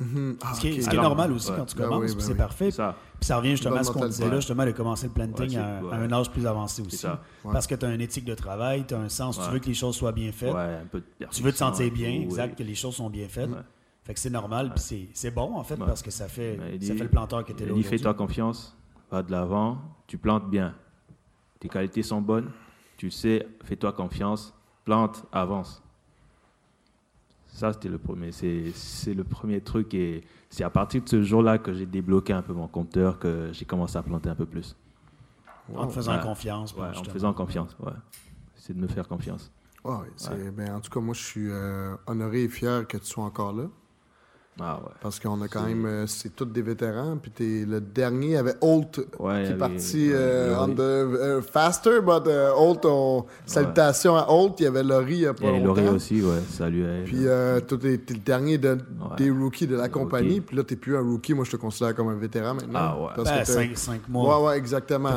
Ah, 0.00 0.54
Ce 0.54 0.60
qui 0.60 0.68
est, 0.68 0.72
ok. 0.74 0.76
ce 0.82 0.88
qui 0.88 0.94
est 0.94 0.98
Alors, 0.98 1.02
normal 1.04 1.32
aussi 1.32 1.50
ouais. 1.50 1.56
quand 1.56 1.64
tu 1.64 1.76
Ben 1.76 1.84
commences, 1.88 2.10
oui, 2.10 2.14
ben 2.16 2.20
c'est 2.20 2.32
oui. 2.32 2.38
parfait. 2.38 2.70
C'est 2.70 2.76
ça. 2.76 2.94
Puis 3.18 3.26
ça 3.26 3.36
revient 3.36 3.50
justement 3.50 3.76
à 3.76 3.82
ce 3.84 3.90
qu'on 3.90 4.06
disait 4.06 4.28
là, 4.28 4.36
justement, 4.36 4.64
de 4.64 4.70
commencer 4.70 5.06
le 5.08 5.12
planting 5.12 5.50
Ouais, 5.56 5.58
à, 5.58 5.96
un 5.96 6.12
âge 6.12 6.30
plus 6.30 6.46
avancé 6.46 6.82
C'est 6.82 6.86
aussi. 6.86 6.96
ça. 6.98 7.20
Ouais. 7.44 7.52
Parce 7.52 7.66
que 7.66 7.74
tu 7.74 7.84
as 7.84 7.92
une 7.92 8.00
éthique 8.00 8.24
de 8.24 8.34
travail, 8.34 8.84
tu 8.86 8.94
as 8.94 8.98
un 9.00 9.08
sens, 9.08 9.40
tu 9.44 9.50
veux 9.50 9.58
que 9.58 9.66
les 9.66 9.74
choses 9.74 9.96
soient 9.96 10.12
bien 10.12 10.30
faites. 10.30 10.54
Ouais, 10.54 10.78
un 10.82 10.86
peu 10.90 11.00
de 11.00 11.26
Tu 11.30 11.42
veux 11.42 11.50
te 11.52 11.56
sentir 11.58 11.90
bien, 11.92 12.10
exact, 12.10 12.56
que 12.56 12.62
les 12.62 12.74
choses 12.76 12.94
sont 12.96 13.10
bien 13.10 13.26
faites. 13.28 13.50
Ouais. 13.50 13.56
Fait 14.04 14.14
que 14.14 14.20
c'est 14.20 14.30
normal, 14.30 14.70
puis 14.74 14.80
c'est- 14.82 15.08
c'est 15.12 15.30
bon 15.32 15.56
en 15.56 15.64
fait, 15.64 15.74
Ouais. 15.78 15.84
parce 15.86 16.00
que 16.02 16.10
ça 16.10 16.28
fait, 16.28 16.58
il 16.80 16.82
ça 16.86 16.94
fait 16.94 17.02
le 17.02 17.10
planteur 17.10 17.44
qui 17.44 17.52
était 17.52 17.64
Il 17.64 17.66
là 17.66 17.72
a 17.72 17.74
dit 17.74 17.80
aujourd'hui. 17.80 17.98
fais-toi 17.98 18.14
confiance, 18.14 18.74
va 19.10 19.22
de 19.22 19.30
l'avant, 19.32 19.78
tu 20.06 20.16
plantes 20.16 20.48
bien. 20.48 20.74
Tes 21.60 21.68
qualités 21.68 22.02
sont 22.02 22.22
bonnes, 22.22 22.50
tu 22.96 23.10
sais, 23.10 23.46
fais-toi 23.64 23.92
confiance, 23.92 24.54
plante, 24.84 25.24
avance. 25.32 25.82
Ça, 27.58 27.72
c'était 27.72 27.88
le 27.88 27.98
premier. 27.98 28.30
C'est 28.30 28.70
c'est 28.72 29.14
le 29.14 29.24
premier 29.24 29.60
truc 29.60 29.92
et 29.92 30.22
c'est 30.48 30.62
à 30.62 30.70
partir 30.70 31.02
de 31.02 31.08
ce 31.08 31.22
jour-là 31.22 31.58
que 31.58 31.74
j'ai 31.74 31.86
débloqué 31.86 32.32
un 32.32 32.40
peu 32.42 32.52
mon 32.52 32.68
compteur, 32.68 33.18
que 33.18 33.50
j'ai 33.52 33.64
commencé 33.64 33.96
à 33.98 34.02
planter 34.02 34.28
un 34.30 34.36
peu 34.36 34.46
plus. 34.46 34.76
En 35.74 35.88
te 35.88 35.92
faisant 35.92 36.14
Ouais. 36.16 36.22
confiance. 36.22 36.72
Ouais, 36.74 36.82
en 36.82 36.88
me 36.88 36.92
justement. 36.94 37.12
faisant 37.12 37.32
confiance. 37.34 37.76
Ouais. 37.80 37.92
C'est 38.54 38.74
de 38.76 38.80
me 38.80 38.86
faire 38.86 39.08
confiance. 39.08 39.50
Ouais, 39.84 39.96
c'est- 40.16 40.50
ben, 40.52 40.74
en 40.76 40.80
tout 40.80 40.90
cas, 40.90 41.00
moi, 41.00 41.14
je 41.14 41.22
suis 41.22 41.50
euh, 41.50 41.96
honoré 42.06 42.44
et 42.44 42.48
fier 42.48 42.86
que 42.86 42.96
tu 42.96 43.06
sois 43.06 43.24
encore 43.24 43.52
là. 43.52 43.64
Ah 44.60 44.80
ouais. 44.82 44.90
Parce 45.00 45.20
qu'on 45.20 45.40
a 45.42 45.48
quand 45.48 45.62
même, 45.62 45.86
euh, 45.86 46.06
c'est 46.06 46.34
tous 46.34 46.44
des 46.46 46.62
vétérans. 46.62 47.16
Puis 47.20 47.30
t'es 47.30 47.64
le 47.66 47.80
dernier, 47.80 48.26
il 48.26 48.32
y 48.32 48.36
avait 48.36 48.54
Holt 48.60 49.00
Ouais, 49.18 49.44
qui 49.44 49.52
est 49.52 49.54
parti 49.56 50.10
euh, 50.12 50.56
on 50.58 50.68
the 50.68 50.80
euh, 50.80 51.42
faster, 51.42 52.00
but 52.00 52.26
euh, 52.26 52.50
Holt, 52.56 52.84
on... 52.84 53.24
salutations 53.46 54.16
à 54.16 54.26
Holt. 54.28 54.54
Il 54.60 54.64
y 54.64 54.66
avait 54.66 54.82
Laurie 54.82 55.14
il 55.14 55.20
y 55.20 55.26
a 55.26 55.34
pas 55.34 55.44
Il 55.48 55.58
y 55.58 55.62
a 55.62 55.64
Laurie 55.64 55.88
aussi, 55.88 56.20
ouais. 56.22 56.40
Salut 56.50 56.84
à 56.84 56.88
elle. 56.88 57.04
Puis 57.04 57.26
euh, 57.26 57.60
toi, 57.60 57.78
t'es 57.80 57.98
t'es 57.98 58.14
le 58.14 58.20
dernier 58.20 58.58
de- 58.58 58.78
des 59.16 59.30
rookies 59.30 59.66
de 59.66 59.74
la 59.76 59.82
Rookie. 59.84 59.92
compagnie. 59.92 60.40
Puis 60.40 60.56
là, 60.56 60.62
t'es 60.64 60.76
plus 60.76 60.96
un 60.96 61.02
rookie. 61.02 61.34
Moi, 61.34 61.44
je 61.44 61.52
te 61.52 61.56
considère 61.56 61.94
comme 61.94 62.08
un 62.08 62.16
vétéran 62.16 62.54
maintenant. 62.54 62.72
Ah 62.74 62.96
ouais. 62.98 63.08
Parce 63.14 63.28
Ben, 63.30 63.34
que 63.42 63.46
t'as- 63.46 63.52
cinq, 63.52 63.70
cinq 63.78 64.08
mois. 64.08 64.40
Ouais, 64.42 64.46
ouais, 64.48 64.58
exactement. 64.58 65.10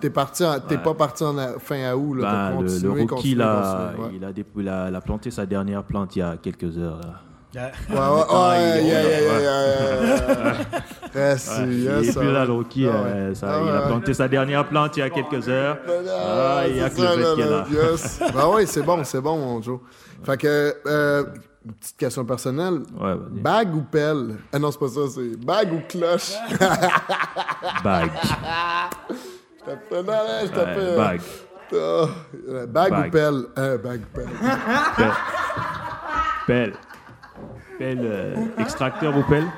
T'es 0.00 0.10
parti, 0.10 0.44
en- 0.44 0.60
t'es 0.60 0.78
pas 0.78 0.94
parti 0.94 1.24
en 1.24 1.36
a- 1.38 1.58
fin 1.58 1.92
août. 1.94 2.14
Là, 2.14 2.52
Ben, 2.52 2.62
le, 2.62 2.90
rookie, 2.90 3.06
continué, 3.06 3.34
là, 3.36 3.92
continué, 3.96 4.08
ouais. 4.08 4.14
il, 4.16 4.24
a 4.24 4.32
dé- 4.32 4.44
il 4.56 4.68
a, 4.68 4.88
il 4.88 4.94
a 4.94 5.00
planté 5.00 5.30
sa 5.30 5.44
dernière 5.46 5.84
plante 5.84 6.16
il 6.16 6.20
y 6.20 6.22
a 6.22 6.36
quelques 6.36 6.78
heures. 6.78 7.00
Là. 7.02 7.22
Yeah. 7.56 7.72
Ouais, 7.88 7.96
ouais, 7.96 8.34
ouais, 8.34 8.84
yeah, 8.84 9.02
yeah, 9.02 9.20
yes, 11.14 11.48
est 11.48 12.12
ça 12.12 12.20
plus 12.20 12.30
là, 12.30 12.44
rookie. 12.44 12.86
Ah 12.86 12.90
ouais. 13.02 13.08
euh, 13.08 13.34
ça, 13.34 13.46
Ah 13.48 13.58
il 13.58 13.64
ouais, 13.64 13.70
a 13.70 13.80
ouais. 13.80 13.86
planté 13.86 14.12
sa 14.12 14.28
dernière 14.28 14.68
plante 14.68 14.94
il 14.98 15.00
y 15.00 15.02
a 15.02 15.08
quelques 15.08 15.48
heures. 15.48 15.78
Ah, 15.88 16.64
il 16.68 16.76
y 16.76 16.80
a 16.82 16.90
c'est 16.90 16.96
que 16.96 17.16
le 17.16 17.64
fait 17.64 17.92
yes. 17.92 18.20
Ben 18.34 18.44
oui, 18.52 18.66
c'est 18.66 18.82
bon, 18.82 19.02
c'est 19.04 19.22
bon, 19.22 19.38
mon 19.38 19.62
Joe. 19.62 19.80
Fait 20.22 20.36
que, 20.36 20.74
euh, 20.86 21.24
une 21.64 21.72
petite 21.72 21.96
question 21.96 22.26
personnelle. 22.26 22.80
Bague 23.30 23.74
ou 23.74 23.80
pelle? 23.90 24.36
Ah 24.52 24.58
non, 24.58 24.70
c'est 24.70 24.78
pas 24.78 24.88
ça, 24.88 25.00
c'est 25.14 25.36
bague 25.42 25.72
ou 25.72 25.80
cloche? 25.88 26.32
Bague. 27.82 28.10
Je 28.20 29.64
t'appelle, 29.64 30.04
je 30.04 30.10
Ouais, 30.10 30.48
t'appelle. 30.50 30.96
bague. 30.98 31.20
Euh, 31.72 32.66
bague 32.66 32.92
ou 33.06 33.10
pelle? 33.10 33.42
Euh, 33.58 33.78
bague 33.78 34.02
ou 34.02 34.14
pelle. 34.14 34.28
Pelle. 36.46 36.74
Pelle. 37.78 38.00
Euh, 38.02 38.34
extracteur 38.58 39.16
ou 39.16 39.22
pelle? 39.22 39.46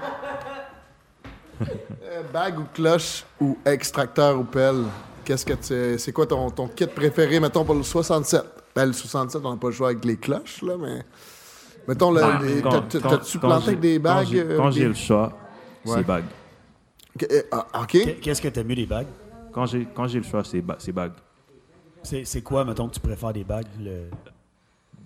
Euh, 1.61 2.23
bague 2.33 2.59
ou 2.61 2.65
cloche 2.73 3.25
ou 3.41 3.59
extracteur 3.67 4.39
ou 4.39 4.45
pelle? 4.45 4.85
Qu'est-ce 5.25 5.45
que 5.45 5.55
tu. 5.55 5.99
C'est 5.99 6.13
quoi 6.13 6.25
ton, 6.27 6.49
ton 6.51 6.69
kit 6.69 6.87
préféré, 6.87 7.41
mettons, 7.41 7.65
pour 7.65 7.75
le 7.75 7.83
67? 7.83 8.43
Ben, 8.75 8.87
le 8.87 8.93
67, 8.93 9.43
on 9.45 9.51
n'a 9.51 9.57
pas 9.57 9.67
le 9.67 9.73
choix 9.75 9.89
avec 9.89 10.05
les 10.05 10.17
cloches, 10.17 10.63
là, 10.63 10.75
mais. 10.81 11.03
Mettons, 11.89 12.13
le, 12.13 12.23
Ah, 12.23 12.39
les- 12.43 12.63
quand- 12.63 12.83
t'as- 12.89 13.01
quand- 13.01 13.09
t'as-tu 13.11 13.39
quand 13.41 13.49
planté 13.49 13.63
j'ai- 13.65 13.69
avec 13.71 13.81
des 13.81 13.97
quand 13.97 14.03
bagues? 14.03 14.27
j'ai- 14.29 14.41
euh, 14.41 14.57
Quand 14.57 14.69
des- 14.71 14.75
j'ai 14.77 14.89
le 14.89 14.95
choix, 14.95 15.33
Ouais. 15.85 15.97
c'est 15.97 16.07
bague. 16.07 16.25
Ok, 17.17 17.27
euh, 17.31 17.43
ah, 17.51 17.67
OK. 17.83 17.87
Qu'est- 17.89 18.15
Qu'est-ce 18.21 18.41
que 18.43 18.49
t'as 18.49 18.63
mieux 18.63 18.77
des 18.77 18.87
bagues? 18.87 19.07
Quand 19.53 19.67
j'ai 19.67 19.87
quand 19.95 20.07
j'ai 20.07 20.19
le 20.21 20.25
choix, 20.25 20.45
c'est 20.45 20.61
ba- 20.61 20.77
c'est 20.79 20.93
bague. 20.93 21.13
C'est 22.05 22.25
c'est 22.25 22.43
quoi, 22.43 22.65
mettons, 22.65 22.89
que 22.89 22.95
tu 22.95 23.01
préfères 23.01 23.33
des 23.33 23.45
bagues? 23.45 23.67
Le... 23.81 24.11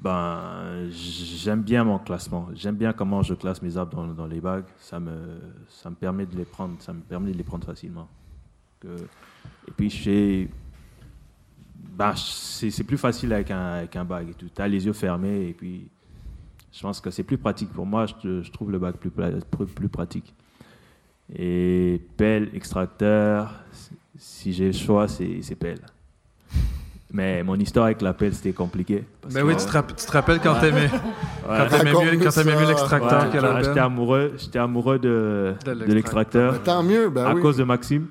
Ben, 0.02 0.90
j'aime 0.90 1.62
bien 1.62 1.84
mon 1.84 2.00
classement. 2.00 2.48
J'aime 2.54 2.74
bien 2.74 2.92
comment 2.92 3.22
je 3.22 3.34
classe 3.34 3.62
mes 3.62 3.76
arbres 3.76 4.12
dans, 4.14 4.26
les 4.26 4.40
bagues. 4.40 4.64
Ça 4.78 4.98
me, 4.98 5.38
ça 5.68 5.90
me 5.90 5.94
permet 5.94 6.26
de 6.26 6.36
les 6.36 6.44
prendre, 6.44 6.74
ça 6.80 6.92
me 6.92 7.02
permet 7.02 7.30
de 7.30 7.36
les 7.36 7.44
prendre 7.44 7.64
facilement. 7.64 8.08
Et 8.84 9.70
puis, 9.76 9.90
chez, 9.90 10.50
ben, 11.96 12.14
c'est 12.16 12.82
plus 12.82 12.98
facile 12.98 13.32
avec 13.32 13.52
un, 13.52 13.74
avec 13.74 13.94
un 13.94 14.04
tout. 14.36 14.48
Tu 14.52 14.60
as 14.60 14.66
les 14.66 14.84
yeux 14.86 14.92
fermés 14.92 15.50
et 15.50 15.52
puis, 15.52 15.88
je 16.72 16.82
pense 16.82 17.00
que 17.00 17.10
c'est 17.10 17.22
plus 17.22 17.38
pratique. 17.38 17.72
Pour 17.72 17.86
moi, 17.86 18.06
je, 18.06 18.50
trouve 18.50 18.72
le 18.72 18.80
bague 18.80 18.96
plus, 18.96 19.10
plus, 19.10 19.66
plus 19.66 19.88
pratique. 19.88 20.34
Et 21.32 22.00
pelle, 22.16 22.50
extracteur, 22.54 23.62
si 24.18 24.52
j'ai 24.52 24.66
le 24.66 24.72
choix, 24.72 25.06
c'est 25.06 25.54
pelle. 25.54 25.80
Mais 27.14 27.42
mon 27.42 27.56
histoire 27.56 27.86
avec 27.86 28.00
la 28.00 28.14
pelle, 28.14 28.34
c'était 28.34 28.52
compliqué. 28.52 29.04
parce 29.20 29.34
Ben 29.34 29.42
que- 29.42 29.46
oui, 29.48 29.56
tu 29.56 29.66
te, 29.66 29.70
rapp- 29.72 29.94
tu 29.94 30.06
te 30.06 30.12
rappelles 30.12 30.40
quand 30.40 30.58
t'aimais 30.60 30.88
quand 31.46 31.68
t'aimais 31.68 31.92
mieux, 31.92 32.24
quand 32.24 32.30
t'aimais 32.30 32.56
mieux 32.56 32.66
l'extracteur 32.68 33.24
Ouais, 33.24 33.30
que 33.30 33.36
la 33.38 33.62
J'étais 33.62 33.80
amoureux, 33.80 34.32
j'étais 34.38 34.58
amoureux 34.58 34.98
de, 34.98 35.54
De 35.66 35.74
de 35.74 35.92
l'extracteur 35.92 36.62
Tant 36.62 36.82
mieux, 36.82 37.10
ben 37.10 37.26
à 37.26 37.34
oui. 37.34 37.42
cause 37.42 37.56
de 37.58 37.64
Maxime. 37.64 38.06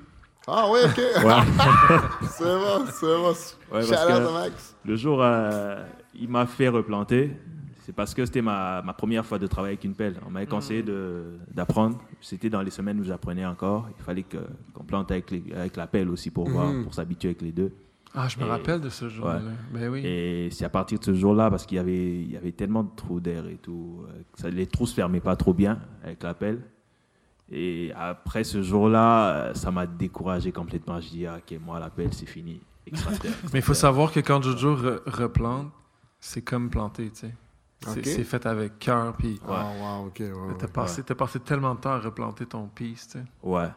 Ah 0.46 0.66
oui, 0.70 0.80
OK. 0.84 0.98
Ouais. 1.24 1.32
c'est 2.30 2.44
bon, 2.44 2.84
c'est 2.92 3.06
bon. 3.06 3.76
Ouais, 3.76 3.82
Shout 3.82 3.90
parce 3.90 4.18
que- 4.18 4.32
Max. 4.32 4.76
Le 4.84 4.96
jour, 4.96 5.18
euh, 5.20 5.84
il 6.14 6.28
m'a 6.28 6.46
fait 6.46 6.68
replanter. 6.68 7.36
C'est 7.84 7.92
parce 7.94 8.14
que 8.14 8.24
c'était 8.24 8.42
ma, 8.42 8.80
ma 8.82 8.92
première 8.92 9.26
fois 9.26 9.38
de 9.40 9.46
travailler 9.48 9.72
avec 9.74 9.84
une 9.84 9.94
pelle. 9.94 10.14
On 10.26 10.30
m'avait 10.30 10.46
conseillé 10.46 10.82
de- 10.84 11.24
d'apprendre. 11.52 11.98
C'était 12.20 12.48
dans 12.50 12.62
les 12.62 12.70
semaines 12.70 13.00
où 13.00 13.04
j'apprenais 13.04 13.44
encore. 13.44 13.88
Il 13.98 14.04
fallait 14.04 14.22
que- 14.22 14.36
qu'on 14.72 14.84
plante 14.84 15.10
avec, 15.10 15.30
les- 15.32 15.42
avec 15.56 15.76
la 15.76 15.88
pelle 15.88 16.08
aussi 16.08 16.30
pour 16.30 16.48
voir, 16.48 16.66
Mhm. 16.68 16.84
pour 16.84 16.94
s'habituer 16.94 17.30
avec 17.30 17.42
les 17.42 17.50
deux. 17.50 17.72
Ah, 18.14 18.28
je 18.28 18.38
me 18.38 18.44
Et- 18.44 18.48
rappelle 18.50 18.80
de 18.80 18.88
ce 18.90 19.08
jour-là. 19.08 19.36
Ouais. 19.36 19.80
Ben 19.80 19.88
oui. 19.90 20.02
Et 20.04 20.50
c'est 20.50 20.64
à 20.64 20.68
partir 20.68 20.98
de 20.98 21.04
ce 21.04 21.14
jour-là, 21.14 21.50
parce 21.50 21.64
qu'il 21.66 21.76
y 21.76 21.80
avait, 21.80 22.20
il 22.22 22.30
y 22.30 22.36
avait 22.36 22.52
tellement 22.52 22.82
de 22.82 22.90
trous 22.94 23.20
d'air 23.20 23.46
et 23.48 23.56
tout, 23.56 24.04
euh, 24.08 24.22
que 24.32 24.40
ça- 24.40 24.50
les 24.50 24.66
trous 24.66 24.86
se 24.86 24.94
fermaient 24.94 25.20
pas 25.20 25.34
trop 25.36 25.54
bien 25.54 25.78
avec 26.04 26.22
la 26.22 26.34
pelle. 26.34 26.62
Et 27.50 27.92
après 27.96 28.44
ce 28.44 28.62
jour-là, 28.62 29.30
euh, 29.30 29.54
ça 29.54 29.70
m'a 29.70 29.86
découragé 29.86 30.52
complètement. 30.52 31.00
Je 31.00 31.08
dis, 31.08 31.26
ah, 31.26 31.38
ok, 31.38 31.58
moi, 31.64 31.78
la 31.80 31.90
pelle, 31.90 32.12
c'est 32.12 32.26
fini. 32.26 32.60
Mais 33.52 33.58
il 33.60 33.62
faut 33.62 33.74
savoir 33.74 34.10
que 34.12 34.20
quand 34.20 34.42
Jojo 34.42 34.74
re- 34.76 35.00
replante, 35.06 35.70
c'est 36.20 36.42
comme 36.42 36.68
planter, 36.70 37.10
tu 37.10 37.20
sais. 37.26 37.34
C'est 38.04 38.22
fait 38.24 38.46
avec 38.46 38.78
cœur, 38.78 39.12
puis 39.16 39.40
Ah, 39.48 39.72
wow, 39.80 40.06
OK. 40.06 40.16
ouais, 40.20 40.30
ouais. 40.30 40.54
t'as 40.58 40.68
passé, 40.68 41.02
t'as 41.02 41.16
passé 41.16 41.40
tellement 41.40 41.74
de 41.74 41.80
temps 41.80 41.90
à 41.90 41.98
replanter 41.98 42.46
ton 42.46 42.68
piece, 42.68 43.08
tu 43.08 43.18
sais. 43.18 43.24
Ouais. 43.42 43.68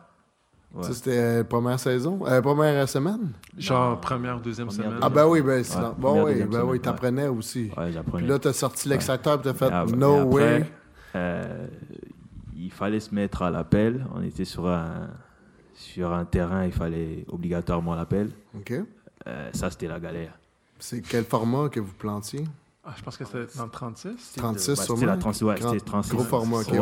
Ouais. 0.76 0.84
Ça, 0.84 0.94
c'était 0.94 1.18
euh, 1.18 1.44
première 1.46 1.80
saison? 1.80 2.20
Euh, 2.28 2.42
première 2.42 2.88
semaine? 2.90 3.32
Genre 3.58 4.00
première, 4.02 4.40
deuxième 4.42 4.68
Première, 4.68 4.86
semaine. 4.88 5.00
Ah, 5.02 5.10
ben 5.10 5.26
oui, 5.26 5.42
ben, 5.42 5.64
sinon. 5.64 5.88
Ouais, 5.90 5.94
bon, 5.98 6.24
oui, 6.26 6.32
deuxième 6.32 6.48
ben 6.50 6.54
semaine, 6.54 6.66
oui, 6.66 6.72
ouais. 6.74 6.80
t'apprenais 6.80 7.28
aussi. 7.28 7.72
Ouais, 7.78 7.92
j'apprenais. 7.94 8.18
Puis 8.24 8.28
là, 8.28 8.40
t'as 8.40 8.54
sorti 8.54 8.90
l'extracteur, 8.90 9.42
t'as 9.42 9.54
fait 9.54 9.70
Ah. 9.72 9.86
No 9.96 10.20
après, 10.28 10.30
way. 10.60 10.72
euh, 11.16 11.68
il 12.58 12.72
fallait 12.72 13.00
se 13.00 13.16
mettre 13.16 13.42
à 13.42 13.52
la 13.52 13.64
pelle. 13.64 14.06
On 14.14 14.22
était 14.22 14.44
sur 14.46 14.68
un, 14.68 15.08
sur 15.74 16.12
un 16.12 16.26
terrain, 16.26 16.66
il 16.66 16.74
fallait 16.74 17.26
obligatoirement 17.32 17.96
la 17.96 18.06
pelle. 18.06 18.32
OK. 18.58 18.74
Euh, 19.28 19.50
ça, 19.54 19.70
c'était 19.72 19.88
la 19.88 20.00
galère. 20.00 20.38
C'est 20.78 21.02
quel 21.02 21.24
format 21.24 21.70
que 21.70 21.80
vous 21.80 21.94
plantiez? 21.94 22.44
Ah, 22.84 22.92
je 22.98 23.02
pense 23.02 23.18
que 23.18 23.24
c'était 23.26 23.58
dans 23.58 23.64
le 23.64 23.72
36. 23.72 24.34
36 24.36 24.70
Ouais, 24.70 24.76
sûrement? 24.76 24.96
C'était 25.00 25.06
la 25.12 25.18
36, 25.18 25.44
ouais, 25.46 25.56
Grand- 25.56 25.70
c'était 25.72 25.86
36. 25.86 26.12
Gros 26.12 26.24
format, 26.26 26.58
OK, 26.58 26.72
ouais, 26.74 26.80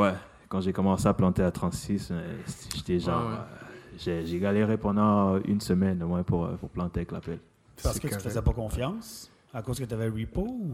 ouais. 0.00 0.12
Quand 0.48 0.60
j'ai 0.60 0.72
commencé 0.72 1.06
à 1.06 1.14
planter 1.14 1.42
à 1.42 1.50
36, 1.50 2.08
euh, 2.10 2.36
j'étais 2.74 2.98
genre. 3.00 3.22
Ouais, 3.22 3.28
ouais. 3.32 3.38
euh, 3.38 3.64
j'ai, 3.98 4.26
j'ai 4.26 4.38
galéré 4.38 4.76
pendant 4.76 5.38
une 5.44 5.60
semaine 5.60 6.02
au 6.02 6.08
moins 6.08 6.22
pour, 6.22 6.44
euh, 6.46 6.54
pour 6.56 6.68
planter 6.70 7.00
avec 7.00 7.12
la 7.12 7.20
pelle. 7.20 7.38
Parce 7.82 7.94
C'est 7.96 8.00
que 8.08 8.14
tu 8.14 8.20
faisais 8.20 8.42
pas 8.42 8.52
confiance? 8.52 9.30
À 9.52 9.62
cause 9.62 9.78
que 9.78 9.84
tu 9.84 9.94
avais 9.94 10.08
repo? 10.08 10.42
Ou 10.42 10.72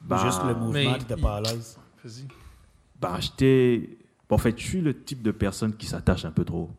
Bah, 0.00 0.18
juste 0.24 0.42
le 0.44 0.54
mouvement 0.54 0.94
qui 0.94 1.00
n'était 1.00 1.16
pas 1.20 1.36
à 1.36 1.40
l'aise? 1.40 1.78
Vas-y. 2.04 2.26
Bah, 3.00 3.16
j'étais. 3.20 3.90
bon, 4.28 4.36
en 4.36 4.38
fait, 4.38 4.58
je 4.58 4.64
suis 4.66 4.80
le 4.80 5.02
type 5.02 5.22
de 5.22 5.30
personne 5.32 5.74
qui 5.76 5.86
s'attache 5.86 6.24
un 6.24 6.30
peu 6.30 6.44
trop. 6.44 6.70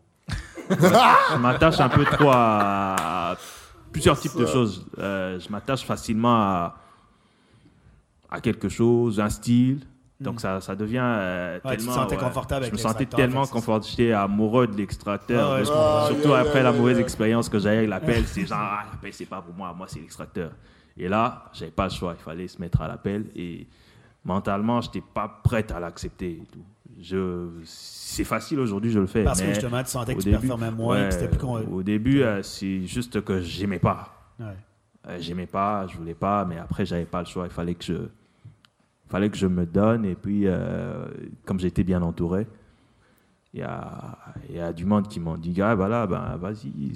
je 0.70 1.38
m'attache 1.38 1.80
un 1.80 1.90
peu 1.90 2.06
trop 2.06 2.30
à 2.32 3.36
plusieurs 3.92 4.20
types 4.20 4.38
de 4.38 4.46
choses. 4.46 4.86
Euh, 4.98 5.40
je 5.40 5.50
m'attache 5.50 5.84
facilement 5.86 6.36
à, 6.36 6.78
à 8.32 8.42
quelque 8.42 8.70
chose, 8.70 9.20
un 9.20 9.30
style. 9.30 9.86
Donc 10.24 10.42
ça, 10.42 10.60
ça 10.62 10.76
devient 10.76 11.00
euh, 11.04 11.56
Ouais, 11.56 11.72
tu 11.72 11.78
te 11.78 11.78
tellement. 11.84 11.94
sentais 11.94 12.18
confortable 12.18 12.64
Je 12.66 12.70
avec 12.70 12.74
me 12.74 12.78
sentais 12.78 13.06
tellement 13.06 13.46
confortable, 13.46 13.86
j'étais 13.90 14.12
amoureux 14.14 14.68
de 14.68 14.76
l'extracteur. 14.78 15.52
Ah 15.52 15.54
ouais, 15.56 15.60
je 15.62 16.14
surtout 16.14 16.34
Ah, 16.34 16.40
après 16.40 16.56
yeah, 16.56 16.64
la 16.64 16.70
yeah, 16.72 16.80
mauvaise 16.80 16.98
yeah. 16.98 17.04
expérience 17.04 17.50
que 17.50 17.60
j'avais 17.60 17.78
avec 17.78 17.90
la 17.90 18.00
pelle, 18.00 18.26
c'est 18.26 18.46
genre 18.46 18.58
ah, 18.60 18.86
la 18.92 18.98
pelle 18.98 19.14
c'est 19.14 19.26
pas 19.26 19.42
pour 19.42 19.54
moi, 19.54 19.74
moi 19.78 19.88
c'est 19.90 20.00
l'extracteur. 20.00 20.52
Et 20.98 21.08
là, 21.08 21.46
j'avais 21.54 21.72
pas 21.72 21.86
le 21.86 21.90
choix, 21.92 22.16
il 22.18 22.22
fallait 22.24 22.48
se 22.48 22.60
mettre 22.62 22.82
à 22.82 22.88
la 22.88 22.98
pelle 22.98 23.26
et 23.36 23.68
mentalement, 24.26 24.80
j'étais 24.82 25.02
pas 25.14 25.28
prête 25.44 25.72
à 25.72 25.80
l'accepter 25.80 26.32
et 26.32 26.46
tout. 26.52 26.64
Je, 27.02 27.48
c'est 27.66 28.24
facile 28.24 28.60
aujourd'hui, 28.60 28.92
je 28.92 29.00
le 29.00 29.08
fais. 29.08 29.24
Parce 29.24 29.42
que 29.42 29.48
justement, 29.48 29.82
tu 29.84 29.90
sentais 29.90 30.14
que 30.16 30.20
tu 30.22 30.26
début- 30.30 30.42
performais 30.42 30.70
moins, 30.72 31.02
ouais, 31.02 31.08
que 31.10 31.14
c'était 31.16 31.28
plus 31.28 31.40
con. 31.40 31.58
Au 31.72 31.82
début, 31.82 32.22
euh, 32.22 32.44
c'est 32.44 32.86
juste 32.86 33.22
que 33.24 33.42
j'aimais 33.42 33.80
pas. 33.80 34.14
Ouais. 34.40 34.46
Euh, 35.10 35.18
j'aimais 35.20 35.48
pas, 35.48 35.88
je 35.88 35.98
voulais 35.98 36.14
pas, 36.14 36.46
mais 36.46 36.60
après, 36.60 36.86
j'avais 36.86 37.06
pas 37.06 37.20
le 37.22 37.26
choix. 37.26 37.46
Il 37.46 37.52
fallait 37.52 37.74
que 37.74 37.84
je, 37.84 37.94
fallait 39.14 39.30
que 39.30 39.38
je 39.38 39.46
me 39.46 39.68
donne. 39.68 40.06
Et 40.06 40.16
puis, 40.16 40.48
euh, 40.48 41.06
comme 41.46 41.60
j'étais 41.60 41.84
bien 41.84 42.02
entouré, 42.02 42.48
il 43.54 43.60
y 43.60 43.64
a, 43.64 44.18
y 44.50 44.60
a 44.60 44.74
du 44.74 44.86
monde 44.86 45.08
qui 45.08 45.20
m'ont 45.20 45.38
dit 45.38 45.62
Ah, 45.62 45.76
bah 45.76 45.88
là, 45.88 46.08
ben, 46.08 46.36
vas-y, 46.38 46.96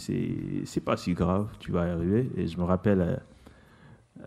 c'est, 0.65 0.81
pas 0.81 0.97
si 0.97 1.13
grave, 1.13 1.47
tu 1.59 1.71
vas 1.71 1.85
y 1.85 1.91
arriver. 1.91 2.31
Et 2.35 2.47
je 2.47 2.57
me 2.57 2.63
rappelle 2.63 3.01
euh, 3.01 3.15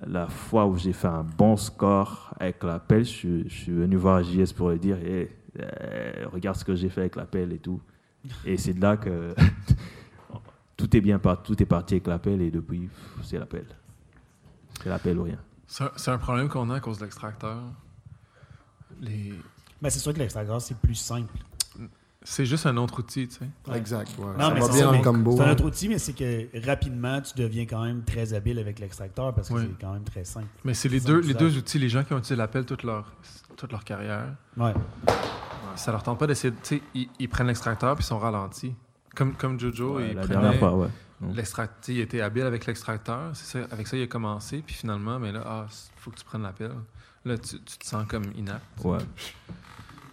la 0.06 0.28
fois 0.28 0.66
où 0.66 0.76
j'ai 0.76 0.92
fait 0.92 1.08
un 1.08 1.24
bon 1.24 1.56
score 1.56 2.32
avec 2.38 2.62
la 2.62 2.78
pelle, 2.78 3.04
je, 3.04 3.48
suis- 3.48 3.72
venu 3.72 3.96
voir 3.96 4.22
JS 4.22 4.52
pour 4.54 4.70
lui 4.70 4.78
dire 4.78 4.98
Eh, 5.04 5.28
euh, 5.60 6.26
Regarde 6.32 6.56
ce 6.56 6.64
que 6.64 6.76
j'ai 6.76 6.90
fait 6.90 7.00
avec 7.00 7.16
la 7.16 7.26
pelle 7.26 7.52
et 7.52 7.58
tout. 7.58 7.80
Et 8.44 8.56
c'est 8.56 8.74
de 8.74 8.80
là 8.80 8.96
que. 8.96 9.34
Tout 10.76 10.96
est 10.96 11.02
bien 11.02 11.18
parti, 11.18 11.42
tout 11.52 11.62
est 11.62 11.66
parti 11.66 11.92
avec 11.92 12.06
l'appel 12.06 12.40
et 12.40 12.50
depuis, 12.50 12.88
c'est 13.22 13.38
l'appel. 13.38 13.66
C'est 14.82 14.88
l'appel 14.88 15.18
ou 15.18 15.24
rien. 15.24 15.38
C'est 15.70 16.10
un, 16.10 16.18
problème 16.18 16.48
qu'on 16.48 16.68
a 16.70 16.76
à 16.76 16.80
cause 16.80 16.98
de 16.98 17.04
l'extracteur. 17.04 17.58
Les... 19.00 19.32
C'est 19.84 20.00
sûr 20.00 20.12
que 20.12 20.18
l'extracteur, 20.18 20.60
c'est 20.60 20.76
plus 20.76 20.96
simple. 20.96 21.32
C'est 22.22 22.44
juste 22.44 22.66
un 22.66 22.76
autre 22.76 22.98
outil, 22.98 23.28
tu 23.28 23.36
sais. 23.36 23.48
Ouais. 23.70 23.78
Exact, 23.78 24.10
ouais. 24.18 24.26
Non, 24.36 24.48
ça 24.48 24.54
mais 24.54 24.60
va 24.60 24.66
c'est 24.66 24.72
bien 24.72 24.80
ça, 24.80 24.84
dans 24.86 24.90
le 24.92 24.98
mais 24.98 25.04
combo. 25.04 25.36
C'est 25.36 25.42
un 25.44 25.52
autre 25.52 25.64
outil, 25.64 25.88
mais 25.88 25.98
c'est 25.98 26.12
que 26.12 26.66
rapidement, 26.66 27.20
tu 27.22 27.32
deviens 27.40 27.64
quand 27.64 27.82
même 27.84 28.02
très 28.04 28.34
habile 28.34 28.58
avec 28.58 28.78
l'extracteur 28.78 29.32
parce 29.32 29.48
que 29.48 29.54
Oui. 29.54 29.68
c'est 29.70 29.80
quand 29.86 29.92
même 29.92 30.04
très 30.04 30.24
simple. 30.24 30.48
Mais 30.64 30.74
c'est 30.74 30.88
les 30.90 31.00
deux, 31.00 31.20
les 31.20 31.32
deux 31.34 31.56
outils, 31.56 31.78
les 31.78 31.88
gens 31.88 32.02
qui 32.04 32.12
ont 32.12 32.18
utilisé 32.18 32.36
l'appel 32.36 32.66
toute 32.66 32.82
leur, 32.82 33.10
toute 33.56 33.70
leur 33.72 33.84
carrière. 33.84 34.26
Ouais. 34.56 34.74
ça 35.76 35.92
leur 35.92 36.02
tente 36.02 36.18
pas 36.18 36.26
d'essayer. 36.26 36.50
de- 36.50 36.56
Tu 36.62 36.76
sais, 36.76 36.82
ils, 36.94 37.08
ils 37.20 37.28
prennent 37.28 37.46
l'extracteur 37.46 37.94
puis 37.94 38.04
ils 38.04 38.08
sont 38.08 38.18
ralentis. 38.18 38.74
Comme, 39.14 39.34
comme 39.34 39.58
Jojo, 39.58 39.96
Ouais, 39.96 40.12
la 40.12 40.26
dernière 40.26 40.56
fois, 40.58 40.74
ouais. 40.76 40.88
Sais, 41.44 41.92
il 41.94 42.00
était 42.00 42.20
habile 42.20 42.42
avec 42.44 42.66
l'extracteur. 42.66 43.30
C'est 43.34 43.58
ça, 43.58 43.66
avec 43.70 43.86
ça, 43.86 43.96
il 43.96 44.02
a 44.02 44.06
commencé. 44.06 44.62
Puis 44.64 44.74
finalement, 44.74 45.18
mais 45.18 45.32
là, 45.32 45.42
ah, 45.46 45.66
faut 45.96 46.10
que 46.10 46.16
tu 46.16 46.24
prennes 46.24 46.42
la 46.42 46.52
pile. 46.52 46.70
Là, 47.24 47.36
tu, 47.36 47.60
tu 47.60 47.78
te 47.78 47.84
sens 47.86 48.06
comme 48.08 48.24
inapte. 48.36 48.64
Ouais. 48.84 48.98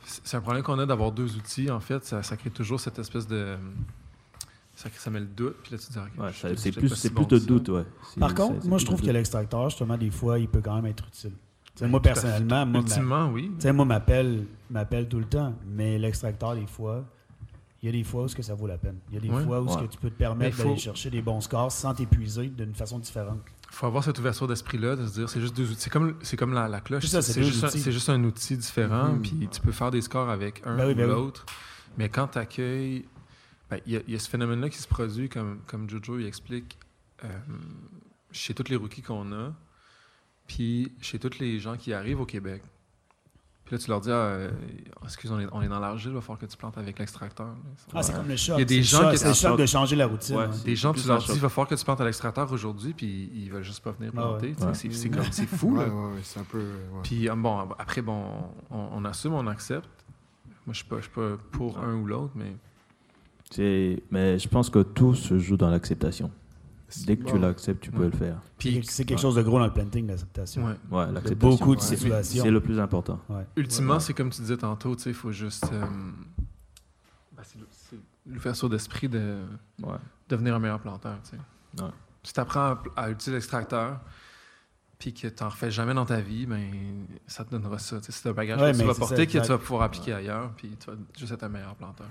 C'est 0.06 0.38
un 0.38 0.42
problème 0.42 0.64
qu'on 0.64 0.80
a 0.80 0.86
d'avoir 0.86 1.12
deux 1.12 1.36
outils, 1.36 1.70
en 1.70 1.80
fait. 1.80 2.04
Ça, 2.06 2.24
ça 2.24 2.38
crée 2.38 2.50
toujours 2.50 2.80
cette 2.80 2.98
espèce 3.00 3.28
de. 3.28 3.58
Ça, 4.76 4.90
ça 4.96 5.10
met 5.10 5.20
le 5.20 5.26
doute. 5.26 5.56
Puis 5.64 5.72
là, 5.74 5.78
tu 5.80 5.88
te 5.88 5.92
dis, 5.94 5.98
OK, 6.00 6.24
Ouais, 6.24 6.32
je- 6.32 6.38
ça- 6.38 6.50
je- 6.50 6.56
c'est 6.56 6.72
plus, 6.72 6.90
si 6.96 7.10
plus 7.10 7.16
bon 7.16 7.24
de 7.24 7.28
que 7.30 7.40
ça. 7.40 7.46
doute, 7.46 7.70
ouais. 7.70 7.84
C'est- 8.14 8.20
Par 8.20 8.34
contre, 8.36 8.62
c'est 8.62 8.68
moi, 8.68 8.78
plus 8.78 8.82
je 8.82 8.86
trouve 8.86 9.02
de 9.02 9.08
que 9.08 9.12
l'extracteur, 9.12 9.70
justement, 9.70 9.98
des 9.98 10.12
fois, 10.12 10.38
il 10.40 10.48
peut 10.48 10.62
quand 10.62 10.76
même 10.76 10.86
être 10.86 11.06
utile. 11.08 11.34
Moi, 11.82 12.02
personnellement, 12.02 12.66
moi, 12.66 12.82
ma- 12.82 12.88
Ultimement, 12.88 13.30
oui. 13.32 13.52
tu 13.56 13.62
sais, 13.62 13.74
moi, 13.74 13.86
m'appelle, 13.86 14.46
m'appelle 14.70 15.08
tout 15.08 15.20
le 15.20 15.26
temps, 15.26 15.54
mais 15.66 15.98
l'extracteur, 16.00 16.56
des 16.56 16.66
fois, 16.68 17.06
il 17.82 17.86
y 17.86 17.90
a 17.90 17.92
des 17.92 18.04
fois 18.04 18.24
où 18.24 18.28
ce 18.28 18.36
que 18.36 18.42
ça 18.42 18.56
vaut 18.56 18.68
la 18.68 18.78
peine. 18.78 18.98
Il 19.10 19.16
y 19.16 19.18
a 19.18 19.22
des 19.22 19.30
Ouais. 19.30 19.44
fois 19.44 19.62
où 19.62 19.68
ce 19.70 19.76
Ouais. 19.78 19.88
que 19.88 19.92
tu 19.92 19.98
peux 20.00 20.10
te 20.10 20.16
permettre 20.18 20.58
d'aller 20.58 20.78
chercher 20.78 21.10
des 21.10 21.22
bons 21.22 21.42
scores 21.42 21.72
sans 21.72 21.94
t'épuiser 21.94 22.48
d'une 22.48 22.74
façon 22.74 22.98
différente. 23.00 23.40
Il 23.70 23.74
faut 23.76 23.86
avoir 23.86 24.04
cette 24.04 24.18
ouverture 24.18 24.48
d'esprit-là, 24.48 24.96
de 24.96 25.06
se 25.06 25.14
dire, 25.14 25.30
c'est 25.30 25.42
juste 25.42 25.56
deux 25.56 25.70
outils. 25.72 25.82
C'est 25.82 25.90
comme, 25.90 26.16
c'est 26.22 26.38
comme 26.38 26.54
la, 26.54 26.68
la 26.68 26.82
cloche. 26.82 27.06
C'est 27.06 27.44
juste, 27.44 27.64
un- 27.64 27.92
juste 27.92 28.10
outil 28.10 28.58
différent, 28.58 29.10
Mhm. 29.14 29.22
puis 29.22 29.48
tu 29.52 29.62
peux 29.62 29.72
faire 29.74 29.92
des 29.92 30.02
scores 30.02 30.30
avec 30.30 30.62
un 30.66 30.76
Ben 30.78 30.88
oui, 30.88 30.94
ou 30.94 30.96
ben 30.96 31.04
oui. 31.04 31.10
l'autre. 31.16 31.46
Mais 31.98 32.10
quand 32.10 32.28
tu 32.30 32.38
accueilles. 32.40 33.06
ben, 33.70 33.80
Il 33.86 33.92
y, 33.94 33.98
a- 33.98 34.02
il 34.08 34.14
y 34.14 34.16
a 34.16 34.20
ce 34.20 34.30
phénomène-là 34.30 34.70
qui 34.70 34.78
se 34.78 34.88
produit, 34.88 35.28
comme, 35.28 35.60
comme 35.68 35.90
Jojo 35.90 36.18
il 36.20 36.26
explique, 36.26 36.78
euh, 37.26 37.28
chez 38.32 38.54
tous 38.54 38.70
les 38.70 38.78
rookies 38.78 39.02
qu'on 39.02 39.32
a, 39.34 39.54
puis 40.48 40.94
chez 41.02 41.20
tous 41.20 41.38
les 41.40 41.60
gens 41.60 41.76
qui 41.76 41.92
arrivent 41.94 42.22
au 42.22 42.26
Québec. 42.26 42.62
Puis 43.68 43.76
là, 43.76 43.82
tu 43.84 43.90
leur 43.90 44.00
dis, 44.00 44.10
ah, 44.10 44.14
euh, 44.14 44.50
excuse, 45.04 45.30
on 45.30 45.40
est, 45.42 45.48
on 45.52 45.62
est 45.62 45.68
dans 45.68 45.80
l'argile, 45.82 46.12
il 46.12 46.16
va 46.16 46.22
falloir 46.22 46.40
que 46.40 46.46
tu 46.46 46.56
plantes 46.56 46.78
avec 46.78 46.98
l'extracteur. 47.00 47.48
Ah, 47.94 48.02
c'est 48.02 48.14
comme 48.16 48.30
le 48.30 48.38
choc. 48.38 48.56
Il 48.56 48.60
y 48.60 48.62
a 48.62 48.66
des 48.66 48.82
gens 48.82 49.12
qui- 49.12 49.18
C'est 49.18 49.28
le 49.28 49.34
choc 49.34 49.60
de 49.60 49.66
changer 49.66 49.98
la 49.98 50.08
routine. 50.08 50.38
Ouais, 50.38 50.46
c'est- 50.54 50.64
Des 50.64 50.76
gens, 50.78 50.94
tu 50.94 51.06
leur 51.06 51.18
dis, 51.22 51.32
il 51.34 51.40
va 51.42 51.50
falloir 51.50 51.68
que 51.68 51.76
tu 51.76 51.84
plantes 51.84 52.00
à 52.00 52.06
l'extracteur 52.06 52.50
aujourd'hui, 52.54 52.94
puis 52.94 53.30
ils 53.36 53.52
veulent 53.52 53.64
juste 53.66 53.84
pas 53.84 53.92
venir 53.92 54.14
Ah 54.16 54.20
ouais. 54.32 54.38
planter. 54.38 54.54
sais, 54.58 54.66
Ouais. 54.66 54.74
C'est 54.74 54.94
c'est 54.94 55.10
comme- 55.10 55.24
c'est 55.32 55.46
fou, 55.46 55.76
Ouais, 55.78 55.86
là. 55.86 55.94
ouais, 55.94 56.14
ouais, 56.14 56.20
c'est 56.24 56.40
un 56.40 56.44
peu. 56.46 56.60
ouais. 56.60 57.02
Puis, 57.04 57.28
euh, 57.30 57.36
bon, 57.36 57.68
après, 57.78 58.02
bon, 58.02 58.24
on, 58.72 58.88
on 58.94 59.04
assume, 59.04 59.34
on 59.34 59.46
accepte. 59.48 59.90
Moi, 60.66 60.72
je 60.74 60.78
suis 60.78 60.86
pas, 60.88 60.96
je 60.98 61.02
suis 61.02 61.12
pas 61.12 61.32
pour 61.52 61.78
un 61.80 61.94
ou 61.96 62.06
l'autre, 62.08 62.32
mais 62.36 62.56
C'est- 63.52 64.02
Mais 64.12 64.38
je 64.40 64.48
pense 64.48 64.70
que 64.70 64.80
tout 64.80 65.14
se 65.14 65.38
joue 65.40 65.56
dans 65.58 65.70
l'acceptation. 65.70 66.32
Dès 67.06 67.18
que 67.18 67.26
tu 67.30 67.38
l'acceptes, 67.38 67.82
tu 67.84 67.92
peux 67.92 68.00
Ouais. 68.00 68.06
le 68.06 68.12
faire. 68.18 68.42
puis, 68.58 68.82
C'est 68.88 69.04
quelque 69.04 69.20
chose 69.20 69.36
de 69.36 69.42
gros 69.42 69.60
dans 69.60 69.66
le 69.66 69.74
planting, 69.74 70.08
l'acceptation. 70.08 70.66
ouais. 70.66 70.76
L'acceptation. 71.12 71.36
beaucoup 71.50 71.76
de 71.76 71.82
Ouais. 71.82 71.86
situations. 71.88 72.44
C'est 72.44 72.52
le 72.52 72.62
plus 72.62 72.80
important. 72.80 73.20
Ouais. 73.30 73.46
ultimement, 73.58 73.96
Ouais. 73.96 74.00
c'est 74.00 74.14
comme 74.14 74.30
tu 74.30 74.40
disais 74.42 74.56
tantôt, 74.58 74.96
tu 74.96 75.04
sais, 75.04 75.10
il 75.10 75.16
faut 75.16 75.32
juste. 75.34 75.70
euh, 75.74 75.86
c'est 77.72 77.98
l'ouverture 78.26 78.70
d'esprit 78.70 79.08
de 79.10 79.42
Ouais. 79.84 79.98
devenir 80.30 80.56
un 80.56 80.60
meilleur 80.60 80.80
planteur. 80.80 81.18
Si 82.24 82.34
tu 82.34 82.40
apprends 82.40 82.60
à, 82.60 82.84
à 82.96 83.10
utiliser 83.10 83.34
l'extracteur, 83.34 84.00
puis 85.00 85.14
que 85.14 85.28
tu 85.28 85.44
n'en 85.44 85.50
refais 85.50 85.72
jamais 85.72 85.94
dans 85.94 86.06
ta 86.06 86.20
vie, 86.20 86.46
ben, 86.46 87.06
ça 87.28 87.46
te 87.46 87.52
donnera 87.52 87.78
ça. 87.80 88.00
C'est 88.02 88.30
un 88.30 88.34
bagage 88.34 88.60
Ouais, 88.60 88.72
que 88.72 88.78
tu 88.78 88.84
vas 88.84 88.94
porter 88.96 89.16
ça, 89.16 89.26
que 89.26 89.32
tu 89.32 89.48
vas 89.50 89.58
pouvoir 89.58 89.84
appliquer 89.84 90.14
ailleurs, 90.14 90.52
puis 90.58 90.76
tu 90.80 90.90
vas 90.90 90.98
juste 91.18 91.32
être 91.32 91.44
un 91.44 91.50
meilleur 91.50 91.76
planteur. 91.76 92.08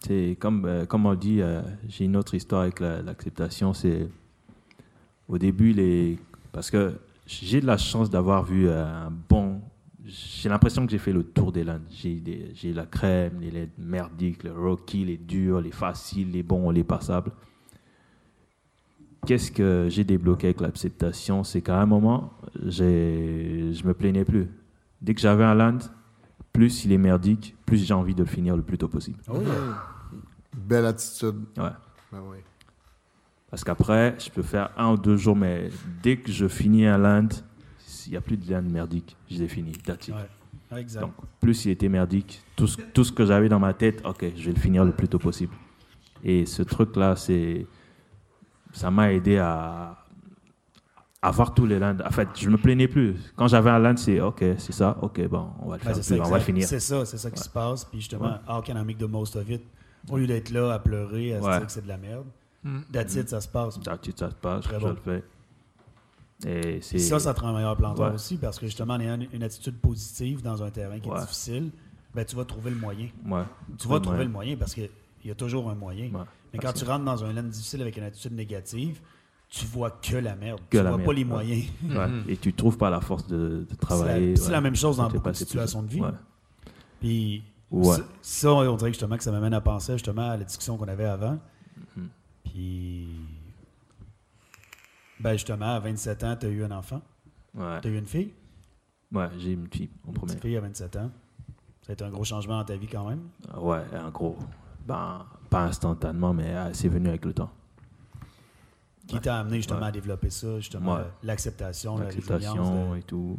C'est 0.00 0.36
comme, 0.40 0.64
euh, 0.64 0.84
comme 0.86 1.06
on 1.06 1.14
dit, 1.14 1.40
euh, 1.40 1.62
j'ai 1.88 2.04
une 2.06 2.16
autre 2.16 2.34
histoire 2.34 2.62
avec 2.62 2.80
la- 2.80 3.02
l'acceptation. 3.02 3.72
c'est 3.72 4.08
au 5.28 5.38
début, 5.38 5.72
les... 5.72 6.18
parce 6.50 6.70
que 6.70 6.94
j'ai 7.26 7.60
de 7.60 7.66
la 7.66 7.78
chance 7.78 8.10
d'avoir 8.10 8.44
vu 8.44 8.68
euh, 8.68 8.84
un 8.84 9.10
bon. 9.28 9.60
J'ai 10.04 10.48
l'impression 10.48 10.84
que 10.84 10.90
j'ai 10.90 10.98
fait 10.98 11.12
le 11.12 11.22
tour 11.22 11.52
des 11.52 11.62
landes. 11.62 11.84
J'ai 11.90 12.72
la 12.72 12.86
crème, 12.86 13.40
les 13.40 13.50
laits 13.52 13.78
merdiques, 13.78 14.42
les 14.42 14.50
rocky, 14.50 15.04
les 15.04 15.16
durs, 15.16 15.60
les 15.60 15.70
faciles, 15.70 16.32
les 16.32 16.42
bons, 16.42 16.70
les 16.70 16.82
passables. 16.82 17.30
Qu'est-ce 19.24 19.52
que 19.52 19.86
j'ai 19.88 20.02
débloqué 20.02 20.48
avec 20.48 20.60
l'acceptation? 20.60 21.44
C'est 21.44 21.62
qu'à 21.62 21.80
un 21.80 21.86
moment, 21.86 22.32
je 22.66 23.86
me 23.86 23.92
plaignais 23.94 24.24
plus. 24.24 24.48
Dès 25.00 25.14
que 25.14 25.20
j'avais 25.20 25.44
un 25.44 25.54
land, 25.54 25.78
plus 26.52 26.84
il 26.84 26.92
est 26.92 26.98
merdique, 26.98 27.56
plus 27.66 27.84
j'ai 27.84 27.94
envie 27.94 28.14
de 28.14 28.22
le 28.22 28.28
finir 28.28 28.56
le 28.56 28.62
plus 28.62 28.78
tôt 28.78 28.88
possible. 28.88 29.18
Oh, 29.28 29.40
yeah. 29.40 29.52
Belle 30.54 30.86
attitude. 30.86 31.36
Ouais. 31.56 31.70
Ben 32.12 32.20
oui. 32.30 32.38
Parce 33.50 33.64
qu'après, 33.64 34.16
je 34.18 34.30
peux 34.30 34.42
faire 34.42 34.70
un 34.76 34.92
ou 34.92 34.96
deux 34.96 35.16
jours, 35.16 35.36
mais 35.36 35.70
dès 36.02 36.16
que 36.16 36.30
je 36.32 36.48
finis 36.48 36.86
un 36.86 36.98
land, 36.98 37.28
s'il 37.78 38.12
n'y 38.12 38.16
a 38.16 38.20
plus 38.20 38.36
de 38.36 38.50
land 38.50 38.62
merdique, 38.62 39.16
je 39.30 39.38
l'ai 39.38 39.48
fini. 39.48 39.72
That's 39.72 40.08
it. 40.08 40.14
Ouais. 40.14 40.20
Ouais, 40.72 40.80
Exact. 40.80 41.02
Donc, 41.02 41.12
plus 41.40 41.66
il 41.66 41.70
était 41.70 41.88
merdique, 41.88 42.42
tout 42.56 42.66
ce, 42.66 42.80
tout 42.80 43.04
ce 43.04 43.12
que 43.12 43.26
j'avais 43.26 43.48
dans 43.48 43.58
ma 43.58 43.74
tête, 43.74 44.02
ok, 44.06 44.24
je 44.36 44.46
vais 44.46 44.52
le 44.52 44.60
finir 44.60 44.84
le 44.84 44.92
plus 44.92 45.08
tôt 45.08 45.18
possible. 45.18 45.54
Et 46.24 46.46
ce 46.46 46.62
truc-là, 46.62 47.14
c'est, 47.16 47.66
ça 48.72 48.90
m'a 48.90 49.12
aidé 49.12 49.36
à, 49.36 50.01
à 51.24 51.30
voir 51.30 51.54
tous 51.54 51.66
les 51.66 51.78
lands. 51.78 51.96
En 52.04 52.10
fait, 52.10 52.28
je 52.36 52.48
me 52.50 52.56
plaignais 52.58 52.88
plus. 52.88 53.14
Quand 53.36 53.46
j'avais 53.48 53.70
un 53.70 53.78
land, 53.78 53.96
c'est 53.96 54.20
ok, 54.20 54.44
c'est 54.58 54.72
ça, 54.72 54.98
ok, 55.00 55.26
bon, 55.28 55.50
on 55.60 55.68
va 55.68 55.76
le 55.76 55.82
Ben, 55.84 55.94
faire, 55.94 56.04
c'est 56.04 56.14
plus, 56.14 56.18
ça, 56.22 56.26
on 56.26 56.30
va 56.30 56.38
le 56.38 56.44
finir. 56.44 56.66
C'est 56.66 56.80
ça, 56.80 57.04
c'est 57.06 57.18
ça 57.18 57.30
qui 57.30 57.38
Ouais. 57.38 57.44
se 57.44 57.48
passe. 57.50 57.84
Puis 57.84 58.00
justement, 58.00 58.24
Ouais. 58.26 58.38
how 58.48 58.60
can 58.60 58.72
I 58.76 58.84
make 58.84 58.98
the 58.98 59.08
most 59.08 59.36
of 59.36 59.48
it? 59.48 59.62
Au 60.10 60.16
lieu 60.18 60.26
d'être 60.26 60.50
là 60.50 60.72
à 60.72 60.78
pleurer, 60.80 61.34
à 61.34 61.40
se 61.40 61.48
dire 61.48 61.66
que 61.66 61.72
c'est 61.72 61.82
de 61.84 61.88
la 61.88 61.96
merde. 61.96 62.26
Mm. 62.64 62.80
That's 62.92 63.14
it, 63.14 63.28
ça 63.28 63.40
se 63.40 63.46
passe. 63.48 63.78
That's 63.80 64.06
it, 64.08 64.18
ça 64.18 64.30
se 64.30 64.34
passe, 64.34 64.64
Très 64.64 64.80
je 64.80 64.84
bon. 64.84 64.88
le 64.90 64.96
fais. 64.96 65.24
Et 66.44 66.80
c'est 66.80 66.96
Puis 66.96 67.04
ça, 67.04 67.20
ça 67.20 67.34
te 67.34 67.40
rend 67.40 67.48
un 67.50 67.54
meilleur 67.54 67.76
planteur 67.76 68.08
Ouais. 68.08 68.14
aussi 68.14 68.36
parce 68.36 68.58
que 68.58 68.66
justement, 68.66 68.94
en 68.94 69.00
ayant 69.00 69.14
une, 69.14 69.28
une 69.32 69.42
attitude 69.44 69.76
positive 69.78 70.42
dans 70.42 70.60
un 70.64 70.70
terrain 70.70 70.98
qui 70.98 71.08
est 71.08 71.20
difficile, 71.20 71.70
ben, 72.14 72.24
tu 72.24 72.34
vas 72.34 72.44
trouver 72.44 72.70
le 72.70 72.76
moyen. 72.76 73.08
ouais. 73.26 73.42
Tu 73.78 73.86
vas 73.86 74.00
trouver 74.00 74.24
le 74.24 74.30
moyen 74.30 74.56
parce 74.56 74.74
qu'il 74.74 74.90
y 75.24 75.30
a 75.30 75.34
toujours 75.36 75.70
un 75.70 75.74
moyen. 75.76 76.06
Ouais. 76.12 76.24
Mais 76.52 76.58
quand 76.58 76.72
tu 76.72 76.84
rentres 76.84 77.04
dans 77.04 77.24
un 77.24 77.32
land 77.32 77.44
difficile 77.44 77.80
avec 77.80 77.96
une 77.96 78.02
attitude 78.04 78.32
négative, 78.32 79.00
tu 79.54 79.66
vois 79.66 79.90
que 79.90 80.16
la 80.16 80.34
merde. 80.34 80.60
Que 80.70 80.78
tu 80.78 80.82
la 80.82 80.88
vois 80.90 80.96
merde, 80.98 81.06
pas 81.06 81.12
les 81.12 81.22
ouais. 81.24 81.28
moyens. 81.28 81.64
Ouais. 81.84 82.08
Mhm. 82.08 82.24
Et 82.28 82.36
tu 82.38 82.54
trouves 82.54 82.78
pas 82.78 82.88
la 82.88 83.00
force 83.02 83.26
de, 83.26 83.36
de 83.36 83.66
C'est 83.68 83.72
la, 83.72 83.76
travailler. 83.76 84.36
c'est 84.36 84.46
ouais. 84.46 84.50
la 84.52 84.60
même 84.62 84.74
chose 84.76 84.96
dans 84.96 85.08
beaucoup 85.10 85.28
de 85.28 85.34
situations 85.34 85.82
de 85.82 85.88
vie. 85.88 86.00
Ouais. 86.00 86.08
Puis 87.00 87.42
Ouais. 87.70 87.96
ça, 88.22 88.50
on 88.52 88.76
dirait 88.76 88.90
justement 88.90 89.16
que 89.16 89.22
ça 89.24 89.30
m'amène 89.32 89.52
à 89.54 89.60
penser 89.60 89.92
justement 89.94 90.30
à 90.30 90.36
la 90.38 90.44
discussion 90.44 90.76
qu'on 90.78 90.88
avait 90.88 91.04
avant. 91.04 91.38
Mhm. 91.96 92.08
Puis, 92.44 93.08
ben 95.20 95.32
justement, 95.32 95.74
à 95.76 95.80
27 95.80 96.24
ans, 96.24 96.36
tu 96.38 96.46
as 96.46 96.48
eu 96.48 96.64
un 96.64 96.70
enfant. 96.70 97.00
Ouais. 97.54 97.80
Tu 97.82 97.88
as 97.88 97.90
eu 97.90 97.98
une 97.98 98.06
fille? 98.06 98.32
Ouais, 99.12 99.28
j'ai 99.38 99.52
une 99.52 99.68
fille 99.68 99.90
en 100.04 100.08
Une 100.08 100.14
premier. 100.14 100.32
petite 100.32 100.42
fille 100.42 100.56
à 100.56 100.60
27 100.60 100.96
ans. 100.96 101.10
Ça 101.82 101.90
a 101.90 101.92
été 101.92 102.04
un 102.04 102.10
gros 102.10 102.24
changement 102.24 102.58
dans 102.58 102.64
ta 102.64 102.76
vie 102.76 102.86
quand 102.86 103.06
même. 103.08 103.20
Ouais, 103.58 103.82
un 103.94 104.08
gros. 104.10 104.36
Ben, 104.86 105.26
pas 105.50 105.64
instantanément, 105.64 106.32
mais 106.32 106.48
euh, 106.54 106.70
c'est 106.72 106.88
venu 106.88 107.08
avec 107.08 107.24
le 107.24 107.32
temps. 107.34 107.50
Qui 109.08 109.20
t'a 109.20 109.38
amené 109.40 109.56
justement 109.56 109.80
Ouais. 109.80 109.86
à 109.86 109.92
développer 109.92 110.30
ça, 110.30 110.58
justement, 110.58 110.94
Ouais. 110.94 111.00
euh, 111.00 111.10
l'acceptation. 111.24 111.98
L'acceptation 111.98 112.92
de- 112.92 112.98
et 112.98 113.02
tout. 113.02 113.38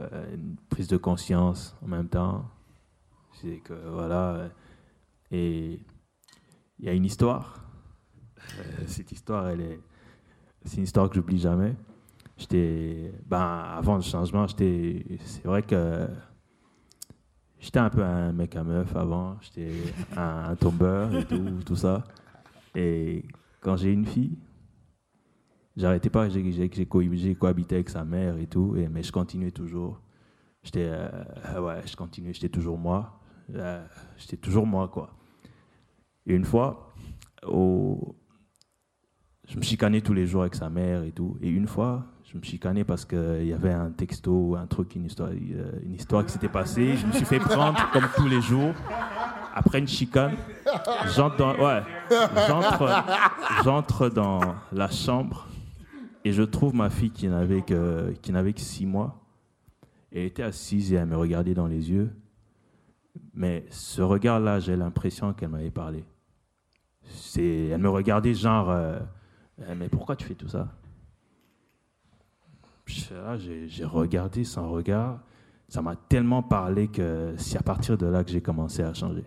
Euh, 0.00 0.34
une 0.34 0.56
prise 0.68 0.88
de 0.88 0.96
conscience 0.96 1.76
en 1.84 1.88
même 1.88 2.08
temps. 2.08 2.44
C'est 3.40 3.58
que, 3.58 3.72
voilà. 3.90 4.30
euh, 4.34 4.48
Et 5.30 5.78
il 6.78 6.84
y 6.84 6.88
a 6.88 6.92
une 6.92 7.04
histoire. 7.04 7.62
Euh, 8.58 8.62
cette 8.86 9.12
histoire, 9.12 9.48
elle 9.48 9.60
est. 9.60 9.80
C'est 10.64 10.78
une 10.78 10.84
histoire 10.84 11.08
que 11.08 11.14
j'oublie 11.16 11.38
jamais. 11.38 11.76
J'étais. 12.36 13.12
Ben, 13.26 13.40
avant 13.76 13.96
le 13.96 14.02
changement, 14.02 14.46
j'étais. 14.46 15.04
C'est 15.24 15.44
vrai 15.44 15.62
que. 15.62 16.08
J'étais 17.60 17.78
un 17.80 17.90
peu 17.90 18.02
un 18.04 18.32
mec 18.32 18.54
à 18.56 18.62
meuf 18.64 18.94
avant. 18.96 19.36
J'étais 19.40 19.70
un, 20.16 20.44
un 20.50 20.56
tombeur 20.56 21.14
et 21.14 21.24
tout, 21.26 21.44
tout 21.66 21.76
ça. 21.76 22.04
Et 22.74 23.24
quand 23.60 23.76
j'ai 23.76 23.92
une 23.92 24.06
fille, 24.06 24.38
j'arrêtais 25.78 26.10
pas, 26.10 26.28
j'ai 26.28 26.52
j'ai- 26.52 26.70
j'ai 26.70 26.86
co- 26.86 27.00
j'ai 27.12 27.34
cohabité 27.34 27.76
avec 27.76 27.88
sa 27.88 28.04
mère 28.04 28.36
et 28.36 28.46
tout, 28.46 28.76
mais 28.90 29.02
je 29.02 29.10
continuais 29.12 29.50
toujours. 29.52 30.00
J'étais, 30.62 30.88
euh, 30.90 31.60
ouais, 31.62 31.80
je 31.86 31.96
continuais, 31.96 32.32
j'étais 32.34 32.48
toujours 32.50 32.76
moi. 32.76 33.20
Euh, 33.54 33.82
j'étais 34.18 34.36
toujours 34.36 34.66
moi, 34.66 34.88
quoi. 34.88 35.14
Et 36.26 36.34
une 36.34 36.44
fois, 36.44 36.92
je 39.48 39.56
me 39.56 39.62
chicanais 39.62 40.02
tous 40.02 40.12
les 40.12 40.26
jours 40.26 40.42
avec 40.42 40.54
sa 40.54 40.68
mère 40.68 41.02
et 41.04 41.12
tout. 41.12 41.38
Et 41.40 41.48
une 41.48 41.66
fois, 41.66 42.04
je 42.30 42.36
me 42.36 42.42
chicanais 42.42 42.84
parce 42.84 43.06
qu'il 43.06 43.46
y 43.46 43.52
avait 43.54 43.72
un 43.72 43.90
texto, 43.92 44.54
un 44.56 44.66
truc, 44.66 44.94
une 44.96 45.06
histoire, 45.06 45.30
euh, 45.30 45.80
une 45.82 45.94
histoire 45.94 46.26
qui 46.26 46.32
s'était 46.32 46.50
passée. 46.50 46.96
Je 46.96 47.06
me 47.06 47.12
suis 47.12 47.24
fait 47.24 47.38
prendre 47.38 47.78
comme 47.92 48.06
tous 48.16 48.26
les 48.28 48.42
jours. 48.42 48.74
Après 49.54 49.78
une 49.78 49.88
chicane, 49.88 50.36
j'entre, 51.16 51.56
j'entre 53.64 54.08
dans 54.10 54.40
la 54.72 54.90
chambre 54.90 55.46
et 56.24 56.32
je 56.32 56.42
trouve 56.42 56.74
ma 56.74 56.90
fille 56.90 57.10
qui 57.10 57.28
n'avait 57.28 57.62
que, 57.62 58.12
qui 58.22 58.32
n'avait 58.32 58.52
que 58.52 58.60
six 58.60 58.86
mois. 58.86 59.24
Elle 60.10 60.24
était 60.24 60.42
assise 60.42 60.92
et 60.92 60.96
elle 60.96 61.06
me 61.06 61.16
regardait 61.16 61.54
dans 61.54 61.66
les 61.66 61.90
yeux. 61.90 62.10
Mais 63.34 63.66
ce 63.70 64.02
regard-là, 64.02 64.60
j'ai 64.60 64.76
l'impression 64.76 65.32
qu'elle 65.32 65.50
m'avait 65.50 65.70
parlé. 65.70 66.04
Elle 67.36 67.78
me 67.78 67.88
regardait 67.90 68.34
genre, 68.34 68.70
euh, 68.70 68.98
Euh, 69.60 69.74
mais 69.76 69.88
pourquoi 69.88 70.14
tu 70.16 70.24
fais 70.24 70.34
tout 70.34 70.48
ça? 70.48 70.68
J'ai, 72.86 73.68
j'ai 73.68 73.84
regardé 73.84 74.44
sans 74.44 74.70
regard. 74.70 75.20
ça 75.68 75.82
m'a 75.82 75.96
tellement 75.96 76.42
parlé 76.42 76.88
que 76.88 77.34
c'est 77.36 77.58
à 77.58 77.62
partir 77.62 77.98
de 77.98 78.06
là 78.06 78.24
que 78.24 78.30
j'ai 78.30 78.40
commencé 78.40 78.82
à 78.82 78.94
changer. 78.94 79.24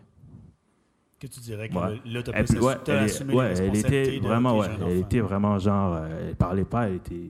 Que 1.22 1.28
tu 1.28 1.40
dirais 1.40 1.70
que 1.70 1.76
Ouais. 1.76 2.02
là, 2.04 2.24
t'as 2.24 2.32
Elle, 2.34 2.46
plus 2.46 2.60
ouais, 2.60 2.74
elle, 2.88 2.98
assumé 2.98 3.34
les 3.34 3.38
ouais, 3.40 3.46
elle 3.46 3.50
responsabilités 3.70 4.16
était 4.18 4.28
vraiment, 4.28 4.58
ouais, 4.58 4.68
elle 4.82 4.98
était 4.98 5.20
vraiment 5.20 5.60
genre, 5.60 5.94
euh, 5.94 6.30
elle 6.30 6.36
parlait 6.36 6.66
pas, 6.66 6.90
elle 6.90 6.96
était 6.96 7.30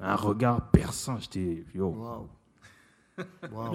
un 0.00 0.14
regard 0.16 0.70
perçant. 0.70 1.18
J'étais, 1.18 1.64
yo, 1.74 1.88
Wow. 1.90 2.28
Wow, 3.50 3.72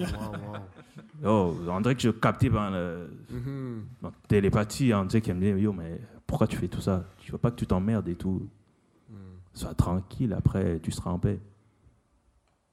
wow. 1.22 1.56
yo, 1.64 1.70
on 1.70 1.80
dirait 1.80 1.94
que 1.94 2.00
je 2.02 2.10
captais 2.10 2.48
dans, 2.50 2.70
le, 2.70 3.08
Mhm. 3.30 3.84
dans 4.02 4.10
télépathie, 4.26 4.92
on 4.94 5.04
dirait 5.04 5.20
qu'elle 5.20 5.36
me 5.36 5.40
disait, 5.40 5.60
yo, 5.60 5.72
mais 5.72 6.00
pourquoi 6.26 6.48
tu 6.48 6.56
fais 6.56 6.66
tout 6.68 6.80
ça? 6.80 7.04
Tu 7.18 7.30
veux 7.30 7.38
pas 7.38 7.52
que 7.52 7.56
tu 7.56 7.66
t'emmerdes 7.66 8.08
et 8.08 8.16
tout 8.16 8.48
Sois 9.54 9.74
tranquille, 9.74 10.32
après 10.32 10.80
tu 10.80 10.90
seras 10.90 11.10
en 11.10 11.18
paix. 11.20 11.38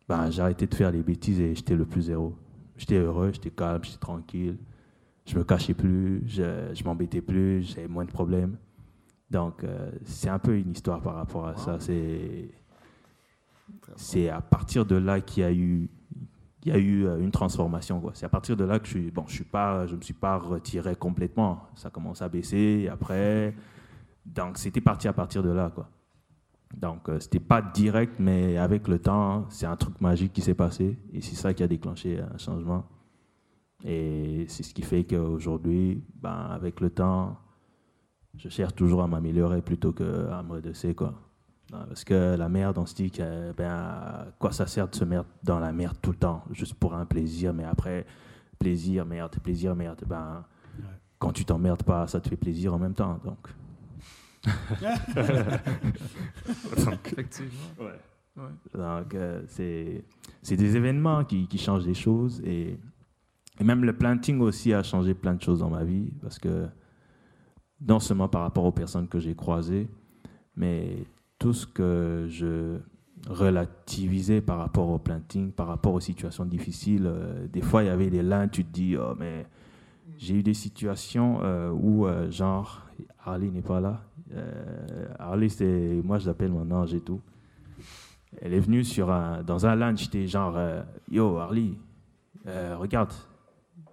Ben, 0.08 0.32
j'ai 0.32 0.42
arrêté 0.42 0.66
de 0.66 0.74
faire 0.74 0.92
les 0.92 1.04
bêtises 1.04 1.40
et 1.40 1.54
j'étais 1.54 1.76
le 1.76 1.86
plus 1.86 2.10
heureux. 2.10 2.34
J'étais 2.78 2.96
heureux, 2.98 3.32
j'étais 3.34 3.52
calme, 3.52 3.84
j'étais 3.84 3.98
tranquille. 4.00 4.58
Je 5.30 5.38
me 5.38 5.44
cachais 5.44 5.76
plus, 5.76 6.24
je, 6.26 6.72
je 6.74 6.84
m'embêtais 6.84 7.22
plus, 7.22 7.62
j'avais 7.62 7.88
moins 7.88 8.04
de 8.04 8.10
problèmes. 8.10 8.58
Donc, 9.30 9.64
euh, 9.64 9.92
c'est 10.04 10.28
un 10.28 10.40
peu 10.40 10.58
une 10.58 10.72
histoire 10.72 11.02
par 11.02 11.14
rapport 11.14 11.46
à 11.46 11.56
ça. 11.56 11.80
C'est, 11.80 12.50
c'est 13.96 14.28
à 14.28 14.42
partir 14.42 14.88
de 14.88 14.96
là 14.96 15.22
qu'il 15.22 15.44
y 15.44 15.46
a 15.46 15.52
eu, 15.54 15.88
il 16.64 16.70
y 16.70 16.72
a 16.72 16.80
eu 16.80 17.06
euh, 17.06 17.20
une 17.20 17.30
transformation. 17.30 18.02
Quoi. 18.02 18.14
C'est 18.16 18.26
à 18.26 18.30
partir 18.30 18.58
de 18.58 18.64
là 18.64 18.80
que 18.80 18.88
je 18.88 18.90
suis, 18.90 19.12
bon, 19.12 19.24
je 19.28 19.36
suis 19.36 19.44
pas, 19.44 19.86
je 19.86 19.96
me 19.96 20.02
suis 20.02 20.16
pas 20.16 20.36
retiré 20.36 20.96
complètement. 20.96 21.62
Ça 21.76 21.92
commence 21.92 22.24
à 22.24 22.28
baisser. 22.28 22.82
Et 22.86 22.90
après, 22.90 23.54
donc 24.26 24.58
c'était 24.58 24.82
parti 24.82 25.08
à 25.08 25.14
partir 25.14 25.44
de 25.44 25.52
là, 25.52 25.70
quoi. 25.70 25.92
Donc, 26.76 27.08
euh, 27.08 27.20
c'était 27.20 27.40
pas 27.40 27.62
direct, 27.62 28.16
mais 28.18 28.58
avec 28.58 28.88
le 28.88 28.98
temps, 28.98 29.46
c'est 29.50 29.68
un 29.68 29.76
truc 29.76 30.02
magique 30.02 30.34
qui 30.34 30.42
s'est 30.42 30.56
passé. 30.56 30.98
Et 31.14 31.22
c'est 31.22 31.36
ça 31.36 31.54
qui 31.54 31.62
a 31.62 31.68
déclenché 31.68 32.20
un 32.20 32.38
changement. 32.40 32.84
Et 33.86 34.46
c'est 34.50 34.64
ce 34.64 34.74
qui 34.74 34.82
fait 34.82 35.04
qu'aujourd'hui, 35.06 36.04
ben, 36.16 36.48
avec 36.52 36.82
le 36.82 36.90
temps, 36.90 37.38
je 38.38 38.50
cherche 38.50 38.76
toujours 38.76 39.04
à 39.04 39.08
m'améliorer 39.08 39.62
plutôt 39.62 39.94
qu'à 39.94 40.04
me 40.44 40.52
redresser, 40.52 40.94
quoi. 40.96 41.14
Parce 41.72 42.04
que 42.04 42.36
la 42.36 42.50
merde, 42.50 42.78
on 42.80 42.86
se 42.86 42.96
dit 42.96 43.12
que, 43.12 43.52
ben, 43.54 43.70
à 43.72 44.28
quoi 44.40 44.52
ça 44.52 44.66
sert 44.68 44.88
de 44.88 44.96
se 44.96 45.06
mettre 45.06 45.30
dans 45.44 45.60
la 45.60 45.72
merde 45.72 45.96
tout 46.02 46.12
le 46.12 46.18
temps, 46.18 46.44
juste 46.52 46.74
pour 46.74 46.94
un 46.96 47.06
plaisir, 47.06 47.54
mais 47.54 47.64
après, 47.64 48.06
plaisir, 48.58 49.06
merde, 49.06 49.36
plaisir, 49.42 49.76
merde, 49.76 50.04
ben, 50.08 50.44
Ouais. 50.80 50.86
quand 51.20 51.32
tu 51.34 51.46
t'emmerdes 51.46 51.84
pas, 51.84 52.08
ça 52.08 52.20
te 52.22 52.28
fait 52.30 52.38
plaisir 52.38 52.74
en 52.74 52.80
même 52.80 52.94
temps, 52.94 53.20
donc. 53.24 53.48
Donc, 56.86 57.00
Effectivement. 57.06 57.52
Ouais. 57.80 58.00
Ouais. 58.38 58.44
Donc, 58.74 59.14
euh, 59.16 59.42
c'est 59.48 60.04
c'est 60.42 60.56
des 60.56 60.76
événements 60.78 61.26
qui, 61.26 61.48
qui 61.48 61.58
changent 61.58 61.86
les 61.86 61.94
choses. 61.94 62.42
Et, 62.46 62.80
et 63.60 63.64
même 63.64 63.84
le 63.84 63.94
planting 63.94 64.40
aussi 64.40 64.74
a 64.74 64.84
changé 64.84 65.14
plein 65.14 65.34
de 65.34 65.42
choses 65.42 65.60
dans 65.60 65.70
ma 65.70 65.84
vie. 65.84 66.12
Parce 66.22 66.40
que, 66.40 66.68
non 67.82 68.00
seulement 68.00 68.28
par 68.28 68.42
rapport 68.42 68.66
aux 68.66 68.72
personnes 68.72 69.08
que 69.08 69.20
j'ai 69.20 69.36
croisées, 69.36 69.90
mais 70.56 71.06
tout 71.38 71.54
ce 71.54 71.66
que 71.68 72.28
je 72.30 72.80
relativisais 73.28 74.42
par 74.42 74.60
rapport 74.60 74.90
au 74.90 74.98
planting, 74.98 75.52
par 75.52 75.68
rapport 75.68 75.94
aux 75.94 76.00
situations 76.00 76.46
difficiles. 76.46 77.06
euh, 77.06 77.48
des 77.48 77.62
fois, 77.62 77.84
il 77.84 77.88
y 77.88 77.90
avait 77.90 78.10
des 78.10 78.22
lins, 78.22 78.48
tu 78.48 78.64
te 78.64 78.72
dis, 78.72 78.96
oh, 78.98 79.14
mais 79.18 79.46
j'ai 80.18 80.36
eu 80.36 80.44
des 80.44 80.54
situations 80.54 81.40
euh, 81.42 81.70
où, 81.72 82.06
euh, 82.06 82.32
genre, 82.32 82.86
Harley 83.26 83.50
n'est 83.50 83.62
pas 83.62 83.82
là. 83.82 84.02
Harley, 85.18 85.50
c'est, 85.50 86.02
moi, 86.04 86.20
je 86.20 86.28
l'appelle 86.28 86.52
mon 86.52 86.70
ange 86.70 86.94
et 86.94 87.02
tout. 87.02 87.20
Elle 88.42 88.54
est 88.54 88.60
venue 88.60 88.84
sur 88.84 89.10
un, 89.10 89.42
dans 89.42 89.66
un 89.66 89.76
lunch, 89.76 90.04
j'étais 90.04 90.28
genre, 90.28 90.56
yo, 91.10 91.38
Harley, 91.38 91.72
regarde, 92.46 93.12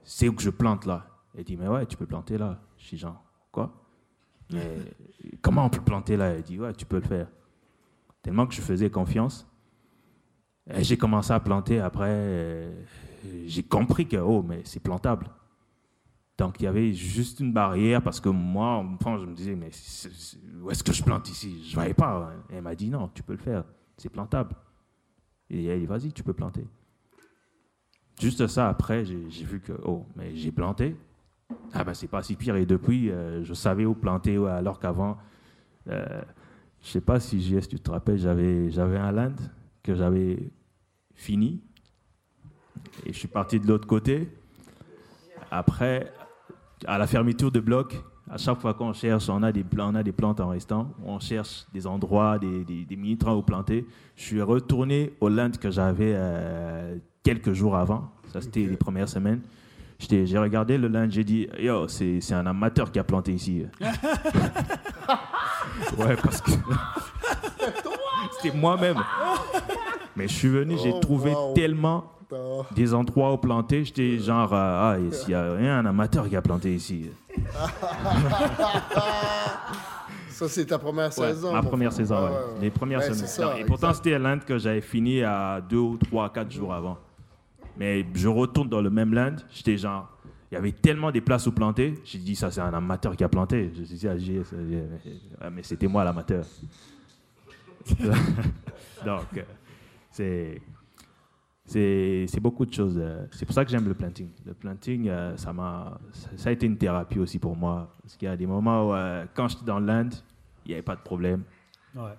c'est 0.07 0.29
où 0.29 0.33
que 0.33 0.43
je 0.43 0.51
plante 0.51 0.87
là? 0.87 1.07
Elle 1.37 1.45
dit, 1.45 1.57
mais 1.59 1.69
ouais, 1.69 1.85
tu 1.85 1.99
peux 1.99 2.07
planter 2.07 2.39
là. 2.39 2.59
Je 2.79 2.85
suis 2.85 2.97
genre, 2.97 3.23
quoi? 3.53 3.75
Mais 4.51 4.79
comment 5.43 5.67
on 5.67 5.69
peut 5.69 5.83
planter 5.83 6.17
là? 6.17 6.29
Elle 6.29 6.43
dit, 6.43 6.59
ouais, 6.59 6.73
tu 6.73 6.87
peux 6.87 6.97
le 6.97 7.03
faire. 7.03 7.27
Tellement 8.23 8.47
que 8.47 8.55
je 8.55 8.63
faisais 8.63 8.89
confiance. 8.89 9.47
Et 10.71 10.83
j'ai 10.83 10.97
commencé 10.97 11.33
à 11.33 11.41
planter. 11.41 11.81
Après, 11.81 12.09
euh, 12.09 12.85
j'ai 13.47 13.63
compris 13.63 14.07
que, 14.09 14.17
oh, 14.17 14.43
mais 14.43 14.63
c'est 14.65 14.81
plantable. 14.81 15.29
Donc, 16.39 16.61
il 16.61 16.65
y 16.65 16.67
avait 16.67 16.93
juste 16.93 17.41
une 17.41 17.53
barrière 17.53 18.03
parce 18.03 18.21
que 18.21 18.29
moi, 18.29 18.85
je 19.03 19.27
me 19.27 19.35
disais, 19.35 19.55
mais 19.55 19.71
où 20.63 20.71
est-ce 20.71 20.85
que 20.85 20.93
je 20.93 21.03
plante 21.03 21.29
ici? 21.29 21.63
Je 21.65 21.71
ne 21.71 21.75
voyais 21.75 21.95
pas. 21.95 22.31
hein. 22.31 22.43
Elle 22.51 22.63
m'a 22.63 22.75
dit, 22.75 22.89
non, 22.91 23.11
tu 23.15 23.23
peux 23.23 23.33
le 23.33 23.39
faire. 23.39 23.65
C'est 23.97 24.11
plantable. 24.11 24.55
Et 25.51 25.65
elle 25.67 25.81
dit, 25.81 25.87
vas-y, 25.87 26.13
tu 26.13 26.23
peux 26.23 26.35
planter. 26.35 26.67
Juste 28.21 28.47
ça, 28.47 28.69
après, 28.69 29.05
j'ai 29.05 29.45
vu 29.45 29.61
que, 29.61 29.73
oh, 29.85 30.07
mais 30.17 30.35
j'ai 30.35 30.51
planté. 30.53 30.97
Ah 31.73 31.85
ben, 31.85 31.95
c'est 31.95 32.09
pas 32.09 32.23
si 32.23 32.35
pire. 32.35 32.57
Et 32.57 32.67
depuis, 32.67 33.11
euh, 33.11 33.45
je 33.45 33.55
savais 33.55 33.85
où 33.85 33.95
planter, 33.95 34.37
alors 34.37 34.81
qu'avant, 34.81 35.19
euh, 35.89 36.23
je 36.83 36.89
sais 36.89 37.01
pas 37.01 37.21
si 37.21 37.41
JS, 37.41 37.69
tu 37.69 37.79
te 37.79 37.91
rappelles, 37.91 38.19
j'avais 38.19 38.97
un 38.97 39.13
land 39.13 39.35
que 39.83 39.95
j'avais 39.95 40.51
fini. 41.15 41.61
Et 43.05 43.13
je 43.13 43.19
suis 43.19 43.29
parti 43.29 43.61
de 43.61 43.67
l'autre 43.67 43.87
côté. 43.87 44.29
Après, 45.51 46.13
à 46.87 46.99
la 46.99 47.07
fermeture 47.07 47.51
de 47.51 47.61
bloc, 47.61 48.03
à 48.29 48.39
chaque 48.39 48.61
fois 48.61 48.75
qu'on 48.75 48.93
cherche, 48.93 49.29
on 49.29 49.43
a 49.43 49.53
des, 49.53 49.65
on 49.79 49.95
a 49.95 50.03
des 50.03 50.13
plantes 50.13 50.41
en 50.41 50.49
restant. 50.49 50.93
On 51.05 51.21
cherche 51.21 51.67
des 51.73 51.87
endroits, 51.87 52.39
des, 52.39 52.65
des, 52.65 52.85
des 52.85 52.97
mini-trains 52.97 53.35
où 53.35 53.43
planter. 53.43 53.87
Je 54.17 54.23
suis 54.23 54.43
retourné 54.43 55.13
au 55.21 55.29
land 55.29 55.53
que 55.61 55.71
j'avais 55.71 56.13
euh, 56.15 56.97
quelques 57.27 57.53
jours 57.55 57.77
avant. 57.77 58.09
Ça, 58.33 58.41
c'était 58.41 58.61
les 58.61 58.77
premières 58.77 59.09
semaines. 59.09 59.41
J'ai 59.99 60.39
regardé 60.39 60.79
le 60.79 60.87
land, 60.89 61.07
j'ai 61.09 61.25
dit, 61.25 61.49
yo, 61.59 61.89
c'est 61.89 62.21
un 62.33 62.47
amateur 62.47 62.93
qui 62.93 62.99
a 63.01 63.05
planté 63.05 63.33
ici. 63.33 63.65
ouais, 65.99 66.17
parce 66.23 66.41
que 66.41 66.51
c'était 68.41 68.57
moi-même. 68.57 68.99
Mais 70.15 70.29
je 70.29 70.35
suis 70.35 70.49
venu, 70.49 70.77
j'ai 70.81 70.93
Oh, 70.95 71.01
trouvé 71.01 71.33
wow. 71.33 71.53
tellement 71.55 72.13
des 72.73 72.95
endroits 72.95 73.33
où 73.33 73.39
planter. 73.39 73.85
J'étais 73.85 74.19
genre, 74.19 74.53
euh, 74.53 74.95
ah, 74.95 74.97
il 74.99 75.31
y 75.31 75.35
a 75.35 75.55
rien, 75.55 75.79
un 75.79 75.87
amateur 75.87 76.29
qui 76.29 76.37
a 76.37 76.43
planté 76.43 76.75
ici. 76.75 77.11
Ça, 80.29 80.49
c'est 80.49 80.67
ta 80.67 80.79
première 80.79 81.07
Ouais, 81.19 81.29
saison. 81.33 81.53
ma 81.55 81.63
première 81.63 81.91
frère. 81.93 82.07
saison, 82.07 82.25
Ouais, 82.27 82.31
les 82.61 82.71
premières 82.71 83.03
semaines. 83.03 83.17
c'est 83.21 83.27
ça, 83.27 83.45
Non, 83.47 83.57
et 83.57 83.65
pourtant, 83.65 83.95
c'était 83.95 84.15
un 84.15 84.19
land 84.19 84.39
que 84.47 84.59
j'avais 84.59 84.83
fini 84.83 85.23
à 85.23 85.63
deux 85.67 85.79
ou 85.79 85.97
trois, 85.97 86.31
quatre 86.31 86.51
jours 86.53 86.75
avant. 86.75 86.99
Mais 87.79 88.07
je 88.15 88.29
retourne 88.29 88.69
dans 88.69 88.81
le 88.81 88.91
même 88.91 89.13
land, 89.13 89.37
j'étais 89.51 89.77
genre, 89.77 90.11
il 90.51 90.55
y 90.55 90.59
avait 90.59 90.73
tellement 90.73 91.11
des 91.11 91.21
places 91.21 91.47
où 91.47 91.53
planter, 91.53 91.95
j'ai 92.05 92.19
dit, 92.19 92.37
ça 92.37 92.51
c'est 92.51 92.61
un 92.61 92.73
amateur 92.73 93.17
qui 93.17 93.25
a 93.25 93.29
planté. 93.29 93.71
Je 93.75 93.83
dit 93.83 94.09
à 94.09 94.17
JS, 94.17 94.53
euh, 94.55 94.87
ouais, 95.41 95.51
mais 95.53 95.63
c'était 95.63 95.89
moi 95.89 96.05
l'amateur. 96.05 96.45
Donc, 99.05 99.45
c'est. 100.11 100.61
Beaucoup 102.41 102.65
de 102.67 102.73
choses. 102.73 102.97
euh, 102.99 103.27
C'est 103.33 103.45
pour 103.45 103.55
ça 103.55 103.65
que 103.65 103.71
j'aime 103.71 103.87
le 103.89 103.95
planting. 103.95 104.29
Le 104.45 104.55
planting, 104.55 105.09
euh, 105.09 105.37
ça, 105.37 105.53
m'a, 105.53 105.99
ça, 106.37 106.51
a 106.51 106.53
été 106.53 106.67
une 106.67 106.79
thérapie 106.79 107.19
aussi 107.19 107.39
pour 107.39 107.57
moi. 107.57 107.95
Parce 108.03 108.17
qu'il 108.17 108.29
y 108.29 108.31
a 108.31 108.37
des 108.37 108.47
moments 108.47 108.89
où, 108.89 108.95
euh, 108.95 109.25
quand 109.35 109.49
j'étais 109.49 109.65
dans 109.65 109.81
land, 109.81 110.11
il 110.65 110.69
n'y 110.69 110.75
avait 110.75 110.83
pas 110.83 110.97
de 110.97 111.01
problème. 111.01 111.43
Ouais. 111.95 112.13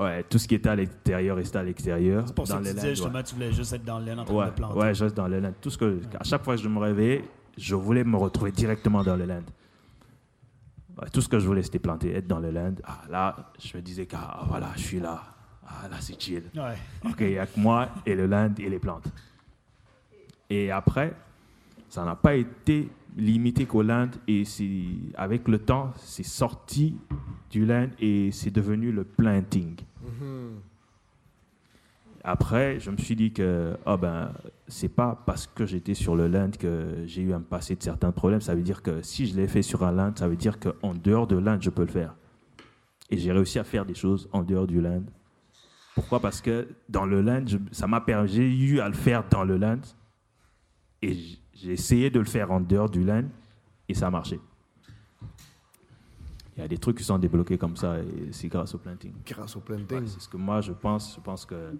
Ouais, 0.00 0.22
tout 0.22 0.38
ce 0.38 0.48
qui 0.48 0.54
était 0.54 0.70
à 0.70 0.76
l'extérieur 0.76 1.36
restait 1.36 1.58
à 1.58 1.62
l'extérieur. 1.62 2.24
C'est 2.26 2.34
pour 2.34 2.46
ça 2.46 2.54
Dans 2.54 2.60
que 2.60 2.64
les 2.64 2.70
tu 2.70 2.76
disais 2.76 2.94
justement, 2.94 3.22
tu 3.22 3.34
voulais 3.34 3.52
juste 3.52 3.74
être 3.74 3.84
dans 3.84 3.98
le 3.98 4.06
laine 4.06 4.18
en 4.18 4.24
train 4.24 4.34
ouais. 4.34 4.46
de 4.46 4.50
planter. 4.52 4.74
Ouais, 4.78 4.84
ouais, 4.84 4.92
reste 4.92 5.14
dans 5.14 5.28
le 5.28 5.40
land. 5.40 5.52
Tout 5.60 5.68
ce 5.68 5.76
que, 5.76 6.00
à 6.18 6.24
chaque 6.24 6.42
fois 6.42 6.56
que 6.56 6.62
je 6.62 6.68
me 6.68 6.78
réveillais, 6.78 7.22
je 7.58 7.74
voulais 7.74 8.02
me 8.02 8.16
retrouver 8.16 8.50
directement 8.50 9.02
dans 9.02 9.16
le 9.16 9.26
land. 9.26 9.42
Ouais, 10.98 11.08
tout 11.12 11.20
ce 11.20 11.28
que 11.28 11.38
je 11.38 11.46
voulais, 11.46 11.62
c'était 11.62 11.78
planter, 11.78 12.16
être 12.16 12.26
dans 12.26 12.40
le 12.40 12.50
land. 12.50 12.76
Ah, 12.84 13.02
là, 13.10 13.52
je 13.62 13.76
me 13.76 13.82
disais 13.82 14.06
que 14.06 14.16
ah, 14.16 14.44
voilà, 14.48 14.68
je 14.74 14.80
suis 14.80 15.00
là. 15.00 15.22
Ah, 15.66 15.86
là, 15.90 15.96
c'est 16.00 16.18
chill. 16.18 16.44
Ouais. 16.54 16.78
OK, 17.04 17.20
il 17.20 17.28
n'y 17.28 17.38
a 17.38 17.46
que 17.46 17.60
moi 17.60 17.90
et 18.06 18.14
le 18.14 18.26
land 18.26 18.54
et 18.58 18.70
les 18.70 18.78
plantes. 18.78 19.06
Et 20.48 20.70
après, 20.70 21.14
ça 21.90 22.04
n'a 22.04 22.14
pas 22.14 22.36
été 22.36 22.88
limité 23.16 23.66
qu'au 23.66 23.82
land. 23.82 24.10
Et 24.26 24.44
avec 25.16 25.48
le 25.48 25.58
temps, 25.58 25.92
c'est 25.96 26.22
sorti 26.22 26.96
du 27.50 27.66
land 27.66 27.88
et 27.98 28.30
c'est 28.32 28.50
devenu 28.50 28.92
le 28.92 29.04
planting. 29.04 29.76
Après, 32.22 32.78
je 32.78 32.90
me 32.90 32.96
suis 32.96 33.16
dit 33.16 33.32
que 33.32 33.76
ah 33.84 33.96
ben, 33.96 34.32
c'est 34.68 34.88
pas 34.88 35.20
parce 35.26 35.46
que 35.46 35.66
j'étais 35.66 35.94
sur 35.94 36.14
le 36.14 36.28
land 36.28 36.50
que 36.58 37.02
j'ai 37.06 37.22
eu 37.22 37.28
me 37.28 37.40
passer 37.40 37.74
de 37.74 37.82
certains 37.82 38.12
problèmes. 38.12 38.40
Ça 38.40 38.54
veut 38.54 38.62
dire 38.62 38.82
que 38.82 39.02
si 39.02 39.26
je 39.26 39.34
l'ai 39.34 39.48
fait 39.48 39.62
sur 39.62 39.82
un 39.82 39.92
land, 39.92 40.12
ça 40.16 40.28
veut 40.28 40.36
dire 40.36 40.58
qu'en 40.60 40.94
dehors 40.94 41.26
de 41.26 41.36
land, 41.36 41.58
je 41.60 41.70
peux 41.70 41.82
le 41.82 41.88
faire. 41.88 42.14
Et 43.10 43.18
j'ai 43.18 43.32
réussi 43.32 43.58
à 43.58 43.64
faire 43.64 43.84
des 43.84 43.94
choses 43.94 44.28
en 44.32 44.42
dehors 44.42 44.66
du 44.66 44.80
land. 44.80 45.02
Pourquoi? 45.96 46.20
Parce 46.20 46.40
que 46.40 46.68
dans 46.88 47.04
le 47.04 47.20
land, 47.20 47.46
ça 47.72 47.88
m'a 47.88 48.00
permis, 48.00 48.28
j'ai 48.28 48.48
eu 48.48 48.78
à 48.80 48.88
le 48.88 48.94
faire 48.94 49.24
dans 49.28 49.42
le 49.42 49.56
land 49.56 49.80
et 51.02 51.16
j'ai 51.60 51.72
essayé 51.72 52.10
de 52.10 52.18
le 52.18 52.24
faire 52.24 52.50
en 52.50 52.60
dehors 52.60 52.88
du 52.90 53.04
land 53.04 53.24
et 53.88 53.94
ça 53.94 54.06
a 54.06 54.10
marché. 54.10 54.40
Il 56.56 56.60
y 56.60 56.64
a 56.64 56.68
des 56.68 56.78
trucs 56.78 56.98
qui 56.98 57.04
sont 57.04 57.18
débloqués 57.18 57.58
comme 57.58 57.76
ça 57.76 57.98
et 58.00 58.32
c'est 58.32 58.48
grâce 58.48 58.74
au 58.74 58.78
planting. 58.78 59.12
Grâce 59.26 59.56
au 59.56 59.60
Ouais, 59.60 59.64
planting. 59.76 60.06
c'est 60.06 60.20
ce 60.20 60.28
que 60.28 60.36
moi 60.36 60.60
je 60.60 60.72
pense. 60.72 61.14
Je 61.16 61.20
pense 61.20 61.46
que 61.46 61.72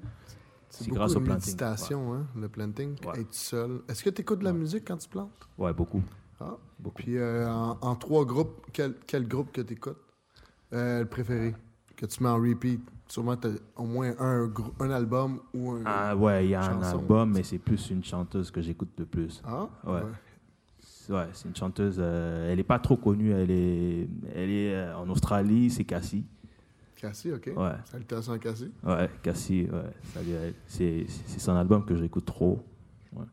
C'est 0.69 0.89
grâce 0.89 1.17
au 1.17 1.21
planting. 1.21 1.47
méditation, 1.53 2.15
hein, 2.15 2.27
le 2.37 2.49
planting, 2.49 2.95
Ouais. 3.05 3.21
être 3.21 3.35
seul. 3.35 3.83
Est-ce 3.89 4.05
que 4.05 4.11
tu 4.11 4.23
écoutes 4.23 4.39
de 4.39 4.45
la 4.45 4.53
Ouais. 4.53 4.59
musique 4.59 4.85
quand 4.87 4.97
tu 4.97 5.09
plantes? 5.09 5.31
Ouais, 5.59 5.67
Ouais, 5.67 5.73
beaucoup. 5.75 6.03
Ah. 6.41 6.57
beaucoup. 6.79 7.03
Puis 7.03 7.19
euh, 7.19 7.51
en, 7.51 7.77
en 7.81 7.97
trois 7.97 8.25
groupes, 8.25 8.67
quel, 8.73 8.95
quel 9.07 9.27
groupe 9.29 9.53
que 9.53 9.61
tu 9.61 9.75
écoutes? 9.75 9.99
le 10.73 11.03
préféré, 11.05 11.55
que 12.01 12.07
tu 12.07 12.23
mets 12.23 12.31
en 12.31 12.41
repeat. 12.41 12.81
Sûrement, 13.09 13.37
tu 13.37 13.49
au 13.77 13.85
moins 13.85 14.15
un, 14.19 14.51
un 14.79 14.91
album 14.91 15.41
ou 15.53 15.73
un... 15.73 15.83
Ah 15.85 16.17
ouais, 16.17 16.47
il 16.47 16.51
y 16.51 16.55
a 16.55 16.63
un 16.63 16.83
album, 16.83 17.33
mais 17.33 17.43
c'est 17.43 17.59
plus 17.59 17.91
une 17.91 18.03
chanteuse 18.03 18.51
que 18.51 18.63
j'écoute 18.63 18.91
le 18.99 19.05
plus. 19.05 19.43
Ah? 19.45 19.69
Ouais. 19.85 20.03
Ouais, 21.11 21.27
c'est 21.33 21.49
une 21.49 21.57
chanteuse. 21.57 21.97
euh, 21.99 22.51
elle 22.51 22.57
n'est 22.59 22.63
pas 22.65 22.79
trop 22.79 22.97
connue. 22.97 23.33
Elle 23.33 23.51
est, 23.51 24.09
elle 24.35 24.51
est 24.51 24.75
euh, 24.77 24.97
en 24.97 25.09
Australie. 25.11 25.69
C'est 25.71 25.85
Cassie. 25.85 26.25
Cassie, 26.97 27.33
OK. 27.33 27.51
Ouais, 27.57 27.73
Salutations 27.85 28.33
à 28.33 28.39
Cassie. 28.39 28.73
ouais, 28.85 29.11
Cassie. 29.23 29.67
Ouais, 29.71 29.91
salut 30.15 30.35
à 30.37 30.41
elle. 30.43 30.55
C'est, 30.67 31.07
c'est 31.27 31.41
son 31.41 31.55
album 31.57 31.85
que 31.85 31.97
j'écoute 31.97 32.27
trop. 32.27 32.65
Ouais, 33.13 33.25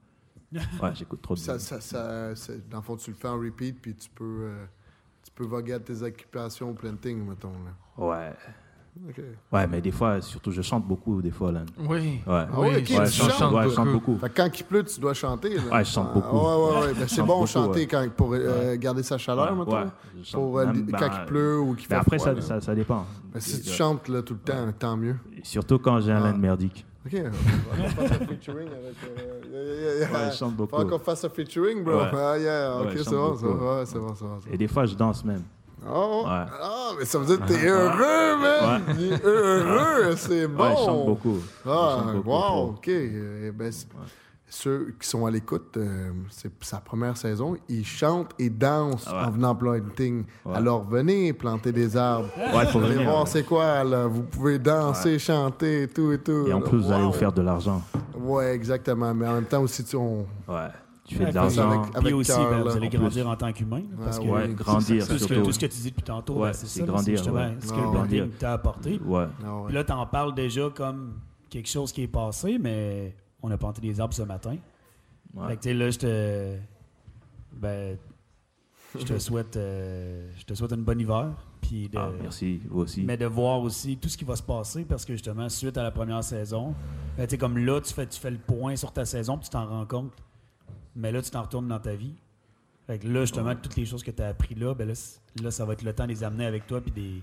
ouais 0.82 0.96
j'écoute 0.96 1.22
trop 1.22 1.36
de. 1.36 1.40
Ça, 1.40 1.60
ça, 1.60 1.80
ça, 1.80 2.34
dans 2.70 2.78
le 2.78 2.84
fond, 2.84 2.96
tu 2.98 3.12
le 3.12 3.16
fais 3.16 3.28
en 3.28 3.38
repeat, 3.38 3.80
puis 3.80 3.94
tu 3.96 4.10
peux, 4.10 4.24
euh, 4.50 4.66
peux 5.38 5.46
voguer 5.46 5.74
à 5.74 5.80
tes 5.80 6.02
occupations 6.02 6.70
au 6.72 6.74
planting, 6.74 7.26
mettons. 7.28 7.52
Là. 7.52 8.04
Ouais, 8.06 8.34
ouais, 9.52 9.68
mais 9.68 9.80
des 9.82 9.92
fois, 9.92 10.22
surtout, 10.22 10.52
je 10.52 10.62
chante 10.62 10.86
beaucoup 10.88 11.22
des 11.22 11.30
fois 11.32 11.52
là. 11.52 11.62
Oui. 11.78 11.88
Ouais. 11.88 12.20
Ah 12.28 12.48
oui, 12.58 12.68
ouais, 12.70 12.80
je- 12.80 12.86
tu 12.86 12.94
chante, 13.12 13.32
chantes 13.32 13.54
ouais, 13.54 13.70
je 13.70 13.76
chante 13.76 13.92
beaucoup. 13.92 14.18
Fait 14.18 14.30
quand 14.36 14.50
il 14.60 14.64
pleut, 14.64 14.84
tu 14.84 15.00
dois 15.00 15.14
chanter. 15.14 15.56
Là. 15.56 15.62
Ouais, 15.72 15.86
je 15.86 15.92
chante 15.92 16.08
Ah, 16.12 16.14
beaucoup. 16.16 16.38
Ouais, 16.38 16.56
ouais, 16.82 16.88
ouais. 16.88 16.94
Ben, 16.96 17.08
c'est 17.08 17.22
bon 17.22 17.28
beaucoup, 17.36 17.46
chanter 17.48 17.80
ouais. 17.82 17.88
quand, 17.88 18.08
pour 18.16 18.34
euh, 18.34 18.76
garder 18.78 19.04
sa 19.04 19.18
chaleur, 19.18 19.52
Ouais, 19.52 19.58
mettons. 19.60 19.78
ouais, 19.84 19.88
je 20.20 20.24
chante 20.24 20.42
Pour 20.42 20.60
euh, 20.60 20.66
ben, 20.66 20.98
quand 20.98 21.10
il 21.20 21.26
pleut 21.28 21.60
ou 21.60 21.76
qu'il 21.76 21.86
fait 21.88 21.94
Mais 21.96 22.00
après, 22.02 22.18
froid. 22.18 22.30
ça, 22.30 22.34
là. 22.34 22.42
ça, 22.42 22.62
ça 22.62 22.74
dépend. 22.76 23.06
Ben, 23.34 23.40
si 23.40 23.62
tu 23.62 23.70
Ouais. 23.70 23.76
chantes 23.76 24.08
là, 24.08 24.22
tout 24.24 24.34
le 24.34 24.40
temps, 24.40 24.72
tant 24.78 24.98
mieux. 24.98 25.16
Surtout 25.44 25.78
quand 25.80 26.00
j'ai 26.00 26.12
un 26.12 26.24
Ah. 26.24 26.32
laine 26.32 26.40
merdique. 26.42 26.86
OK, 27.08 27.22
on 27.24 27.84
va 27.84 27.90
faire 27.90 28.22
un 28.22 28.26
featuring 28.28 28.68
avec... 28.68 28.96
euh, 29.04 29.42
yeah, 29.52 29.64
yeah, 29.64 30.00
yeah. 30.12 30.12
Ouais, 30.26 30.32
je 30.32 30.38
chante 30.38 30.56
beaucoup. 30.56 30.76
Faut 30.82 30.86
qu'on 30.86 31.00
fasse 31.00 31.24
un 31.24 31.30
featuring, 31.30 31.84
bro. 31.84 31.96
Ouais. 31.96 32.10
Ah, 32.14 32.38
yeah, 32.38 32.78
OK, 32.80 32.86
Ouais, 32.88 32.92
c'est 32.98 33.10
bon, 33.12 33.36
c'est 33.38 33.46
bon, 33.46 33.78
ouais, 33.78 33.86
c'est 33.86 34.00
bon, 34.00 34.14
c'est 34.16 34.24
bon. 34.26 34.40
c'est 34.42 34.48
bon. 34.50 34.54
Et 34.54 34.58
des 34.58 34.68
fois, 34.68 34.86
je 34.86 34.96
danse 34.96 35.24
même. 35.24 35.44
Oh, 35.90 36.24
Ouais. 36.26 36.30
ah, 36.30 36.90
mais 37.00 37.06
ça 37.06 37.20
veut 37.20 37.26
dire 37.26 37.40
que 37.40 37.48
t'es 37.54 37.66
heureux, 37.68 38.38
man! 38.42 38.82
Heureux, 39.24 40.16
c'est 40.18 40.48
bon! 40.48 40.64
Ouais, 40.64 40.72
je 40.78 40.84
chante 40.86 41.06
beaucoup. 41.06 41.38
Je 41.66 41.70
Ah, 41.70 41.98
chante 42.04 42.16
beaucoup, 42.16 42.30
wow. 42.30 42.70
OK. 42.72 42.88
Euh, 42.90 43.52
ben, 43.54 43.72
Ceux 44.50 44.94
qui 44.98 45.06
sont 45.10 45.26
à 45.26 45.32
l'écoute, 45.32 45.76
euh, 45.76 46.12
c'est 46.30 46.50
sa 46.64 46.80
première 46.80 47.18
saison, 47.18 47.58
ils 47.68 47.86
chantent 47.86 48.32
et 48.40 48.50
dansent 48.50 49.04
Ah 49.08 49.22
ouais. 49.24 49.28
en 49.28 49.32
venant 49.32 49.56
planting. 49.56 50.24
Ouais. 50.46 50.56
Alors 50.56 50.84
venez 50.88 51.34
planter 51.34 51.74
des 51.74 51.98
arbres. 51.98 52.30
Ouais, 52.38 52.66
faut 52.68 52.80
venir. 52.80 53.04
voir 53.04 53.28
c'est 53.28 53.44
quoi, 53.44 53.84
là. 53.84 54.08
Vous 54.08 54.24
pouvez 54.24 54.58
danser, 54.58 55.20
chanter, 55.20 55.84
et 55.84 55.88
tout 55.90 56.14
et 56.14 56.20
tout. 56.20 56.46
Et 56.48 56.54
en 56.54 56.62
plus, 56.62 56.78
vous 56.78 56.92
allez 56.92 57.04
Wow. 57.04 57.12
vous 57.12 57.18
faire 57.18 57.34
de 57.34 57.42
l'argent. 57.42 57.82
Ouais, 58.18 58.54
exactement. 58.56 59.14
Mais 59.14 59.28
en 59.28 59.34
même 59.34 59.46
temps 59.46 59.62
aussi, 59.64 59.84
tu, 59.84 59.98
on... 59.98 60.20
Ouais. 60.48 60.70
Tu 61.06 61.16
fais 61.16 61.26
de 61.30 61.36
l'argent. 61.36 61.84
avec- 61.84 62.04
Puis 62.06 62.14
aussi, 62.14 62.32
cœur, 62.32 62.50
ben, 62.50 62.62
vous 62.64 62.70
allez 62.78 62.88
en 62.88 62.90
plus. 62.90 62.98
grandir 63.00 63.28
en 63.30 63.36
tant 63.36 63.52
qu'humain. 63.52 63.82
Parce 64.02 64.20
que 64.20 64.24
Ouais, 64.26 64.48
grandir 64.50 65.06
tout 65.08 65.18
ce, 65.18 65.26
que, 65.28 65.34
tout 65.36 65.52
ce 65.52 65.60
que 65.60 65.66
tu 65.66 65.78
dis 65.78 65.90
depuis 65.92 66.04
tantôt, 66.04 66.36
Ouais, 66.36 66.50
ben, 66.52 66.54
c'est 66.54 66.68
ça. 66.68 66.86
grandir, 66.86 67.18
justement 67.18 67.36
ouais. 67.36 67.58
ce 67.62 67.68
que 67.72 67.76
le 67.78 67.82
branding 67.88 68.30
t'a 68.40 68.54
apporté. 68.54 69.00
Ouais. 69.06 69.26
Ah 69.46 69.56
ouais. 69.56 69.62
Puis 69.68 69.74
là, 69.76 69.84
tu 69.84 69.92
en 69.92 70.06
parles 70.06 70.34
déjà 70.36 70.70
comme 70.74 71.16
quelque 71.50 71.68
chose 71.70 71.92
qui 71.92 72.04
est 72.04 72.08
passé, 72.08 72.58
mais 72.62 73.14
on 73.42 73.52
a 73.52 73.58
planté 73.58 73.82
des 73.82 74.00
arbres 74.00 74.14
ce 74.14 74.24
matin. 74.24 74.58
Ouais. 75.34 75.48
Fait 75.50 75.56
que, 75.58 75.62
tu 75.64 75.70
sais, 75.70 75.74
là, 75.74 75.90
je 75.90 75.98
te. 76.00 76.58
Ben. 77.54 77.98
Je 78.98 79.04
te 79.04 79.20
souhaite. 79.20 79.58
euh, 79.58 80.32
je 80.38 80.46
te 80.46 80.54
souhaite 80.54 80.72
une 80.72 80.84
bonne 80.84 81.00
hiver. 81.00 81.28
Puis 81.62 81.90
de, 81.90 81.98
Ah, 81.98 82.10
merci, 82.22 82.62
vous 82.70 82.82
aussi. 82.82 83.04
mais 83.04 83.18
de 83.18 83.26
voir 83.26 83.60
aussi 83.62 83.98
tout 83.98 84.08
ce 84.08 84.18
qui 84.18 84.24
va 84.24 84.36
se 84.38 84.42
passer 84.44 84.86
parce 84.86 85.04
que 85.04 85.14
justement, 85.14 85.50
suite 85.50 85.78
à 85.78 85.84
la 85.84 85.92
première 85.92 86.24
saison, 86.24 86.74
ben, 87.18 87.28
tu 87.28 87.38
comme 87.38 87.58
là, 87.58 87.82
tu 87.82 87.94
fais, 87.94 88.08
tu 88.08 88.18
fais 88.20 88.32
le 88.32 88.38
point 88.38 88.76
sur 88.78 88.92
ta 88.94 89.04
saison 89.06 89.38
puis 89.38 89.46
tu 89.46 89.50
t'en 89.52 89.66
rends 89.68 89.86
compte. 89.86 90.14
Mais 90.96 91.12
là, 91.12 91.22
tu 91.22 91.30
t'en 91.30 91.42
retournes 91.44 91.68
dans 91.68 91.80
ta 91.80 91.94
vie. 91.96 92.14
Fait 92.88 92.98
que 92.98 93.08
là, 93.08 93.22
justement, 93.22 93.54
toutes 93.56 93.76
les 93.76 93.86
choses 93.86 94.02
que 94.02 94.12
tu 94.12 94.22
as 94.24 94.28
appris 94.30 94.56
là, 94.56 94.74
ben 94.74 94.88
là, 94.88 94.94
là, 95.44 95.52
ça 95.52 95.66
va 95.66 95.74
être 95.74 95.84
le 95.84 95.94
temps 95.94 96.06
de 96.06 96.10
les 96.10 96.24
amener 96.24 96.46
avec 96.46 96.66
toi 96.66 96.80
puis 96.80 96.92
des, 96.92 97.22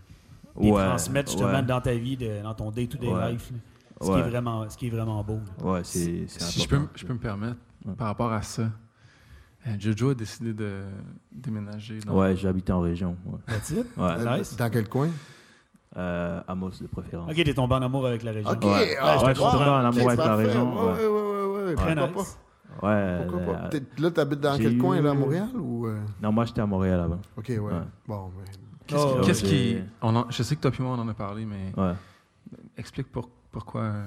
des 0.61 0.71
Ouais, 0.71 0.85
transmettre 0.85 1.31
justement 1.31 1.53
ouais. 1.55 1.63
dans 1.63 1.81
ta 1.81 1.95
vie, 1.95 2.17
de- 2.19 2.43
dans 2.43 2.55
ton 2.55 2.71
day-to-day 2.71 3.07
life. 3.33 3.51
là. 3.51 3.59
Ce, 4.01 4.07
qui 4.11 4.19
est 4.19 4.23
vraiment, 4.23 4.69
ce 4.69 4.77
qui 4.77 4.87
est 4.89 4.91
vraiment 4.91 5.23
beau. 5.23 5.41
Ouais, 5.63 5.81
c'est 5.85 6.25
c'est 6.27 6.41
Si 6.43 6.61
je 6.63 6.69
peux, 6.69 6.81
je 6.95 7.07
peux 7.07 7.13
me 7.13 7.19
permettre, 7.19 7.57
Ouais. 7.87 7.95
par 7.95 8.07
rapport 8.09 8.33
à 8.33 8.43
ça, 8.43 8.63
euh, 9.67 9.71
Jojo 9.79 10.11
a 10.11 10.15
décidé 10.15 10.53
de 10.53 10.83
déménager. 11.33 11.99
Dans... 12.01 12.19
Ouais, 12.19 12.35
j'habitais 12.37 12.73
en 12.73 12.81
région. 12.81 13.17
Ouais. 13.27 13.39
That's 13.47 13.71
it? 13.71 13.87
Ouais. 13.97 14.39
Nice. 14.39 14.57
Dans 14.57 14.71
quel 14.71 14.89
coin? 14.89 15.09
Euh, 15.97 16.41
Amos 16.49 16.71
de 16.81 16.87
préférence. 16.89 17.31
Ok, 17.31 17.37
t'es 17.37 17.55
tombé 17.55 17.75
en 17.77 17.83
amour 17.83 18.07
avec 18.07 18.23
la 18.25 18.33
région. 18.33 18.51
OK. 18.51 18.65
Ouais. 18.65 18.97
ah, 19.01 19.23
Ouais, 19.25 19.35
je 19.35 19.41
suis 19.41 19.51
tombé 19.51 19.65
en 19.65 19.85
amour 19.85 20.09
avec 20.09 20.19
la 20.19 20.37
région, 20.37 20.75
Ouais, 20.75 20.93
ouais. 20.93 21.07
ouais, 21.07 21.65
ouais, 21.67 21.75
Très 21.77 21.95
Pourquoi 21.95 22.09
nice. 22.23 22.37
pas? 22.81 22.87
Ouais. 22.89 23.27
Pourquoi 23.29 23.55
pas? 23.55 23.61
euh, 23.65 23.69
T'es- 23.69 24.03
Là, 24.03 24.11
t'habites 24.11 24.41
dans 24.41 24.57
quel 24.59 24.77
coin, 24.79 25.01
là, 25.01 25.11
à 25.11 25.15
eu- 25.15 25.19
Montréal? 25.19 25.49
Ou, 25.57 25.87
euh? 25.87 26.01
Non, 26.21 26.33
moi, 26.33 26.45
j'étais 26.47 26.61
à 26.61 26.67
Montréal 26.67 26.99
là-bas. 27.01 27.19
OK, 27.37 27.45
ouais. 27.49 27.59
Ouais. 27.61 27.71
Bon, 28.09 28.33
mais... 28.37 28.45
Qu'est-ce 28.87 29.01
Oh, 29.07 29.21
qui- 29.21 29.27
qu'est-ce 29.27 29.45
qui. 29.45 29.77
on 30.03 30.17
en- 30.17 30.27
je 30.31 30.43
sais 30.43 30.57
que 30.57 30.61
toi 30.61 30.71
et 30.77 30.83
moi, 30.83 30.97
on 30.97 31.01
en 31.01 31.09
a 31.09 31.15
parlé, 31.15 31.47
mais 31.47 31.73
Ouais. 31.77 31.93
explique 32.77 33.11
pour- 33.13 33.31
pourquoi. 33.55 33.83
euh, 33.83 34.07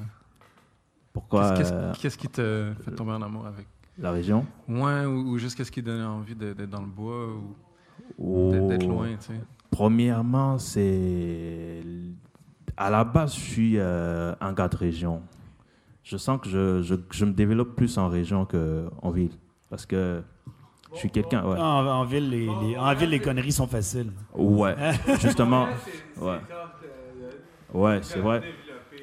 Pourquoi 1.14 1.54
qu'est-ce- 1.58 1.74
euh, 1.74 1.93
Qu'est-ce 2.00 2.18
qui 2.18 2.28
te 2.28 2.74
fait 2.84 2.91
tomber 2.91 3.14
en 3.14 3.22
amour 3.22 3.45
avec 3.48 3.68
la 3.98 4.12
région? 4.12 4.45
Ouais, 4.68 5.06
ou, 5.06 5.30
ou 5.32 5.38
juste 5.39 5.56
qu'est-ce 5.58 5.72
qui 5.72 5.82
donnait 5.82 6.04
envie 6.04 6.36
d'être 6.36 6.70
dans 6.70 6.82
le 6.82 6.88
bois 6.88 7.28
ou 8.20 8.52
d'être 8.52 8.68
d'être 8.68 8.88
loin, 8.88 9.16
tu 9.16 9.28
sais? 9.28 9.39
Premièrement, 9.72 10.58
c'est. 10.60 11.82
À 12.76 12.89
la 12.91 13.04
base, 13.04 13.34
je 13.36 13.39
suis 13.39 13.74
euh, 13.80 14.36
un 14.39 14.54
gars 14.54 14.68
de 14.68 14.76
région. 14.78 15.24
Je 16.04 16.18
sens 16.18 16.39
que 16.39 16.48
je, 16.50 16.82
je, 16.84 16.95
je 17.12 17.26
me 17.26 17.32
développe 17.34 17.76
plus 17.76 17.98
en 17.98 18.08
région 18.08 18.45
qu'en 18.45 19.10
ville. 19.12 19.34
Parce 19.70 19.86
que 19.86 20.22
je 20.93 21.00
suis 21.00 21.10
quelqu'un. 21.12 21.43
Ouais, 21.45 21.58
En, 21.60 21.86
en 21.86 22.06
ville, 22.06 22.30
les, 22.30 22.54
les- 22.56 22.78
en 22.78 22.93
ville, 22.93 23.10
les 23.10 23.20
conneries 23.20 23.52
sont 23.52 23.68
faciles. 23.68 24.12
ouais 24.36 24.76
justement. 25.20 25.70
Ouais, 26.16 26.39
ouais 27.74 28.00
c'est 28.04 28.20
vrai. 28.20 28.43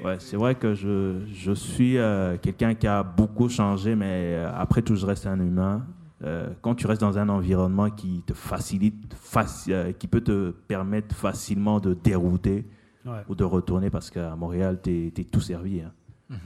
Ouais, 0.03 0.17
c'est 0.19 0.37
vrai 0.37 0.55
que 0.55 0.75
je, 0.75 1.21
je 1.33 1.53
suis 1.53 1.99
euh, 1.99 2.37
quelqu'un 2.39 2.75
qui 2.75 2.87
a 2.87 3.03
beaucoup 3.03 3.49
changé, 3.49 3.95
mais 3.95 4.35
euh, 4.35 4.51
après 4.55 4.83
tout, 4.83 4.97
je 4.97 5.07
reste 5.07 5.27
un 5.27 5.39
humain. 5.39 5.87
Euh, 6.23 6.49
quand 6.63 6.75
tu 6.75 6.87
restes 6.87 7.01
dans 7.03 7.19
un 7.19 7.29
environnement 7.29 7.91
qui 7.91 8.23
te 8.27 8.33
facilite, 8.35 9.15
faci- 9.15 9.73
euh, 9.73 9.93
qui 9.93 10.07
peut 10.09 10.21
te 10.23 10.51
permettre 10.51 11.15
facilement 11.15 11.81
de 11.81 11.95
dérouter 11.95 12.67
Ouais. 13.05 13.23
ou 13.29 13.35
de 13.35 13.45
retourner, 13.45 13.91
parce 13.91 14.11
qu'à 14.11 14.35
Montréal, 14.35 14.81
tu 14.83 15.13
es, 15.15 15.25
tout 15.25 15.41
servi. 15.43 15.83
hein. 15.83 15.93
Mhm. 16.31 16.39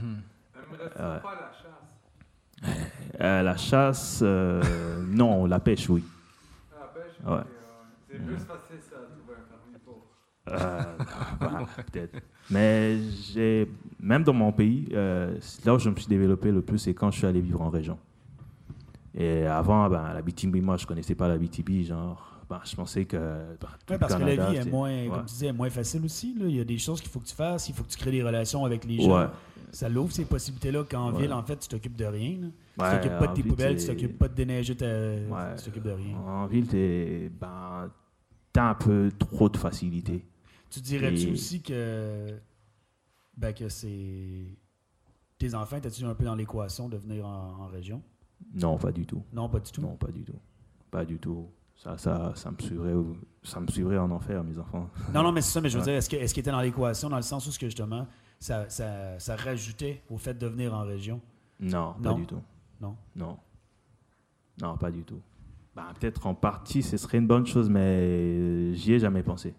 Euh, 0.98 1.18
euh, 3.20 3.42
la 3.42 3.56
chasse, 3.56 4.20
euh, 4.22 4.60
non, 5.06 5.46
la 5.46 5.60
pêche, 5.60 5.88
oui. 5.88 6.02
Ouais. 7.24 7.38
C'est 8.10 8.18
plus 8.18 8.36
facile 8.38 8.80
ça, 8.80 8.96
de 8.96 9.20
trouver 9.20 9.36
un 9.38 9.46
carnivore. 9.48 10.06
Euh, 10.48 10.96
bah, 11.40 11.66
peut-être. 11.92 12.18
Mais 12.50 12.98
j'ai, 13.32 13.68
même 14.00 14.22
dans 14.24 14.32
mon 14.32 14.52
pays, 14.52 14.88
euh, 14.92 15.36
là 15.64 15.74
où 15.74 15.78
je 15.78 15.90
me 15.90 15.96
suis 15.96 16.06
développé 16.06 16.50
le 16.50 16.62
plus, 16.62 16.78
c'est 16.78 16.94
quand 16.94 17.10
je 17.10 17.18
suis 17.18 17.26
allé 17.26 17.40
vivre 17.40 17.60
en 17.60 17.68
région. 17.70 17.98
Et 19.14 19.44
avant, 19.46 19.88
ben, 19.88 20.12
la 20.14 20.22
BTB, 20.22 20.56
moi, 20.62 20.76
je 20.76 20.86
connaissais 20.86 21.14
pas 21.14 21.28
la 21.28 21.36
BTB, 21.38 21.82
genre, 21.84 22.40
ben, 22.48 22.60
je 22.64 22.74
pensais 22.76 23.04
que. 23.04 23.16
ben, 23.16 23.56
tout 23.58 23.66
Ouais, 23.92 23.94
le 23.94 23.98
parce 23.98 24.14
que 24.14 24.22
la 24.22 24.50
vie 24.50 24.56
est 24.56 24.70
moins, 24.70 24.88
ouais. 24.90 25.08
comme 25.08 25.20
tu 25.26 25.32
disais, 25.32 25.52
moins 25.52 25.70
facile 25.70 26.04
aussi. 26.04 26.34
là. 26.38 26.46
Il 26.48 26.56
y 26.56 26.60
a 26.60 26.64
des 26.64 26.78
choses 26.78 27.00
qu'il 27.00 27.10
faut 27.10 27.20
que 27.20 27.26
tu 27.26 27.34
fasses, 27.34 27.68
il 27.68 27.74
faut 27.74 27.82
que 27.84 27.88
tu 27.88 27.98
crées 27.98 28.12
des 28.12 28.22
relations 28.22 28.64
avec 28.64 28.84
les 28.84 29.00
gens. 29.00 29.18
Ouais. 29.22 29.26
Ça 29.70 29.88
l'ouvre 29.88 30.12
ces 30.12 30.24
possibilités-là 30.24 30.84
qu'en 30.84 31.10
ville, 31.10 31.32
en 31.32 31.42
fait, 31.42 31.56
tu 31.58 31.68
t'occupes 31.68 31.96
de 31.96 32.06
rien. 32.06 32.38
là. 32.40 32.90
Tu 32.90 32.96
t'occupes 32.96 33.18
pas 33.18 33.26
de 33.26 33.34
tes 33.34 33.42
ville, 33.42 33.50
poubelles, 33.50 33.76
tu 33.76 33.86
t'occupes 33.86 34.18
pas 34.18 34.28
de 34.28 34.34
déneiger, 34.34 34.74
ta... 34.76 34.86
Tu 35.56 35.64
t'occupes 35.64 35.82
de 35.84 35.90
rien. 35.90 36.16
En 36.26 36.46
ville, 36.46 36.66
t'es, 36.66 37.30
ben, 37.38 37.90
t'as 38.52 38.70
un 38.70 38.74
peu 38.74 39.10
trop 39.18 39.48
de 39.50 39.56
facilité. 39.58 40.24
Tu 40.70 40.80
dirais-tu 40.80 41.28
Et- 41.28 41.32
aussi 41.32 41.62
que, 41.62 42.38
ben, 43.36 43.52
que 43.52 43.68
c'est. 43.68 44.44
Tes 45.38 45.54
enfants, 45.54 45.78
t'as-tu 45.80 46.04
un 46.04 46.14
peu 46.14 46.24
dans 46.24 46.34
l'équation 46.34 46.88
de 46.88 46.96
venir 46.96 47.24
en, 47.26 47.62
en 47.62 47.66
région? 47.68 48.02
Non, 48.54 48.76
pas 48.76 48.90
du 48.92 49.06
tout. 49.06 49.22
Non, 49.32 49.48
pas 49.48 49.60
du 49.60 49.70
tout? 49.70 49.80
Non, 49.80 49.96
pas 49.96 50.10
du 50.10 50.24
tout. 50.24 50.38
Pas 50.90 51.04
du 51.04 51.18
tout. 51.18 51.48
Ça, 51.76 51.96
ça, 51.96 52.32
ça 52.34 52.50
me 52.50 52.58
suivrait, 52.58 52.94
ça 53.44 53.60
me 53.60 53.68
suivrait 53.68 53.98
en 53.98 54.10
enfer, 54.10 54.42
mes 54.42 54.58
enfants. 54.58 54.90
Non, 55.14 55.22
non, 55.22 55.30
mais 55.32 55.40
c'est 55.42 55.52
ça, 55.52 55.60
mais 55.60 55.68
je 55.68 55.78
veux 55.78 55.84
Ouais. 55.84 55.90
dire, 55.90 55.94
est-ce 55.98 56.10
que- 56.10 56.16
est-ce 56.16 56.34
qu'il 56.34 56.40
était 56.40 56.50
dans 56.50 56.60
l'équation 56.60 57.08
dans 57.08 57.16
le 57.16 57.22
sens 57.22 57.46
où, 57.46 57.52
ce 57.52 57.58
que 57.58 57.66
justement, 57.66 58.06
ça, 58.40 58.68
ça, 58.68 59.18
ça 59.20 59.36
rajoutait 59.36 60.02
au 60.10 60.18
fait 60.18 60.34
de 60.36 60.46
venir 60.48 60.74
en 60.74 60.82
région? 60.82 61.20
Non, 61.60 61.94
Non. 62.00 62.02
pas 62.02 62.14
du 62.14 62.26
tout. 62.26 62.42
Non? 62.80 62.96
Non. 63.14 63.38
Non, 64.60 64.76
pas 64.76 64.90
du 64.90 65.02
tout. 65.04 65.20
Ben, 65.76 65.84
peut-être 66.00 66.26
en 66.26 66.34
partie, 66.34 66.82
ce 66.82 66.96
serait 66.96 67.18
une 67.18 67.28
bonne 67.28 67.46
chose, 67.46 67.70
mais 67.70 68.74
j'y 68.74 68.94
ai 68.94 68.98
jamais 68.98 69.22
pensé. 69.22 69.54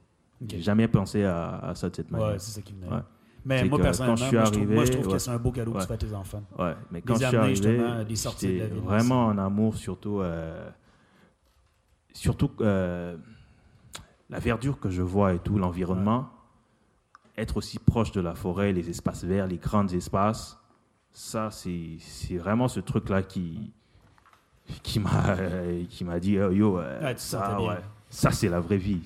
J'ai 0.47 0.61
jamais 0.61 0.87
pensé 0.87 1.23
à, 1.23 1.57
à 1.59 1.75
ça 1.75 1.89
de 1.89 1.95
cette 1.95 2.11
manière. 2.11 2.29
Ouais, 2.29 2.39
c'est 2.39 2.51
ça 2.51 2.61
qui 2.61 2.73
venait. 2.73 2.87
Ouais. 2.87 3.01
Mais 3.45 3.63
moi, 3.65 3.79
personnellement, 3.79 4.15
quand 4.17 4.25
je 4.25 4.27
suis 4.29 4.35
moi, 4.37 4.45
je 4.45 4.51
trouve, 4.51 4.73
moi, 4.73 4.85
je 4.85 4.91
trouve 4.91 5.13
que 5.13 5.17
c'est 5.17 5.31
un 5.31 5.37
beau 5.37 5.51
cadeau 5.51 5.73
que 5.73 5.79
tu 5.79 5.87
fais 5.87 5.93
à 5.93 5.97
tes 5.97 6.13
enfants. 6.13 6.43
Ouais, 6.57 6.75
mais 6.91 7.01
quand 7.01 7.15
Les 7.15 7.21
je 7.21 7.27
suis 7.27 7.37
arrivé, 7.37 7.81
j'étais 8.07 8.67
vraiment 8.67 9.27
en 9.27 9.37
amour, 9.37 9.75
surtout, 9.75 10.19
euh, 10.19 10.69
surtout 12.13 12.51
euh, 12.61 13.17
la 14.29 14.39
verdure 14.39 14.79
que 14.79 14.89
je 14.89 15.01
vois 15.01 15.33
et 15.33 15.39
tout, 15.39 15.57
l'environnement, 15.57 16.29
être 17.37 17.57
aussi 17.57 17.79
proche 17.79 18.11
de 18.11 18.21
la 18.21 18.35
forêt, 18.35 18.73
les 18.73 18.89
espaces 18.89 19.23
verts, 19.23 19.47
les 19.47 19.57
grands 19.57 19.87
espaces, 19.87 20.57
Ça, 21.11 21.49
c'est 21.51 22.37
vraiment 22.37 22.67
ce 22.67 22.81
truc-là 22.81 23.23
qui, 23.23 23.71
qui 24.83 24.99
m'a 24.99 25.35
qui 25.89 26.03
m'a 26.03 26.19
dit 26.19 26.37
euh, 26.37 26.53
Yo, 26.53 26.77
euh, 26.77 27.13
ça, 27.15 27.57
ça 28.09 28.31
c'est 28.31 28.49
la 28.49 28.59
vraie 28.59 28.77
vie. 28.77 29.01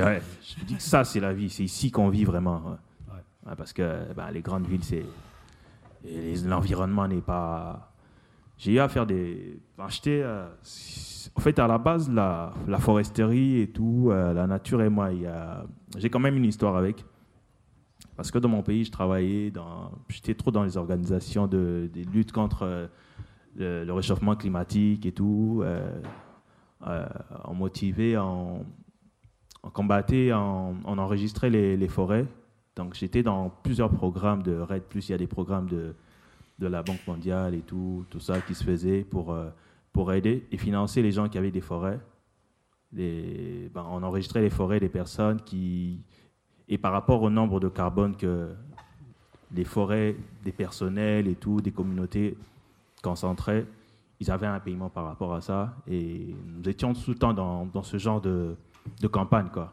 Vrai, 0.00 0.22
je 0.42 0.64
dis 0.64 0.74
que 0.76 0.82
ça, 0.82 1.04
c'est 1.04 1.20
la 1.20 1.32
vie. 1.32 1.50
C'est 1.50 1.64
ici 1.64 1.90
qu'on 1.90 2.08
vit 2.08 2.24
vraiment. 2.24 2.58
ouais. 2.64 3.14
Ouais. 3.14 3.48
Ouais, 3.50 3.56
parce 3.56 3.72
que 3.72 4.12
ben, 4.14 4.30
les 4.30 4.42
grandes 4.42 4.66
villes, 4.66 4.84
c'est. 4.84 5.04
L'environnement 6.46 7.06
n'est 7.06 7.20
pas. 7.20 7.92
J'ai 8.56 8.72
eu 8.74 8.78
à 8.78 8.88
faire 8.88 9.06
des. 9.06 9.60
j'étais, 9.88 10.20
euh, 10.22 10.46
en 11.34 11.40
fait, 11.40 11.58
à 11.58 11.66
la 11.66 11.78
base, 11.78 12.10
la, 12.10 12.52
la 12.66 12.78
foresterie 12.78 13.60
et 13.60 13.70
tout, 13.70 14.08
euh, 14.10 14.32
la 14.32 14.46
nature 14.46 14.82
et 14.82 14.88
moi, 14.88 15.06
a- 15.26 15.64
j'ai 15.96 16.08
quand 16.10 16.18
même 16.20 16.36
une 16.36 16.44
histoire 16.44 16.76
avec. 16.76 17.04
Parce 18.16 18.30
que 18.30 18.38
dans 18.38 18.48
mon 18.48 18.62
pays, 18.62 18.84
je 18.84 18.90
travaillais 18.90 19.50
dans. 19.50 19.90
J'étais 20.08 20.34
trop 20.34 20.50
dans 20.50 20.64
les 20.64 20.76
organisations 20.76 21.46
de, 21.46 21.88
des 21.92 22.04
luttes 22.04 22.32
contre 22.32 22.62
euh, 22.64 22.86
le, 23.56 23.84
le 23.84 23.92
réchauffement 23.92 24.36
climatique 24.36 25.06
et 25.06 25.12
tout. 25.12 25.62
on 27.44 27.54
motivait, 27.54 28.16
on, 28.16 28.64
on 29.62 29.70
combattait, 29.70 30.32
on, 30.32 30.98
enregistrait 30.98 31.50
les, 31.50 31.88
forêts. 31.88 32.26
Donc 32.76 32.94
j'étais 32.94 33.22
dans 33.22 33.50
plusieurs 33.62 33.90
programmes 33.90 34.42
de 34.42 34.58
RED, 34.58 34.82
plus 34.84 35.08
il 35.08 35.12
y 35.12 35.14
a 35.14 35.18
des 35.18 35.26
programmes 35.26 35.68
de, 35.68 35.94
de 36.58 36.66
la 36.66 36.82
Banque 36.82 37.06
mondiale 37.06 37.54
et 37.54 37.60
tout, 37.60 38.04
tout 38.10 38.20
ça 38.20 38.40
qui 38.40 38.54
se 38.54 38.64
faisait 38.64 39.02
pour, 39.02 39.32
euh, 39.32 39.50
pour 39.92 40.12
aider 40.12 40.46
et 40.50 40.56
financer 40.56 41.02
les 41.02 41.12
gens 41.12 41.28
qui 41.28 41.38
avaient 41.38 41.50
des 41.50 41.60
forêts. 41.60 42.00
Ben, 42.92 43.70
on 43.74 44.02
enregistrait 44.02 44.42
les 44.42 44.50
forêts 44.50 44.80
des 44.80 44.88
personnes 44.88 45.40
qui... 45.42 46.00
Et 46.68 46.78
par 46.78 46.92
rapport 46.92 47.22
au 47.22 47.30
nombre 47.30 47.58
de 47.60 47.68
carbone 47.68 48.16
que 48.16 48.50
les 49.52 49.64
forêts, 49.64 50.16
des 50.44 50.52
personnels 50.52 51.26
et 51.26 51.34
tout, 51.34 51.60
des 51.60 51.72
communautés 51.72 52.36
concentraient, 53.02 53.66
ils 54.20 54.30
avaient 54.30 54.46
un 54.46 54.60
paiement 54.60 54.88
par 54.88 55.04
rapport 55.06 55.34
à 55.34 55.40
ça. 55.40 55.74
Et 55.88 56.34
nous 56.46 56.68
étions 56.68 56.92
tout 56.92 57.10
le 57.10 57.16
temps 57.16 57.32
dans, 57.32 57.66
dans 57.66 57.82
ce 57.82 57.96
genre 57.96 58.20
de, 58.20 58.54
de 59.00 59.06
campagne. 59.08 59.48
Quoi. 59.52 59.72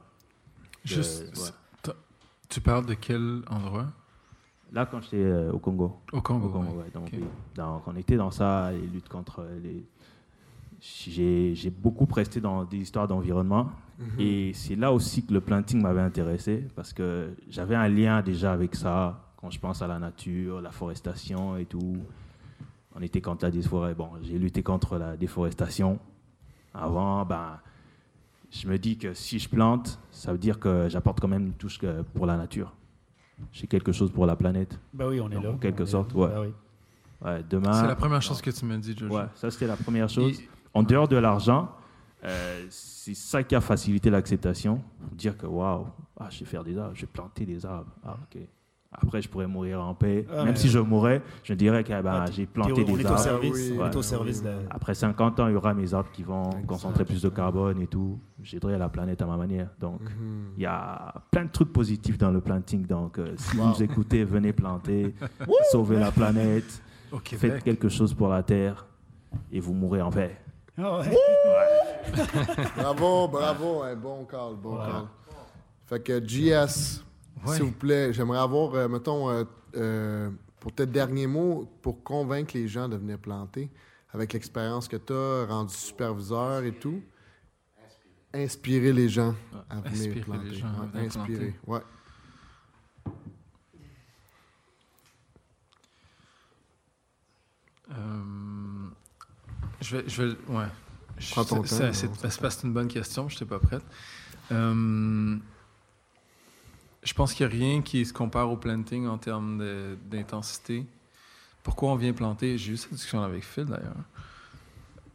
De- 0.83 0.89
Juste, 0.89 1.37
ouais. 1.37 1.93
tu 2.49 2.61
parles 2.61 2.85
de 2.85 2.93
quel 2.93 3.41
endroit? 3.49 3.87
Là, 4.73 4.85
quand 4.85 5.01
j'étais 5.01 5.17
euh, 5.23 5.51
au 5.51 5.59
Congo. 5.59 5.99
Au 6.11 6.21
Congo. 6.21 6.47
Au 6.47 6.49
Congo, 6.49 6.71
ouais. 6.71 6.77
ouais, 6.83 6.89
dans 6.93 6.99
mon 6.99 7.05
Ok. 7.05 7.11
pays. 7.11 7.23
Donc, 7.55 7.83
on 7.87 7.95
était 7.95 8.17
dans 8.17 8.31
ça, 8.31 8.71
les 8.71 8.85
luttes 8.87 9.07
contre 9.09 9.45
les. 9.63 9.85
J'ai 10.79 11.69
beaucoup 11.71 12.05
presté 12.05 12.39
dans 12.39 12.63
des 12.63 12.77
histoires 12.77 13.07
d'environnement. 13.07 13.71
Et 14.19 14.51
c'est 14.53 14.75
là 14.75 14.91
aussi 14.93 15.25
que 15.25 15.33
le 15.33 15.41
planting 15.41 15.81
m'avait 15.81 16.01
intéressé, 16.01 16.67
parce 16.75 16.93
que 16.93 17.31
j'avais 17.49 17.73
un 17.75 17.87
lien 17.87 18.21
déjà 18.21 18.53
avec 18.53 18.75
ça, 18.75 19.23
quand 19.37 19.49
je 19.49 19.59
pense 19.59 19.81
à 19.81 19.87
la 19.87 19.97
nature, 19.97 20.61
la 20.61 20.69
forestation 20.69 21.57
et 21.57 21.65
tout. 21.65 21.97
On 22.95 23.01
était 23.01 23.21
contre 23.21 23.45
la 23.45 23.51
déforêt. 23.51 23.95
Bon, 23.95 24.11
j'ai 24.21 24.37
lutté 24.37 24.61
contre 24.61 24.97
la 24.99 25.17
déforestation. 25.17 25.97
Avant, 26.75 27.25
ben, 27.25 27.59
je 28.51 28.67
me 28.67 28.77
dis 28.77 28.97
que 28.97 29.13
si 29.13 29.39
je 29.39 29.49
plante, 29.49 29.99
ça 30.11 30.31
veut 30.31 30.37
dire 30.37 30.59
que 30.59 30.87
j'apporte 30.89 31.19
quand 31.19 31.27
même 31.27 31.47
une 31.47 31.53
touche 31.53 31.77
que- 31.79 32.01
pour 32.13 32.25
la 32.25 32.37
nature. 32.37 32.73
J'ai 33.51 33.67
quelque 33.67 33.91
chose 33.91 34.11
pour 34.11 34.25
la 34.25 34.35
planète. 34.35 34.79
Ben 34.93 35.07
oui, 35.07 35.19
on 35.21 35.29
est 35.29 35.35
En 35.37 35.41
là. 35.41 35.53
quelque 35.61 35.81
On 35.81 35.85
est 35.85 35.89
sorte, 35.89 36.13
là. 36.13 36.19
ouais. 36.19 36.27
Ben 36.29 36.41
oui. 36.41 36.53
Ouais, 37.19 37.43
demain. 37.49 37.73
C'est 37.73 37.87
la 37.87 37.95
première 37.95 38.21
chose 38.21 38.41
que 38.41 38.49
tu 38.51 38.65
m'as 38.65 38.77
dit, 38.77 38.95
Jojo. 38.97 39.15
Ouais, 39.15 39.25
ça 39.35 39.49
c'était 39.51 39.67
la 39.67 39.75
première 39.77 40.07
chose. 40.09 40.39
Et- 40.39 40.49
En 40.73 40.83
dehors 40.83 41.07
de 41.07 41.15
l'argent, 41.17 41.71
euh, 42.23 42.65
c'est 42.69 43.15
ça 43.15 43.41
qui 43.43 43.55
a 43.55 43.61
facilité 43.61 44.09
l'acceptation. 44.11 44.83
Dire 45.13 45.35
que 45.37 45.45
waouh, 45.47 45.87
ah, 46.19 46.27
je 46.29 46.39
vais 46.39 46.45
faire 46.45 46.63
des 46.63 46.77
arbres, 46.77 46.93
je 46.95 47.01
vais 47.01 47.07
planter 47.07 47.45
des 47.45 47.65
arbres. 47.65 47.89
Ah, 48.05 48.17
ok. 48.23 48.41
Après, 48.91 49.21
je 49.21 49.27
pourrais 49.29 49.47
mourir 49.47 49.81
en 49.83 49.93
paix. 49.93 50.25
Ah, 50.33 50.45
Même 50.45 50.55
si 50.55 50.69
je 50.69 50.79
mourrais, 50.79 51.21
je 51.43 51.53
dirais 51.53 51.83
que 51.83 51.89
ben, 52.01 52.23
Ah, 52.25 52.25
j'ai 52.31 52.45
planté 52.45 52.83
des 52.83 52.91
au 53.03 53.07
arbres. 53.07 53.19
service, 53.19 53.71
ouais. 53.71 53.95
au 53.95 54.01
service. 54.01 54.43
Après 54.69 54.95
50 54.95 55.39
ans, 55.41 55.47
il 55.47 55.53
y 55.53 55.55
aura 55.55 55.73
mes 55.73 55.93
arbres 55.93 56.09
qui 56.11 56.23
vont 56.23 56.49
concentrer 56.65 57.03
plus 57.05 57.21
de 57.21 57.29
carbone 57.29 57.81
et 57.81 57.87
tout. 57.87 58.17
J'aiderai 58.41 58.77
la 58.77 58.89
planète 58.89 59.21
à 59.21 59.25
ma 59.25 59.35
manière. 59.37 59.69
Donc, 59.79 60.01
Mhm. 60.01 60.53
il 60.57 60.63
y 60.63 60.65
a 60.65 61.13
plein 61.29 61.45
de 61.45 61.51
trucs 61.51 61.71
positifs 61.73 62.17
dans 62.17 62.31
le 62.31 62.39
planting. 62.41 62.85
Donc, 62.87 63.19
euh, 63.19 63.33
si 63.37 63.57
Wow. 63.57 63.73
vous 63.73 63.83
écoutez, 63.83 64.23
venez 64.23 64.53
planter, 64.53 65.13
sauvez 65.71 65.99
la 65.99 66.11
planète, 66.11 66.81
Au 67.11 67.19
faites 67.19 67.63
quelque 67.63 67.89
chose 67.89 68.13
pour 68.13 68.29
la 68.29 68.41
Terre 68.41 68.85
et 69.51 69.59
vous 69.59 69.73
mourrez 69.73 70.01
en 70.01 70.09
paix. 70.11 70.37
Ah 70.77 70.99
ouais. 70.99 71.11
Bravo, 72.77 73.27
bravo, 73.27 73.81
un 73.83 73.95
bon 73.95 74.25
call, 74.25 74.55
bon 74.61 74.77
call. 74.77 75.03
Fait 75.87 75.99
que 76.03 76.25
JS, 76.25 77.03
Ouais. 77.45 77.55
s'il 77.55 77.65
vous 77.65 77.71
plaît, 77.71 78.13
j'aimerais 78.13 78.39
avoir, 78.39 78.73
euh, 78.75 78.87
mettons, 78.87 79.29
euh, 79.29 79.43
euh, 79.75 80.29
pour 80.59 80.71
tes 80.73 80.85
derniers 80.85 81.27
mots, 81.27 81.69
pour 81.81 82.03
convaincre 82.03 82.51
les 82.55 82.67
gens 82.67 82.89
de 82.89 82.95
venir 82.97 83.19
planter, 83.19 83.69
avec 84.11 84.33
l'expérience 84.33 84.87
que 84.87 84.97
tu 84.97 85.13
as, 85.13 85.45
rendu 85.45 85.73
superviseur 85.73 86.63
et 86.63 86.73
tout, 86.73 87.01
inspirer 88.33 88.91
les 88.93 89.07
gens 89.09 89.35
à 89.69 89.75
venir 89.81 89.91
Inspirer 89.91 90.15
les 90.15 90.21
planter. 90.21 90.53
gens 90.55 90.67
à 90.67 90.85
venir 90.87 91.05
inspirer, 91.05 91.55
ouais. 91.67 91.81
Euh, 97.91 98.87
je 99.81 99.97
vais, 99.97 100.03
je 100.09 100.21
vais, 100.23 100.37
ouais. 100.49 100.65
Je- 101.17 101.31
Prends 101.31 101.45
ton 101.45 101.63
c'est- 101.63 101.69
temps, 101.69 101.75
C'est 101.77 101.85
non, 101.87 101.93
c'est- 101.93 102.07
c'est 102.15 102.21
parce 102.21 102.37
que 102.37 102.49
c'est 102.49 102.67
une 102.67 102.73
bonne 102.73 102.87
question, 102.87 103.27
je 103.29 103.35
n'étais 103.35 103.45
pas 103.45 103.59
prête. 103.59 103.83
Je 107.07 107.13
pense 107.13 107.33
qu'il 107.33 107.47
n'y 107.47 107.53
a 107.53 107.55
rien 107.55 107.81
qui 107.81 108.05
se 108.05 108.11
compare 108.11 108.51
au 108.51 108.57
planting 108.57 109.07
en 109.07 109.17
termes 109.17 109.63
d'intensité. 110.11 110.85
Pourquoi 111.63 111.91
on 111.91 111.95
vient 111.95 112.11
planter? 112.11 112.57
J'ai 112.57 112.73
eu 112.73 112.77
cette 112.77 112.91
discussion 112.91 113.23
avec 113.23 113.45
Phil 113.45 113.63
d'ailleurs. 113.63 113.95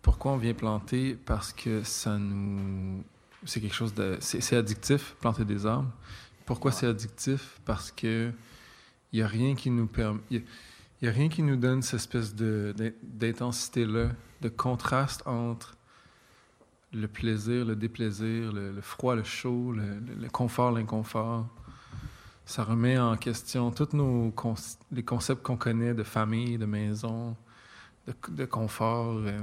Pourquoi 0.00 0.32
on 0.32 0.38
vient 0.38 0.54
planter? 0.54 1.18
Parce 1.26 1.52
que 1.52 1.82
ça 1.82 2.16
nous. 2.16 3.04
C'est 3.44 3.60
quelque 3.60 3.74
chose 3.74 3.92
de. 3.92 4.16
C'est 4.20 4.56
addictif, 4.56 5.16
planter 5.20 5.44
des 5.44 5.66
arbres. 5.66 5.90
Pourquoi 6.46 6.72
c'est 6.72 6.86
addictif? 6.86 7.60
Parce 7.66 7.92
que 7.92 8.32
il 9.12 9.18
n'y 9.18 9.22
a 9.22 9.28
rien 9.28 9.54
qui 9.54 9.68
nous 9.68 9.86
permet. 9.86 10.20
Il 10.30 10.42
n'y 11.02 11.08
a 11.08 11.12
rien 11.12 11.28
qui 11.28 11.42
nous 11.42 11.56
donne 11.56 11.82
cette 11.82 12.00
espèce 12.00 12.34
d'intensité-là, 12.34 14.12
de 14.40 14.48
contraste 14.48 15.26
entre 15.26 15.76
le 16.94 17.06
plaisir, 17.06 17.66
le 17.66 17.76
déplaisir, 17.76 18.50
le, 18.50 18.80
froid, 18.80 19.14
le 19.14 19.24
chaud, 19.24 19.72
le 19.72 20.28
confort, 20.30 20.72
l'inconfort. 20.72 21.46
Ça 22.44 22.64
remet 22.64 22.98
en 22.98 23.16
question 23.16 23.70
tous 23.70 23.94
nos 23.96 24.30
con- 24.32 24.54
les 24.90 25.02
concepts 25.04 25.42
qu'on 25.42 25.56
connaît 25.56 25.94
de 25.94 26.02
famille, 26.02 26.58
de 26.58 26.66
maison, 26.66 27.36
de, 28.06 28.14
de 28.30 28.44
confort, 28.44 29.14
euh, 29.18 29.40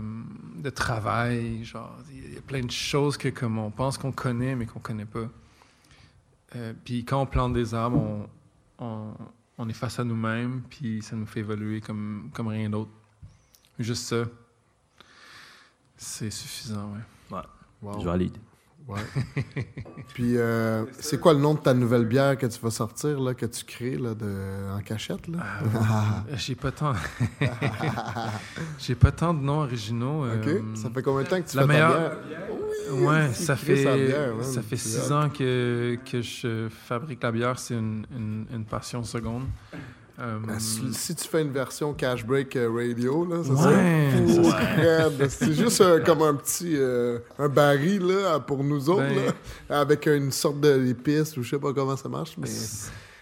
de 0.58 0.70
travail. 0.70 1.64
Genre, 1.64 1.98
il 2.12 2.34
y 2.34 2.38
a 2.38 2.42
plein 2.42 2.62
de 2.64 2.72
choses 2.72 3.18
que 3.18 3.30
comme 3.30 3.58
on 3.58 3.72
pense 3.72 3.98
qu'on 3.98 4.12
connaît, 4.12 4.56
mais 4.56 4.66
qu'on 4.66 4.80
connaît 4.80 5.06
pas. 5.06 5.28
Euh, 6.56 6.74
puis 6.84 7.06
quand 7.06 7.22
on 7.22 7.26
plante 7.26 7.54
des 7.54 7.74
arbres, 7.74 7.98
on, 7.98 8.28
on, 8.86 9.14
on 9.58 9.70
est 9.70 9.74
face 9.74 10.00
à 10.00 10.04
nous-mêmes, 10.04 10.62
puis 10.70 11.02
ça 11.02 11.16
nous 11.16 11.26
fait 11.26 11.40
évoluer 11.40 11.80
comme, 11.82 12.30
comme 12.34 12.48
rien 12.48 12.70
d'autre. 12.70 12.92
Juste 13.80 14.04
ça, 14.08 14.26
c'est 15.96 16.30
suffisant, 16.32 16.92
ouais. 16.94 17.42
Wow. 17.82 18.00
Je 18.02 18.06
valide. 18.06 18.38
Ouais. 18.90 19.00
Puis, 20.16 20.36
euh, 20.38 20.84
c'est 21.00 21.20
quoi 21.20 21.34
le 21.34 21.40
nom 21.40 21.54
de 21.54 21.60
ta 21.60 21.74
nouvelle 21.76 22.06
bière 22.06 22.38
que 22.38 22.48
tu 22.48 22.60
vas 22.60 22.72
sortir, 22.72 23.20
là, 23.20 23.34
que 23.36 23.46
tu 23.46 23.64
crées 23.64 23.98
là, 23.98 24.16
de, 24.16 24.72
en 24.76 24.80
cachette? 24.82 25.28
Là? 25.28 25.38
Euh, 25.64 26.34
J'ai 26.36 26.56
pas 26.56 26.72
tant. 26.72 26.94
J'ai 28.80 28.96
pas 28.96 29.12
tant 29.12 29.34
de 29.34 29.42
noms 29.42 29.60
originaux. 29.62 30.26
OK. 30.26 30.48
euh, 30.48 30.62
Ça 30.76 30.90
fait 30.90 31.02
combien 31.04 31.24
de 31.24 31.28
temps 31.30 31.42
que 31.42 31.48
tu 31.50 31.56
la 31.58 31.64
fais 31.64 31.68
meilleure- 31.68 31.94
ta 31.94 32.16
bière? 32.28 32.40
Ouais, 32.92 33.30
si, 33.34 33.44
ça 33.46 33.56
fait, 33.56 33.84
la 33.84 33.96
bière, 33.96 34.36
man, 34.36 34.44
ça 34.44 34.62
fait 34.64 34.76
six 34.78 35.12
ans 35.12 35.30
que, 35.30 35.98
que 36.10 36.22
je 36.24 36.68
fabrique 36.70 37.22
la 37.22 37.32
bière. 37.32 37.60
C'est 37.60 37.76
une, 37.76 38.06
une, 38.16 38.48
une 38.52 38.66
passion 38.66 39.04
seconde. 39.04 39.44
Euh, 40.20 40.38
Ben, 40.46 40.60
si, 40.60 40.94
si 40.94 41.16
tu 41.16 41.28
fais 41.28 41.42
une 41.42 41.52
version 41.52 41.94
Cash 41.94 42.26
Break 42.26 42.56
euh, 42.56 42.70
Radio, 42.72 43.26
là, 43.26 43.38
ça 43.44 43.70
Ouais. 43.70 45.30
C'est 45.30 45.54
juste 45.54 45.82
euh, 45.82 46.04
comme 46.04 46.22
un 46.22 46.34
petit 46.36 46.76
euh, 46.76 47.20
un 47.38 47.48
baril 47.50 48.02
là, 48.06 48.40
pour 48.40 48.64
nous 48.64 48.90
autres, 48.90 49.02
Ben- 49.08 49.34
là, 49.70 49.80
avec 49.82 50.06
une 50.08 50.32
sorte 50.32 50.60
d'épice 50.60 51.38
ou 51.38 51.44
je 51.44 51.52
sais 51.52 51.60
pas 51.60 51.74
comment 51.74 51.96
ça 51.96 52.10
marche, 52.10 52.36
mais 52.38 52.50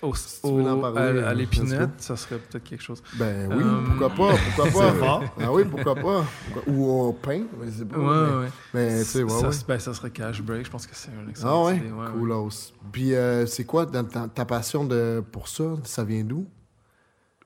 au, 0.02 0.14
tu 0.14 0.20
veux 0.44 0.70
en 0.70 0.80
parler, 0.80 1.22
à, 1.24 1.34
l'épinette, 1.34 1.90
ça 1.98 2.16
serait 2.16 2.38
peut-être 2.38 2.64
quelque 2.64 2.84
chose. 2.84 3.02
ben 3.18 3.50
oui, 3.52 3.64
Euh, 3.64 3.82
pourquoi 3.88 4.10
pas, 4.10 4.36
pourquoi 4.56 4.66
pas. 4.82 4.92
C'est 4.92 5.00
fort. 5.00 5.24
Ah 5.42 5.52
oui, 5.54 5.64
pourquoi 5.66 5.96
pas. 5.96 6.26
Ou 6.68 6.92
au 6.92 7.14
pain, 7.14 7.42
je 7.66 7.72
sais 7.72 7.86
pas. 7.86 7.98
Ouais, 7.98 8.06
mais, 8.06 8.38
ouais. 8.46 8.52
mais 8.74 9.00
tu 9.00 9.06
sais, 9.06 9.24
ouais, 9.24 9.30
ça, 9.30 9.50
ouais. 9.50 9.56
ben, 9.68 9.80
ça 9.80 9.94
serait 9.96 10.12
Cash 10.12 10.42
Break. 10.44 10.66
Je 10.66 10.72
pense 10.72 10.86
que 10.86 10.96
c'est 10.96 11.10
un 11.10 11.26
Ah 11.26 11.30
excellent 11.32 11.66
ouais, 11.66 11.78
idée, 11.78 11.92
ouais, 11.92 12.06
ouais. 12.06 12.12
coolos. 12.14 12.50
Puis 12.92 13.16
euh, 13.16 13.46
c'est 13.48 13.66
quoi 13.66 13.86
dans 13.88 14.04
ta, 14.04 14.28
ta 14.28 14.46
passion 14.46 14.86
de, 14.86 15.24
pour 15.32 15.48
ça? 15.48 15.64
Ça 15.84 16.04
vient 16.04 16.24
d'où? 16.24 16.46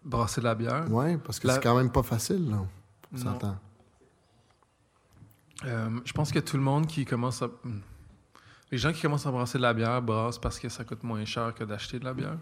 Brasser 0.04 0.42
de 0.42 0.46
la 0.46 0.56
bière. 0.56 0.92
Ouais, 0.92 1.18
parce 1.18 1.40
que 1.40 1.48
La- 1.48 1.56
c'est 1.56 1.62
quand 1.62 1.76
même 1.78 1.92
pas 1.92 2.04
facile, 2.04 2.50
là. 2.50 2.58
On 3.14 3.18
s'entend. 3.18 3.58
Euh, 5.66 6.00
je 6.06 6.14
pense 6.14 6.32
que 6.32 6.40
tout 6.40 6.58
le 6.58 6.64
monde 6.64 6.88
qui 6.88 7.06
commence 7.06 7.42
à. 7.42 7.48
Hmm. 7.64 7.80
Les 8.72 8.78
gens 8.78 8.94
qui 8.94 9.02
commencent 9.02 9.26
à 9.28 9.32
brasser 9.32 9.58
de 9.58 9.64
la 9.64 9.74
bière 9.74 10.02
brassent 10.02 10.40
parce 10.40 10.58
que 10.58 10.70
ça 10.70 10.86
coûte 10.86 11.04
moins 11.04 11.26
cher 11.26 11.54
que 11.54 11.66
d'acheter 11.66 12.00
de 12.00 12.06
la 12.06 12.14
bière. 12.14 12.38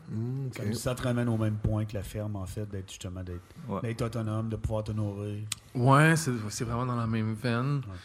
Comme 0.56 0.74
ça 0.76 0.94
te 0.94 1.02
ramène 1.02 1.28
au 1.28 1.38
même 1.38 1.58
point 1.58 1.86
que 1.86 1.96
la 1.96 2.04
ferme, 2.04 2.36
en 2.36 2.46
fait, 2.46 2.68
d'être 2.70 2.88
justement 2.88 3.24
d'être 3.24 3.42
Ouais. 3.68 4.00
autonome, 4.04 4.48
de 4.48 4.56
pouvoir 4.56 4.84
te 4.84 4.92
nourrir. 4.92 5.44
Ouais, 5.74 6.16
c'est 6.16 6.32
c'est 6.50 6.66
vraiment 6.66 6.86
dans 6.86 6.96
la 6.96 7.08
même 7.08 7.34
veine. 7.34 7.78
Ouais. 7.78 7.96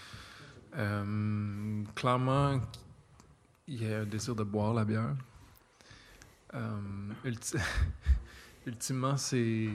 Euh, 0.78 1.82
clairement, 1.94 2.59
il 3.68 3.82
y 3.84 3.92
a 3.92 4.00
un 4.00 4.05
désir 4.07 4.34
de 4.34 4.42
boire 4.42 4.72
la 4.72 4.84
bière. 4.86 5.14
Euh, 6.55 6.78
ulti- 7.26 7.59
Ultimement, 8.66 9.16
c'est. 9.16 9.68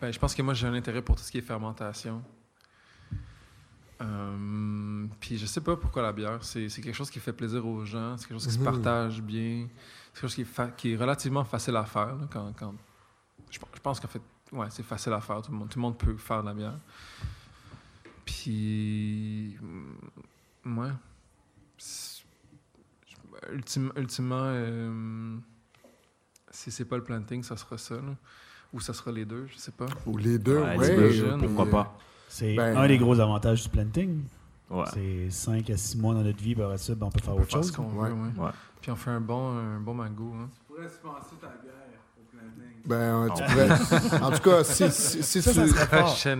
ben, 0.00 0.12
je 0.12 0.18
pense 0.18 0.34
que 0.34 0.42
moi, 0.42 0.54
j'ai 0.54 0.66
un 0.66 0.74
intérêt 0.74 1.02
pour 1.02 1.16
tout 1.16 1.22
ce 1.22 1.30
qui 1.32 1.38
est 1.38 1.42
fermentation. 1.42 2.22
Euh, 4.00 5.06
puis 5.20 5.38
je 5.38 5.46
sais 5.46 5.60
pas 5.60 5.76
pourquoi 5.76 6.02
la 6.02 6.12
bière. 6.12 6.42
C'est 6.42 6.68
c'est 6.68 6.82
quelque 6.82 6.94
chose 6.96 7.10
qui 7.10 7.20
fait 7.20 7.32
plaisir 7.32 7.64
aux 7.66 7.84
gens. 7.84 8.16
C'est 8.16 8.26
quelque 8.28 8.38
chose 8.40 8.46
qui 8.52 8.58
Mhm. 8.58 8.64
se 8.64 8.70
partage 8.70 9.22
bien. 9.22 9.68
C'est 9.68 10.12
quelque 10.12 10.20
chose 10.22 10.34
qui 10.34 10.40
est, 10.42 10.44
fa- 10.44 10.68
qui 10.70 10.92
est 10.92 10.96
relativement 10.96 11.44
facile 11.44 11.76
à 11.76 11.84
faire. 11.84 12.14
là, 12.16 12.28
quand, 12.30 12.52
quand- 12.56 12.74
Je, 13.50 13.58
pe- 13.60 13.66
je 13.74 13.80
pense 13.80 14.00
qu'en 14.00 14.08
fait, 14.08 14.22
ouais, 14.52 14.66
c'est 14.70 14.82
facile 14.82 15.12
à 15.12 15.20
faire. 15.20 15.40
Tout 15.42 15.52
le, 15.52 15.58
monde, 15.58 15.68
tout 15.68 15.78
le 15.78 15.82
monde 15.82 15.96
peut 15.98 16.16
faire 16.16 16.42
de 16.42 16.48
la 16.48 16.54
bière. 16.54 16.78
Puis, 18.24 19.56
mm, 19.60 20.78
ouais. 20.78 20.90
Ultime- 23.52 23.92
ultimement, 23.96 24.42
euh, 24.46 25.36
si 26.54 26.70
c'est 26.70 26.84
pas 26.84 26.96
le 26.96 27.04
planting, 27.04 27.42
ça 27.42 27.56
sera 27.56 27.76
ça. 27.78 27.94
là. 27.96 28.14
Ou 28.72 28.80
ça 28.80 28.92
sera 28.92 29.12
les 29.12 29.24
deux, 29.24 29.46
je 29.52 29.56
sais 29.58 29.70
pas. 29.72 29.86
Ou 30.06 30.16
les 30.16 30.38
deux, 30.38 30.58
Ouais, 30.58 30.76
ouais. 30.76 30.88
les 30.90 30.96
deux, 30.96 31.10
jeune, 31.10 31.40
pourquoi 31.40 31.66
pas. 31.66 31.98
C'est 32.28 32.54
Ben, 32.56 32.76
un 32.76 32.88
des 32.88 32.98
gros 32.98 33.18
avantages 33.20 33.62
du 33.62 33.68
planting. 33.68 34.22
Ouais. 34.70 34.84
C'est 34.92 35.30
5 35.30 35.70
à 35.70 35.76
6 35.76 35.96
mois 35.98 36.14
dans 36.14 36.22
notre 36.22 36.42
vie, 36.42 36.54
par 36.54 36.70
ben, 36.70 36.76
on 37.02 37.10
peut 37.10 37.20
faire 37.20 37.34
On 37.34 37.36
peut 37.36 37.42
autre 37.42 37.50
faire 37.50 37.58
chose. 37.62 37.68
ce 37.68 37.72
qu'on 37.76 37.84
Ouais. 38.00 38.08
veut, 38.08 38.14
ouais. 38.14 38.30
Ouais. 38.44 38.50
Puis 38.80 38.90
on 38.90 38.96
fait 38.96 39.10
un 39.10 39.20
bon, 39.20 39.56
un 39.56 39.78
bon 39.80 39.94
mango. 39.94 40.32
Hein. 40.34 40.48
Tu 40.52 40.60
pourrais 40.66 40.88
dispenser 40.88 41.36
ta 41.40 41.48
bière. 41.62 41.72
Ben, 42.86 43.28
tu 43.34 43.42
Ah. 43.42 43.46
pourrais- 43.50 44.22
En 44.22 44.30
tout 44.30 44.42
cas, 44.50 44.62
si, 44.62 44.90
si, 44.90 45.22
si 45.22 45.40
Ça, 45.42 45.52
tu, 45.52 45.68
ça 45.70 45.86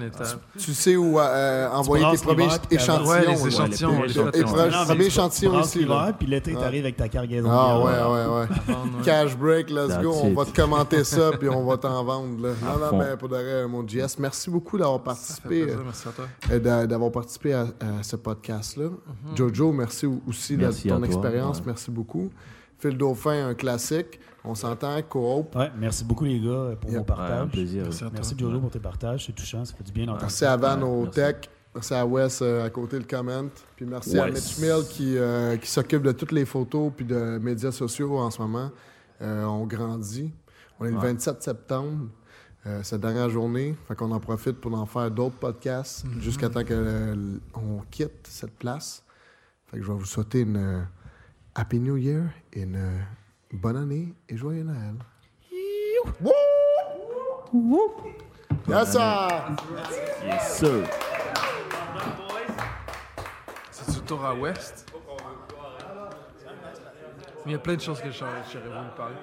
étape. 0.03 0.27
tu 0.59 0.75
sais 0.75 0.95
où 0.95 1.19
euh, 1.19 1.71
envoyer 1.71 2.05
tes 2.13 2.23
premiers 2.23 2.49
échantillons. 2.71 3.09
Ouais, 3.11 3.27
les 3.27 3.47
échantillons, 3.49 3.91
Ouais, 3.91 3.97
on 3.99 4.03
les 4.03 4.09
les 4.09 4.15
premiers 4.15 4.25
fait 4.25 4.39
Et 4.39 4.43
tester. 4.43 4.59
pre- 4.59 4.65
Non, 4.71 4.71
premier 4.85 4.89
mais 4.89 4.97
tu 4.97 5.07
échantillon 5.07 5.53
brasses 5.53 5.67
aussi, 5.67 5.79
l'hiver, 5.79 5.95
là. 5.97 6.13
Puis 6.13 6.27
l'été, 6.27 6.55
Ouais. 6.55 6.61
t'arrives 6.61 6.85
avec 6.85 6.97
ta 6.99 7.09
cargaison. 7.09 7.49
Ah 7.51 7.79
ouais, 7.81 7.85
ouais, 7.85 8.27
vendre, 8.27 8.41
ouais. 8.99 9.05
Cash 9.05 9.37
break, 9.39 9.71
let's 9.71 9.99
go. 10.03 10.13
On 10.23 10.35
va 10.35 10.45
te 10.45 10.55
commenter 10.55 11.03
ça, 11.05 11.31
puis 11.41 11.49
on 11.49 11.65
va 11.65 11.79
t'en 11.79 12.05
vendre. 12.05 12.43
Là. 12.47 12.51
Non, 12.63 12.79
non, 12.93 12.99
mais 12.99 13.17
pour 13.17 13.29
de 13.31 13.37
vrai, 13.37 13.67
mon 13.67 13.87
JS, 13.89 14.19
merci 14.19 14.51
beaucoup 14.51 14.77
d'avoir 14.77 15.03
participé, 15.03 15.63
plaisir, 15.65 15.81
merci 15.83 16.09
à 16.09 16.11
toi. 16.13 16.25
euh, 16.51 16.59
d'a- 16.59 16.87
d'avoir 16.87 17.11
participé 17.11 17.55
à, 17.55 17.63
à 17.81 18.03
ce 18.03 18.17
podcast-là. 18.17 18.85
Mhm. 18.85 19.35
Jojo, 19.37 19.73
merci 19.73 20.05
au- 20.07 20.21
aussi 20.29 20.57
de 20.57 20.63
Merci 20.63 20.89
ton 20.89 21.03
expérience. 21.05 21.63
Merci 21.65 21.91
beaucoup. 21.91 22.31
Phil 22.79 22.97
Dauphin, 22.99 23.49
un 23.49 23.55
classique. 23.55 24.21
On 24.45 24.55
s'entend, 24.55 25.01
co-op. 25.03 25.55
Ouais, 25.57 25.71
merci 25.79 26.05
beaucoup, 26.05 26.25
les 26.25 26.39
gars, 26.39 26.77
pour 26.81 26.91
Yeah. 26.91 26.99
vos 27.01 27.05
Ouais, 27.07 27.13
un 27.13 27.17
partages. 27.17 27.51
plaisir. 27.51 27.83
Merci 27.85 28.05
à 28.05 28.07
toi. 28.09 28.11
Merci, 28.15 28.35
Jojo, 28.39 28.61
pour 28.61 28.71
tes 28.71 28.79
partages. 28.79 29.25
C'est 29.27 29.33
touchant, 29.33 29.65
ça 29.65 29.75
fait 29.75 29.85
du 29.85 29.93
bien 29.93 30.05
d'entendre 30.05 30.23
Merci 30.23 30.45
à 30.45 30.57
Van 30.57 30.83
au. 30.83 31.07
Tech. 31.07 31.37
Merci 31.75 31.95
à 31.95 32.07
Wes 32.07 32.41
euh, 32.43 32.65
à 32.65 32.71
côté 32.71 32.99
le 32.99 33.05
comment. 33.09 33.47
Puis 33.75 33.87
merci 33.87 34.19
à. 34.19 34.27
Mitch 34.31 34.59
Mill 34.59 34.85
qui, 34.91 35.17
euh, 35.17 35.57
qui 35.57 35.69
s'occupe 35.71 36.03
de 36.03 36.13
toutes 36.13 36.33
les 36.33 36.45
photos 36.45 36.93
puis 36.95 37.05
de 37.07 37.39
médias 37.39 37.73
sociaux 37.73 38.19
en 38.19 38.31
ce 38.31 38.41
moment. 38.43 38.71
Euh, 39.23 39.45
on 39.45 39.65
grandit. 39.67 40.33
On 40.79 40.85
est 40.85 40.91
le 40.91 40.97
Ouais. 40.99 41.03
27 41.13 41.43
septembre. 41.43 42.09
Euh, 42.67 42.81
c'est 42.83 42.97
la 42.97 42.99
dernière 43.13 43.31
journée. 43.31 43.75
Fait 43.89 43.95
qu'on 43.95 44.11
en 44.13 44.21
profite 44.21 44.61
pour 44.61 44.75
en 44.75 44.87
faire 44.87 45.11
d'autres 45.11 45.37
podcasts 45.37 46.05
Mhm. 46.05 46.21
jusqu'à 46.21 46.49
temps 46.51 46.63
qu'on 46.65 47.83
quitte 47.91 48.27
cette 48.29 48.57
place. 48.59 49.03
Fait 49.71 49.79
que 49.79 49.83
je 49.83 49.91
vais 49.91 49.99
vous 49.99 50.05
souhaiter 50.05 50.41
une 50.43 50.57
euh, 50.57 50.81
Happy 51.57 51.79
New 51.79 51.97
Year 51.97 52.25
et 52.53 52.63
une 52.63 52.77
euh, 52.77 52.99
bonne 53.53 53.77
année 53.77 54.13
et 54.29 54.37
joyeux 54.37 54.65
Noël. 54.65 54.97
Yes, 58.69 58.93
sir! 58.93 59.57
Yes, 60.25 60.59
sir. 60.59 60.89
C'est 63.71 63.93
du 63.93 64.01
tour 64.01 64.25
à 64.25 64.35
ouest. 64.35 64.93
Il 67.47 67.53
y 67.53 67.55
a 67.55 67.59
plein 67.59 67.77
de 67.77 67.81
choses 67.81 68.01
que 68.01 68.11
j'aurais 68.11 68.43
voulu 68.43 68.91
parler. 68.97 69.15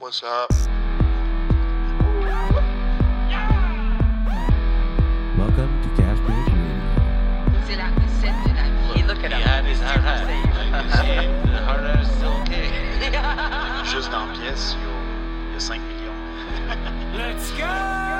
What's 0.00 0.22
up? 0.22 0.85
Juste 13.84 14.10
dans 14.10 14.26
la 14.26 14.32
pièce, 14.32 14.76
il 14.76 14.82
y 14.82 14.86
a, 14.86 14.92
il 15.48 15.54
y 15.54 15.56
a 15.56 15.60
5 15.60 15.80
millions. 15.80 16.12
Let's 17.16 17.52
go! 17.56 18.15